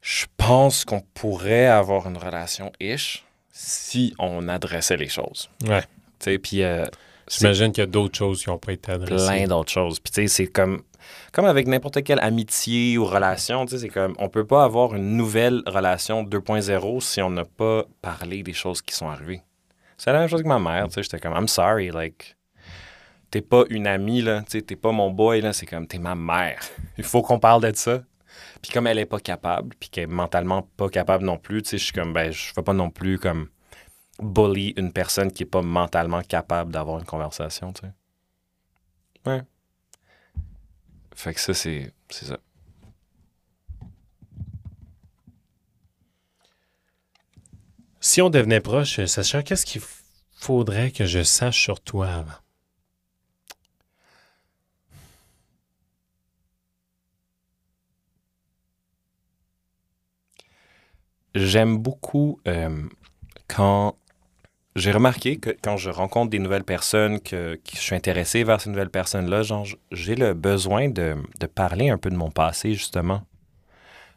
je 0.00 0.26
pense 0.36 0.84
qu'on 0.84 1.00
pourrait 1.00 1.66
avoir 1.66 2.08
une 2.08 2.16
relation 2.16 2.72
ish 2.80 3.24
si 3.52 4.14
on 4.18 4.48
adressait 4.48 4.96
les 4.96 5.08
choses. 5.08 5.48
Ouais. 5.64 5.82
Tu 5.82 5.86
sais, 6.20 6.38
puis 6.38 6.62
euh, 6.62 6.86
J'imagine 7.30 7.72
qu'il 7.72 7.82
y 7.82 7.86
a 7.86 7.90
d'autres 7.90 8.16
choses 8.16 8.42
qui 8.42 8.50
n'ont 8.50 8.58
pas 8.58 8.72
été 8.72 8.92
adressées. 8.92 9.26
plein 9.26 9.46
d'autres 9.46 9.70
choses. 9.70 10.00
Puis 10.00 10.12
tu 10.12 10.22
sais, 10.22 10.28
c'est 10.28 10.46
comme, 10.46 10.82
comme 11.32 11.44
avec 11.44 11.66
n'importe 11.66 12.02
quelle 12.02 12.20
amitié 12.20 12.98
ou 12.98 13.04
relation, 13.04 13.66
tu 13.66 13.72
sais, 13.72 13.78
c'est 13.82 13.88
comme, 13.88 14.14
on 14.18 14.28
peut 14.28 14.46
pas 14.46 14.64
avoir 14.64 14.94
une 14.94 15.16
nouvelle 15.16 15.62
relation 15.66 16.22
2.0 16.22 17.00
si 17.00 17.22
on 17.22 17.30
n'a 17.30 17.44
pas 17.44 17.84
parlé 18.02 18.42
des 18.42 18.52
choses 18.52 18.82
qui 18.82 18.94
sont 18.94 19.08
arrivées. 19.08 19.42
C'est 19.96 20.12
la 20.12 20.20
même 20.20 20.28
chose 20.28 20.42
que 20.42 20.48
ma 20.48 20.58
mère, 20.58 20.86
tu 20.86 20.94
sais, 20.94 21.02
j'étais 21.02 21.18
comme, 21.18 21.34
I'm 21.34 21.48
sorry, 21.48 21.90
like, 21.90 22.36
t'es 23.30 23.42
pas 23.42 23.64
une 23.68 23.86
amie, 23.86 24.22
là, 24.22 24.42
tu 24.42 24.58
sais, 24.58 24.62
t'es 24.62 24.76
pas 24.76 24.92
mon 24.92 25.10
boy, 25.10 25.40
là, 25.40 25.52
c'est 25.52 25.66
comme, 25.66 25.86
t'es 25.86 25.98
ma 25.98 26.14
mère. 26.14 26.60
Il 26.96 27.04
faut 27.04 27.22
qu'on 27.22 27.38
parle 27.38 27.62
de 27.62 27.76
ça. 27.76 28.02
Puis 28.62 28.72
comme 28.72 28.86
elle 28.86 28.98
est 28.98 29.06
pas 29.06 29.20
capable, 29.20 29.74
puis 29.78 29.88
qu'elle 29.88 30.04
est 30.04 30.06
mentalement 30.06 30.62
pas 30.76 30.88
capable 30.88 31.24
non 31.24 31.38
plus, 31.38 31.62
tu 31.62 31.70
sais, 31.70 31.78
je 31.78 31.84
suis 31.84 31.92
comme, 31.92 32.12
ben, 32.12 32.30
je 32.32 32.52
fais 32.52 32.62
pas 32.62 32.72
non 32.72 32.90
plus 32.90 33.18
comme 33.18 33.48
bully 34.18 34.74
une 34.76 34.92
personne 34.92 35.32
qui 35.32 35.44
est 35.44 35.46
pas 35.46 35.62
mentalement 35.62 36.22
capable 36.22 36.72
d'avoir 36.72 36.98
une 36.98 37.04
conversation, 37.06 37.72
tu 37.72 37.82
sais. 37.82 37.92
Ouais. 39.26 39.42
Fait 41.14 41.34
que 41.34 41.40
ça, 41.40 41.54
c'est 41.54 41.92
c'est 42.10 42.26
ça. 42.26 42.38
Si 48.00 48.22
on 48.22 48.30
devenait 48.30 48.60
proche, 48.60 49.04
Sacha, 49.06 49.42
qu'est-ce 49.42 49.66
qu'il 49.66 49.82
faudrait 50.36 50.90
que 50.90 51.04
je 51.04 51.22
sache 51.22 51.60
sur 51.60 51.80
toi 51.80 52.08
avant? 52.08 52.32
J'aime 61.34 61.78
beaucoup 61.78 62.40
euh, 62.48 62.88
quand 63.48 63.96
j'ai 64.78 64.92
remarqué 64.92 65.38
que 65.38 65.50
quand 65.62 65.76
je 65.76 65.90
rencontre 65.90 66.30
des 66.30 66.38
nouvelles 66.38 66.64
personnes, 66.64 67.20
que, 67.20 67.54
que 67.56 67.72
je 67.74 67.80
suis 67.80 67.94
intéressé 67.94 68.44
vers 68.44 68.60
ces 68.60 68.70
nouvelles 68.70 68.90
personnes-là, 68.90 69.42
genre, 69.42 69.66
j'ai 69.92 70.14
le 70.14 70.34
besoin 70.34 70.88
de, 70.88 71.16
de 71.38 71.46
parler 71.46 71.90
un 71.90 71.98
peu 71.98 72.10
de 72.10 72.16
mon 72.16 72.30
passé, 72.30 72.74
justement. 72.74 73.22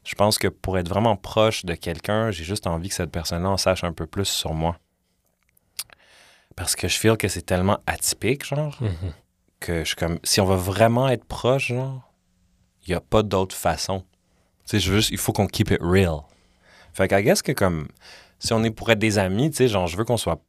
Je 0.04 0.15
pense 0.15 0.38
que 0.38 0.47
pour 0.47 0.78
être 0.78 0.89
vraiment 0.89 1.15
proche 1.15 1.63
de 1.63 1.76
quelqu'un, 1.76 2.32
j'ai 2.32 2.43
juste 2.43 2.65
envie 2.65 2.89
que 2.89 2.95
cette 2.95 3.12
personne-là 3.12 3.50
en 3.50 3.58
sache 3.58 3.84
un 3.84 3.93
peu 3.93 4.08
plus 4.08 4.26
sur 4.26 4.54
moi. 4.54 4.78
Parce 6.56 6.76
que 6.76 6.88
je 6.88 6.97
feel 6.97 7.17
que 7.17 7.28
c'est 7.28 7.43
tellement 7.43 7.80
atypique, 7.86 8.45
genre, 8.45 8.78
que 9.60 9.80
je 9.80 9.86
suis 9.86 9.95
comme, 9.95 10.19
si 10.24 10.41
on 10.41 10.45
va 10.45 10.56
vraiment 10.56 11.08
être 11.08 11.26
proche, 11.26 11.67
genre, 11.67 12.12
il 12.86 12.89
n'y 12.89 12.95
a 12.95 13.02
pas 13.02 13.24
d'autre 13.24 13.56
façon. 13.56 14.02
Tu 14.65 14.71
sais, 14.71 14.80
je 14.80 14.91
veux 14.91 14.97
juste, 14.97 15.12
il 15.12 15.17
faut 15.17 15.34
qu'on 15.34 15.47
keep 15.47 15.71
it 15.71 15.80
real. 15.82 16.21
Fait 16.93 17.08
que, 17.08 17.15
I 17.15 17.24
guess 17.24 17.41
que 17.41 17.52
comme, 17.52 17.88
si 18.39 18.54
on 18.54 18.63
est 18.63 18.71
pour 18.71 18.89
être 18.91 19.00
des 19.00 19.17
amis, 19.19 19.52
tu 19.52 19.58
sais, 19.58 19.67
genre, 19.67 19.88
je 19.88 19.95
veux 19.95 20.04
qu'on 20.04 20.17
soit 20.17 20.41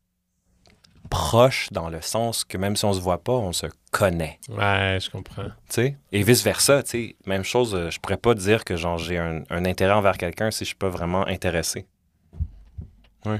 proche 1.10 1.68
dans 1.72 1.88
le 1.90 2.00
sens 2.00 2.44
que 2.44 2.56
même 2.56 2.76
si 2.76 2.84
on 2.84 2.92
se 2.92 3.00
voit 3.00 3.22
pas, 3.22 3.32
on 3.32 3.52
se 3.52 3.66
connaît, 3.90 4.38
Ouais, 4.48 4.98
je 5.00 5.10
comprends. 5.10 5.44
tu 5.44 5.50
sais. 5.68 5.98
Et 6.12 6.22
vice-versa, 6.22 6.82
tu 6.82 6.90
sais. 6.90 7.16
Même 7.26 7.44
chose, 7.44 7.74
euh, 7.74 7.90
je 7.90 8.00
pourrais 8.00 8.16
pas 8.16 8.34
dire 8.34 8.64
que, 8.64 8.76
genre, 8.76 8.96
j'ai 8.98 9.18
un, 9.18 9.42
un 9.50 9.64
intérêt 9.64 9.92
envers 9.94 10.16
quelqu'un 10.16 10.50
si 10.50 10.60
je 10.60 10.68
suis 10.68 10.74
pas 10.76 10.88
vraiment 10.88 11.26
intéressé. 11.26 11.86
OK, 13.24 13.32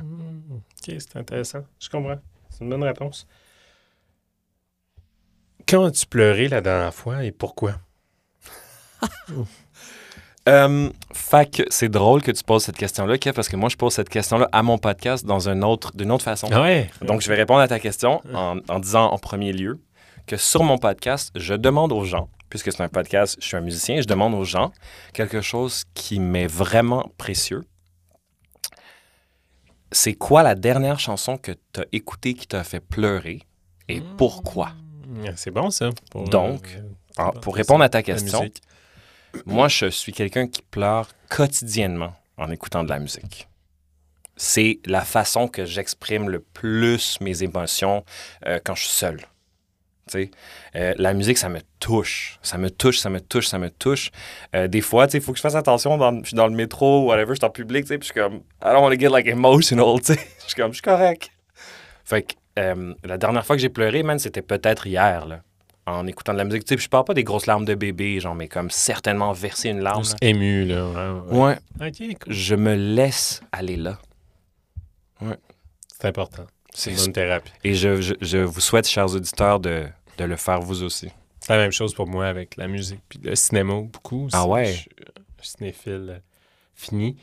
c'est 0.87 1.17
intéressant. 1.17 1.65
Je 1.81 1.89
comprends. 1.89 2.19
C'est 2.51 2.63
une 2.65 2.71
bonne 2.71 2.85
réponse. 2.85 3.27
Quand 5.67 5.85
as-tu 5.87 6.07
pleuré 6.07 6.49
la 6.49 6.61
dernière 6.61 6.95
fois 6.95 7.25
et 7.25 7.33
pourquoi? 7.33 7.77
Euh, 10.49 10.91
que 11.53 11.63
c'est 11.71 11.89
drôle 11.89 12.21
que 12.23 12.33
tu 12.33 12.43
poses 12.43 12.65
cette 12.65 12.77
question-là, 12.77 13.17
Kev, 13.17 13.35
parce 13.35 13.49
que 13.49 13.57
moi, 13.57 13.69
je 13.69 13.77
pose 13.77 13.93
cette 13.93 14.09
question-là 14.09 14.49
à 14.51 14.63
mon 14.63 14.79
podcast 14.79 15.25
dans 15.25 15.49
un 15.49 15.63
autre, 15.63 15.93
d'une 15.95 16.11
autre 16.11 16.25
façon. 16.25 16.49
Ouais. 16.53 16.91
Donc, 17.01 17.21
je 17.21 17.29
vais 17.29 17.37
répondre 17.37 17.61
à 17.61 17.69
ta 17.69 17.79
question 17.79 18.21
en, 18.35 18.59
en 18.69 18.79
disant 18.81 19.07
en 19.13 19.19
premier 19.19 19.53
lieu 19.53 19.81
que 20.27 20.37
sur 20.37 20.65
mon 20.65 20.79
podcast, 20.79 21.31
je 21.37 21.55
demande 21.55 21.93
aux 21.93 22.05
gens, 22.05 22.29
puisque 22.49 22.73
c'est 22.73 22.83
un 22.83 22.89
podcast, 22.89 23.37
je 23.41 23.47
suis 23.47 23.57
un 23.57 23.61
musicien, 23.61 24.01
je 24.01 24.07
demande 24.07 24.35
aux 24.35 24.45
gens 24.45 24.73
quelque 25.15 25.41
chose 25.41 25.85
qui 25.95 26.19
m'est 26.19 26.47
vraiment 26.49 27.09
précieux. 27.19 27.63
C'est 29.93 30.15
quoi 30.15 30.43
la 30.43 30.55
dernière 30.55 30.99
chanson 30.99 31.37
que 31.37 31.53
tu 31.73 31.81
as 31.81 31.85
écoutée 31.93 32.35
qui 32.35 32.47
t'a 32.47 32.65
fait 32.65 32.81
pleurer 32.81 33.43
et 33.89 34.01
pourquoi? 34.17 34.73
C'est 35.37 35.51
bon, 35.51 35.71
ça. 35.71 35.91
pour, 36.11 36.29
Donc, 36.29 36.67
euh, 36.77 36.83
Ah, 37.19 37.31
pour 37.43 37.55
répondre 37.55 37.85
à 37.85 37.91
ta 37.91 38.03
question. 38.03 38.49
Moi, 39.47 39.69
je 39.69 39.87
suis 39.87 40.13
quelqu'un 40.13 40.47
qui 40.47 40.63
pleure 40.63 41.09
quotidiennement 41.29 42.15
en 42.37 42.51
écoutant 42.51 42.85
de 42.85 42.89
la 42.89 42.99
musique. 42.99 43.49
C'est 44.37 44.81
la 44.87 45.03
façon 45.03 45.49
que 45.49 45.65
j'exprime 45.65 46.29
le 46.29 46.41
plus 46.41 47.21
mes 47.21 47.43
émotions 47.43 48.05
euh, 48.47 48.59
quand 48.65 48.75
je 48.75 48.83
suis 48.83 48.93
seul. 48.93 49.21
Euh, 50.15 50.95
la 50.97 51.15
musique, 51.15 51.39
ça 51.39 51.49
me 51.49 51.61
touche. 51.81 52.39
Ça 52.43 52.59
me 52.59 52.71
touche, 52.71 52.99
ça 52.99 53.09
me 53.09 53.21
touche, 53.21 53.47
ça 53.47 53.59
me 53.59 53.71
touche. 53.71 54.11
Euh, 54.55 54.69
des 54.69 54.81
fois, 54.81 55.07
il 55.13 55.21
faut 55.21 55.33
que 55.33 55.39
je 55.39 55.43
fasse 55.43 55.55
attention. 55.55 55.97
Dans, 55.97 56.19
je 56.23 56.29
suis 56.29 56.37
dans 56.37 56.49
le 56.49 56.55
métro, 56.55 57.07
whatever, 57.07 57.31
je 57.31 57.37
suis 57.37 57.45
en 57.45 57.51
public, 57.51 57.87
puis 57.87 57.99
je 58.01 58.05
suis 58.05 58.15
comme, 58.15 58.43
I 58.63 58.73
don't 58.73 58.83
want 58.83 58.91
to 58.91 58.99
get 58.99 59.09
like 59.09 59.27
emotional. 59.27 59.97
Je 60.09 60.15
suis 60.47 60.55
comme, 60.57 60.73
je 60.73 60.77
suis 60.77 60.83
correct. 60.83 61.31
Fait 62.05 62.23
que 62.23 62.35
la 63.05 63.17
dernière 63.17 63.47
fois 63.47 63.57
que 63.57 63.63
j'ai 63.63 63.71
pleuré, 63.71 64.03
man, 64.03 64.19
c'était 64.19 64.43
peut-être 64.43 64.87
hier, 64.87 65.27
en 65.87 66.07
écoutant 66.07 66.33
de 66.33 66.39
la 66.39 66.45
musique. 66.45 66.65
Tu 66.65 66.75
sais, 66.77 66.81
je 66.81 66.89
parle 66.89 67.05
pas 67.05 67.15
des 67.15 67.25
grosses 67.25 67.47
larmes 67.47 67.65
de 67.65 67.75
bébé, 67.75 68.21
genre, 68.21 68.35
mais 68.35 68.49
comme 68.49 68.71
certainement 68.71 69.33
verser 69.33 69.71
une 69.71 69.81
larme. 69.81 70.05
Juste 70.05 70.17
ému, 70.21 70.65
là. 70.65 71.21
Ouais, 71.31 71.39
ouais. 71.39 71.59
Ouais, 71.81 71.91
cool. 72.15 72.33
je 72.33 72.55
me 72.55 72.75
laisse 72.75 73.41
aller 73.53 73.77
là. 73.77 73.99
C'est 75.89 76.09
important. 76.09 76.47
C'est 76.75 76.91
une 76.91 76.97
bonne 76.97 77.13
thérapie. 77.13 77.53
Et 77.65 77.75
je, 77.75 78.01
je- 78.01 78.15
je 78.21 78.39
vous 78.39 78.61
souhaite, 78.61 78.89
chers 78.89 79.15
auditeurs, 79.15 79.61
de, 79.61 79.85
de 80.19 80.25
le 80.25 80.37
faire 80.37 80.61
vous 80.61 80.83
aussi. 80.83 81.11
C'est 81.41 81.53
la 81.53 81.59
même 81.59 81.73
chose 81.73 81.95
pour 81.95 82.07
moi 82.07 82.27
avec 82.27 82.57
la 82.57 82.67
musique 82.69 83.01
puis 83.09 83.19
le 83.23 83.35
cinéma 83.37 83.75
beaucoup. 83.83 84.29
Ah 84.33 84.47
ouais? 84.47 84.75
Je 85.41 85.47
cinéphile 85.49 86.07
euh, 86.09 86.19
fini. 86.75 87.17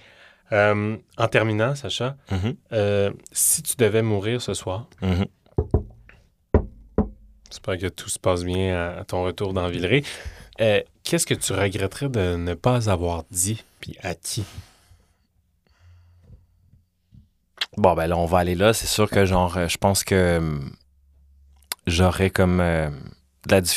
Euh, 0.52 0.98
en 1.18 1.28
terminant, 1.28 1.76
Sacha, 1.76 2.16
Mhm, 2.32 2.56
euh, 2.74 3.12
si 3.32 3.62
tu 3.64 3.76
devais 3.78 4.02
mourir 4.02 4.42
ce 4.42 4.54
soir, 4.54 4.88
mhm. 5.02 5.26
J'espère 7.60 7.90
que 7.90 7.94
tout 7.94 8.10
se 8.10 8.20
passe 8.20 8.44
bien 8.44 8.96
à, 9.00 9.04
ton 9.04 9.24
retour 9.24 9.54
dans 9.54 9.68
Villeray, 9.68 10.04
euh, 10.62 10.82
qu'est-ce 11.04 11.26
que 11.26 11.34
tu 11.34 11.54
regretterais 11.54 12.10
de 12.10 12.36
ne 12.36 12.54
pas 12.54 12.90
avoir 12.90 13.24
dit 13.32 13.64
puis 13.82 13.98
à 14.02 14.16
qui? 14.16 14.46
Bon, 17.78 17.94
ben 17.96 18.08
là, 18.08 18.18
on 18.18 18.26
va 18.26 18.40
aller 18.40 18.56
là. 18.56 18.74
C'est 18.74 18.88
sûr 18.88 19.10
que, 19.10 19.26
genre, 19.26 19.58
euh, 19.58 19.68
je 19.68 19.78
pense 19.78 20.04
que 20.04 20.38
hum, 20.38 20.72
j'aurais 21.86 22.30
comme. 22.30 22.62
euh, 22.62 22.90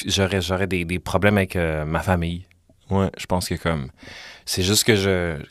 j'aurais, 0.07 0.41
j'aurais 0.41 0.67
des, 0.67 0.85
des 0.85 0.99
problèmes 0.99 1.37
avec 1.37 1.57
euh, 1.57 1.85
ma 1.85 2.01
famille. 2.01 2.47
Ouais, 2.91 3.11
je 3.19 3.27
pense 3.27 3.49
que, 3.49 3.55
comme. 3.55 3.91
C'est 4.45 4.63
juste 4.63 4.85
que 4.85 4.95
je. 4.95 5.43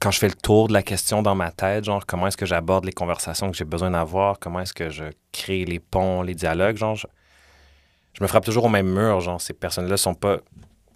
Quand 0.00 0.10
je 0.10 0.18
fais 0.18 0.28
le 0.28 0.34
tour 0.34 0.68
de 0.68 0.72
la 0.72 0.82
question 0.82 1.22
dans 1.22 1.34
ma 1.34 1.50
tête, 1.50 1.84
genre, 1.84 2.04
comment 2.06 2.26
est-ce 2.26 2.36
que 2.36 2.46
j'aborde 2.46 2.84
les 2.84 2.92
conversations 2.92 3.50
que 3.50 3.56
j'ai 3.56 3.64
besoin 3.64 3.90
d'avoir, 3.90 4.38
comment 4.38 4.60
est-ce 4.60 4.74
que 4.74 4.90
je 4.90 5.04
crée 5.32 5.64
les 5.64 5.78
ponts, 5.78 6.22
les 6.22 6.34
dialogues, 6.34 6.76
genre, 6.76 6.96
je, 6.96 7.06
je 8.16 8.22
me 8.22 8.28
frappe 8.28 8.46
toujours 8.46 8.64
au 8.64 8.68
même 8.70 8.88
mur, 8.88 9.20
genre, 9.20 9.40
ces 9.40 9.52
personnes-là 9.52 9.98
sont 9.98 10.14
pas 10.14 10.38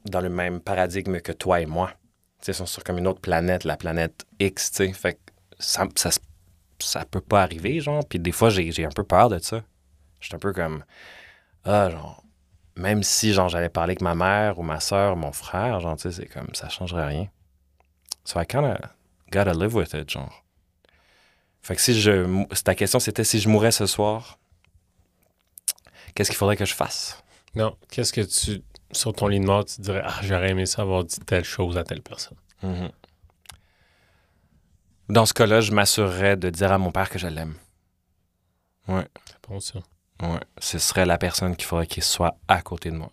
dans 0.07 0.23
le 0.23 0.31
même 0.31 0.61
paradigme 0.61 1.21
que 1.21 1.33
toi 1.33 1.61
et 1.61 1.67
moi. 1.67 1.93
Ils 2.49 2.55
sont 2.55 2.65
sur 2.65 2.83
comme 2.83 2.97
une 2.97 3.07
autre 3.07 3.21
planète, 3.21 3.65
la 3.65 3.77
planète 3.77 4.25
X, 4.39 4.71
tu 4.71 4.77
sais. 4.87 4.93
Fait 4.95 5.15
que 5.15 5.19
ça, 5.59 5.87
ça, 5.97 6.09
ça 6.79 7.05
peut 7.05 7.21
pas 7.21 7.43
arriver, 7.43 7.81
genre. 7.81 8.03
Puis 8.09 8.19
des 8.19 8.33
fois, 8.33 8.49
j'ai 8.49 8.87
un 8.87 8.91
peu 8.91 9.05
peur 9.05 9.29
de 9.29 9.39
ça. 9.39 9.63
Je 10.21 10.29
suis 10.29 10.35
un 10.35 10.39
peu 10.39 10.55
comme, 10.55 10.83
ah, 11.65 11.91
genre, 11.91 12.25
même 12.77 13.03
si, 13.03 13.35
genre, 13.35 13.51
j'allais 13.51 13.69
parler 13.69 13.91
avec 13.91 14.01
ma 14.01 14.15
mère 14.15 14.59
ou 14.59 14.63
ma 14.63 14.81
soeur, 14.81 15.17
mon 15.17 15.33
frère, 15.33 15.81
genre, 15.81 15.97
tu 15.97 16.11
sais, 16.11 16.23
c'est 16.23 16.27
comme, 16.27 16.49
ça 16.55 16.71
changerait 16.71 17.07
rien. 17.07 17.29
So 18.25 18.41
I 18.41 18.47
kinda 18.47 18.81
gotta 19.31 19.53
live 19.53 19.75
with 19.75 19.93
it, 19.93 20.09
genre. 20.11 20.43
Fait 21.61 21.77
que 21.77 21.83
si 21.83 22.01
je. 22.01 22.47
Ta 22.65 22.75
question, 22.75 22.99
c'était 22.99 23.25
si 23.25 23.41
je 23.41 23.49
mourais 23.51 23.73
ce 23.73 23.85
soir, 23.85 24.39
qu'est-ce 26.14 26.31
qu'il 26.31 26.38
faudrait 26.38 26.57
que 26.57 26.64
je 26.64 26.75
fasse? 26.75 27.23
Non, 27.55 27.77
qu'est-ce 27.90 28.12
que 28.12 28.20
tu, 28.20 28.62
sur 28.92 29.12
ton 29.12 29.29
lit 29.29 29.40
de 29.40 29.44
mort, 29.44 29.64
tu 29.64 29.77
te 29.77 29.83
dirais, 29.83 30.03
ah, 30.05 30.20
j'aurais 30.23 30.51
aimé 30.51 30.66
ça 30.66 30.83
avoir 30.83 31.05
dit 31.05 31.18
telle 31.20 31.44
chose 31.44 31.77
à 31.77 31.85
telle 31.85 32.03
personne? 32.03 32.38
Mhm. 32.62 32.90
Dans 35.09 35.27
ce 35.27 35.35
cas-là, 35.35 35.61
je 35.61 35.73
m'assurerais 35.73 36.37
de 36.37 36.51
dire 36.51 36.70
à 36.70 36.79
mon 36.79 36.92
père 36.92 37.11
que 37.11 37.18
je 37.18 37.27
l'aime. 37.27 37.55
Ouais. 38.87 39.07
C'est 39.27 39.49
bon, 39.49 39.61
ça. 39.61 39.81
Ouais, 40.23 40.40
ce 40.59 40.79
serait 40.79 41.07
la 41.07 41.18
personne 41.18 41.57
qu'il 41.57 41.66
faudrait 41.66 41.87
qu'il 41.87 42.03
soit 42.03 42.37
à 42.46 42.62
côté 42.62 42.90
de 42.90 42.96
moi. 42.96 43.11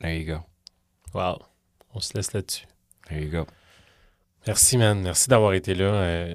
There 0.00 0.16
you 0.16 0.34
go. 0.34 0.40
Wow. 1.14 1.38
On 1.94 2.00
se 2.00 2.14
laisse 2.14 2.32
là-dessus. 2.32 2.66
There 3.08 3.20
you 3.20 3.30
go. 3.30 3.46
Merci, 4.46 4.76
man. 4.76 5.00
Merci 5.00 5.28
d'avoir 5.28 5.54
été 5.54 5.74
là. 5.74 5.84
Euh, 5.84 6.34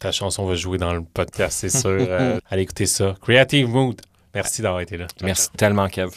ta 0.00 0.12
chanson 0.12 0.46
va 0.46 0.54
jouer 0.54 0.78
dans 0.78 0.92
le 0.92 1.02
podcast, 1.02 1.58
c'est 1.58 1.70
sûr. 1.70 1.90
Euh, 2.08 2.38
allez 2.48 2.62
écouter 2.62 2.86
ça. 2.86 3.14
Creative 3.20 3.68
Mood. 3.68 4.00
Merci 4.36 4.60
d'avoir 4.60 4.82
été 4.82 4.98
là. 4.98 5.06
Merci 5.22 5.48
tellement, 5.56 5.88
Kev. 5.88 6.10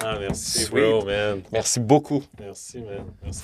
Ah, 0.00 0.16
merci, 0.20 0.60
Sweet. 0.60 0.70
bro, 0.84 1.04
man. 1.04 1.42
Merci 1.52 1.80
beaucoup. 1.80 2.22
Merci, 2.38 2.78
man. 2.78 3.04
Merci. 3.22 3.42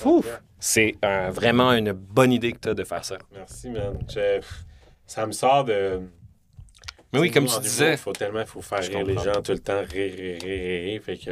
C'est 0.57 0.95
euh, 1.03 1.31
vraiment 1.31 1.73
une 1.73 1.91
bonne 1.91 2.31
idée 2.31 2.53
que 2.53 2.59
tu 2.59 2.69
as 2.69 2.73
de 2.73 2.83
faire 2.85 3.03
ça. 3.03 3.17
Merci, 3.33 3.69
man. 3.69 3.99
Je- 4.07 4.39
Ça 5.05 5.25
me 5.25 5.31
sort 5.33 5.65
de. 5.65 5.99
Mais 7.11 7.19
oui, 7.19 7.29
comme 7.31 7.45
tu 7.45 7.59
disais. 7.59 7.93
Il 7.93 7.97
faut 7.97 8.13
tellement 8.13 8.45
faut 8.45 8.61
faire 8.61 8.81
Je 8.83 8.91
rire 8.91 9.05
les 9.05 9.15
gens 9.17 9.41
tout 9.43 9.51
le 9.51 9.59
temps, 9.59 9.79
rire, 9.81 10.13
rire, 10.15 10.37
rire, 10.41 10.61
rire, 10.61 10.83
rire. 10.83 11.01
Fait 11.03 11.17
que 11.17 11.31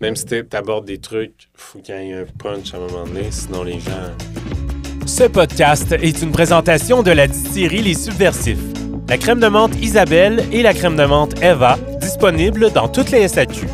même 0.00 0.16
si 0.16 0.24
tu 0.24 0.44
abordes 0.52 0.86
des 0.86 0.98
trucs, 0.98 1.48
faut 1.54 1.78
qu'il 1.80 1.94
y 1.94 2.10
ait 2.10 2.14
un 2.14 2.24
punch 2.24 2.74
à 2.74 2.78
un 2.78 2.80
moment 2.80 3.04
donné, 3.04 3.30
sinon 3.30 3.62
les 3.62 3.78
gens. 3.78 4.10
Ce 5.06 5.24
podcast 5.24 5.92
est 5.92 6.20
une 6.22 6.32
présentation 6.32 7.02
de 7.04 7.10
la 7.12 7.28
distillerie 7.28 7.82
Les 7.82 7.94
Subversifs. 7.94 8.77
La 9.08 9.16
crème 9.16 9.40
de 9.40 9.48
menthe 9.48 9.74
Isabelle 9.80 10.44
et 10.52 10.60
la 10.60 10.74
crème 10.74 10.94
de 10.96 11.04
menthe 11.06 11.42
Eva, 11.42 11.78
disponibles 11.98 12.70
dans 12.72 12.88
toutes 12.88 13.10
les 13.10 13.26
SAQ. 13.26 13.66